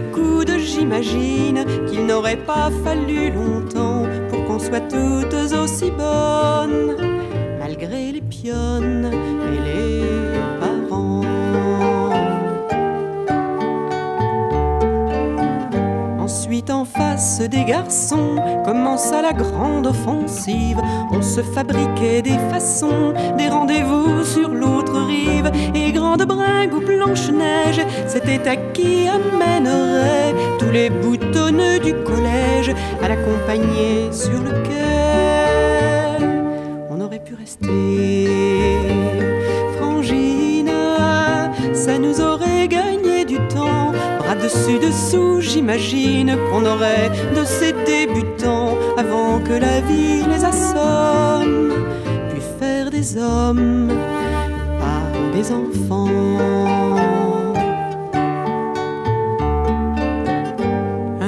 Coude, 0.00 0.52
j'imagine 0.58 1.66
qu'il 1.86 2.06
n'aurait 2.06 2.38
pas 2.38 2.70
fallu 2.82 3.30
longtemps 3.30 4.06
pour 4.30 4.44
qu'on 4.46 4.58
soit 4.58 4.80
toutes 4.80 5.34
aussi 5.52 5.90
bonnes, 5.90 6.96
malgré 7.58 8.12
les 8.12 8.22
pionnes 8.22 9.10
et 9.12 9.60
les 9.60 10.01
En 16.70 16.84
face 16.84 17.40
des 17.40 17.64
garçons, 17.64 18.36
commença 18.64 19.20
la 19.20 19.32
grande 19.32 19.86
offensive. 19.86 20.80
On 21.10 21.20
se 21.20 21.42
fabriquait 21.42 22.22
des 22.22 22.38
façons, 22.50 23.12
des 23.36 23.48
rendez-vous 23.48 24.24
sur 24.24 24.48
l'autre 24.48 25.00
rive. 25.06 25.50
Et 25.74 25.92
grande 25.92 26.24
bringue 26.24 26.72
ou 26.72 26.80
blanche-neige, 26.80 27.84
c'était 28.06 28.48
à 28.48 28.56
qui 28.56 29.08
amènerait 29.08 30.34
tous 30.58 30.70
les 30.70 30.88
boutonneux 30.88 31.80
du 31.80 31.94
collège 32.04 32.72
à 33.02 33.08
l'accompagner 33.08 34.12
sur 34.12 34.40
le 34.40 34.52
quai. 34.62 36.24
On 36.90 37.00
aurait 37.00 37.18
pu 37.18 37.34
rester 37.34 38.91
Bras 44.32 44.42
dessus 44.42 44.78
dessous, 44.78 45.40
j'imagine 45.40 46.36
qu'on 46.48 46.64
aurait 46.64 47.10
de 47.36 47.44
ces 47.44 47.72
débutants 47.84 48.78
avant 48.96 49.40
que 49.40 49.52
la 49.52 49.80
vie 49.82 50.24
les 50.26 50.44
assomme, 50.44 51.72
puis 52.30 52.40
faire 52.58 52.90
des 52.90 53.18
hommes 53.18 53.88
par 54.80 55.32
des 55.34 55.52
enfants. 55.52 57.21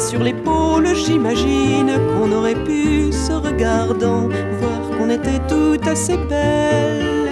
Sur 0.00 0.24
l'épaule, 0.24 0.88
j'imagine 0.94 1.92
qu'on 2.12 2.32
aurait 2.32 2.56
pu, 2.64 3.12
se 3.12 3.32
regardant, 3.32 4.28
voir 4.60 4.98
qu'on 4.98 5.08
était 5.08 5.38
toutes 5.48 5.86
assez 5.86 6.16
belles. 6.16 7.30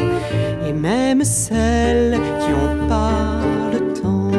Et 0.66 0.72
même 0.72 1.24
celles 1.24 2.20
qui 2.40 2.52
ont 2.52 2.86
pas 2.86 3.40
le 3.72 3.92
temps. 4.00 4.30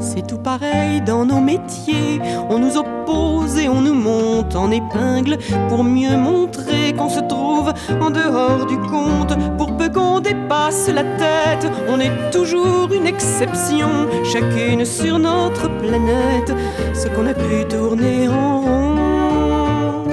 C'est 0.00 0.26
tout 0.26 0.38
pareil 0.38 1.00
dans 1.00 1.24
nos 1.24 1.40
métiers. 1.40 2.20
On 2.50 2.58
nous 2.58 2.76
oppose 2.76 3.29
et 3.58 3.68
on 3.68 3.80
nous 3.80 3.94
monte 3.94 4.54
en 4.54 4.70
épingle 4.70 5.38
pour 5.68 5.82
mieux 5.84 6.16
montrer 6.16 6.92
qu'on 6.96 7.08
se 7.08 7.20
trouve 7.20 7.72
en 8.00 8.10
dehors 8.10 8.66
du 8.66 8.76
compte. 8.78 9.36
Pour 9.56 9.76
peu 9.76 9.88
qu'on 9.88 10.20
dépasse 10.20 10.88
la 10.88 11.02
tête, 11.02 11.70
on 11.88 11.98
est 12.00 12.30
toujours 12.30 12.92
une 12.92 13.06
exception. 13.06 13.88
Chacune 14.24 14.84
sur 14.84 15.18
notre 15.18 15.68
planète, 15.78 16.54
ce 16.94 17.08
qu'on 17.08 17.26
a 17.26 17.34
pu 17.34 17.64
tourner 17.68 18.28
en 18.28 18.60
rond. 18.60 20.04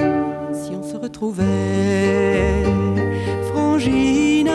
Si 0.52 0.72
on 0.74 0.82
se 0.82 0.96
retrouvait 0.96 2.64
frangine, 3.52 4.50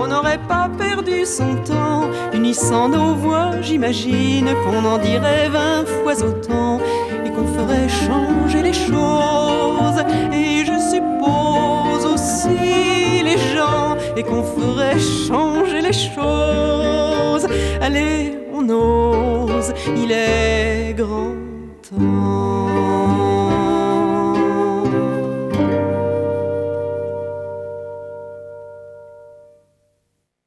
on 0.00 0.06
n'aurait 0.08 0.40
pas 0.48 0.68
perdu 0.78 1.24
son 1.24 1.56
temps, 1.64 2.02
unissant 2.32 2.88
nos 2.88 3.14
voix, 3.14 3.50
j'imagine 3.62 4.48
qu'on 4.64 4.84
en 4.84 4.98
dirait 4.98 5.48
vingt 5.48 5.86
fois 5.86 6.22
autant 6.22 6.80
choses. 8.72 10.00
Et 10.32 10.64
je 10.64 10.76
suppose 10.92 12.04
aussi 12.12 13.22
les 13.22 13.38
gens 13.54 13.96
et 14.16 14.22
qu'on 14.22 14.42
ferait 14.42 14.98
changer 14.98 15.80
les 15.80 15.92
choses. 15.92 17.46
Allez, 17.80 18.38
on 18.52 18.68
ose, 18.68 19.72
il 19.96 20.10
est 20.12 20.94
grand 20.96 21.34
temps. 21.88 22.75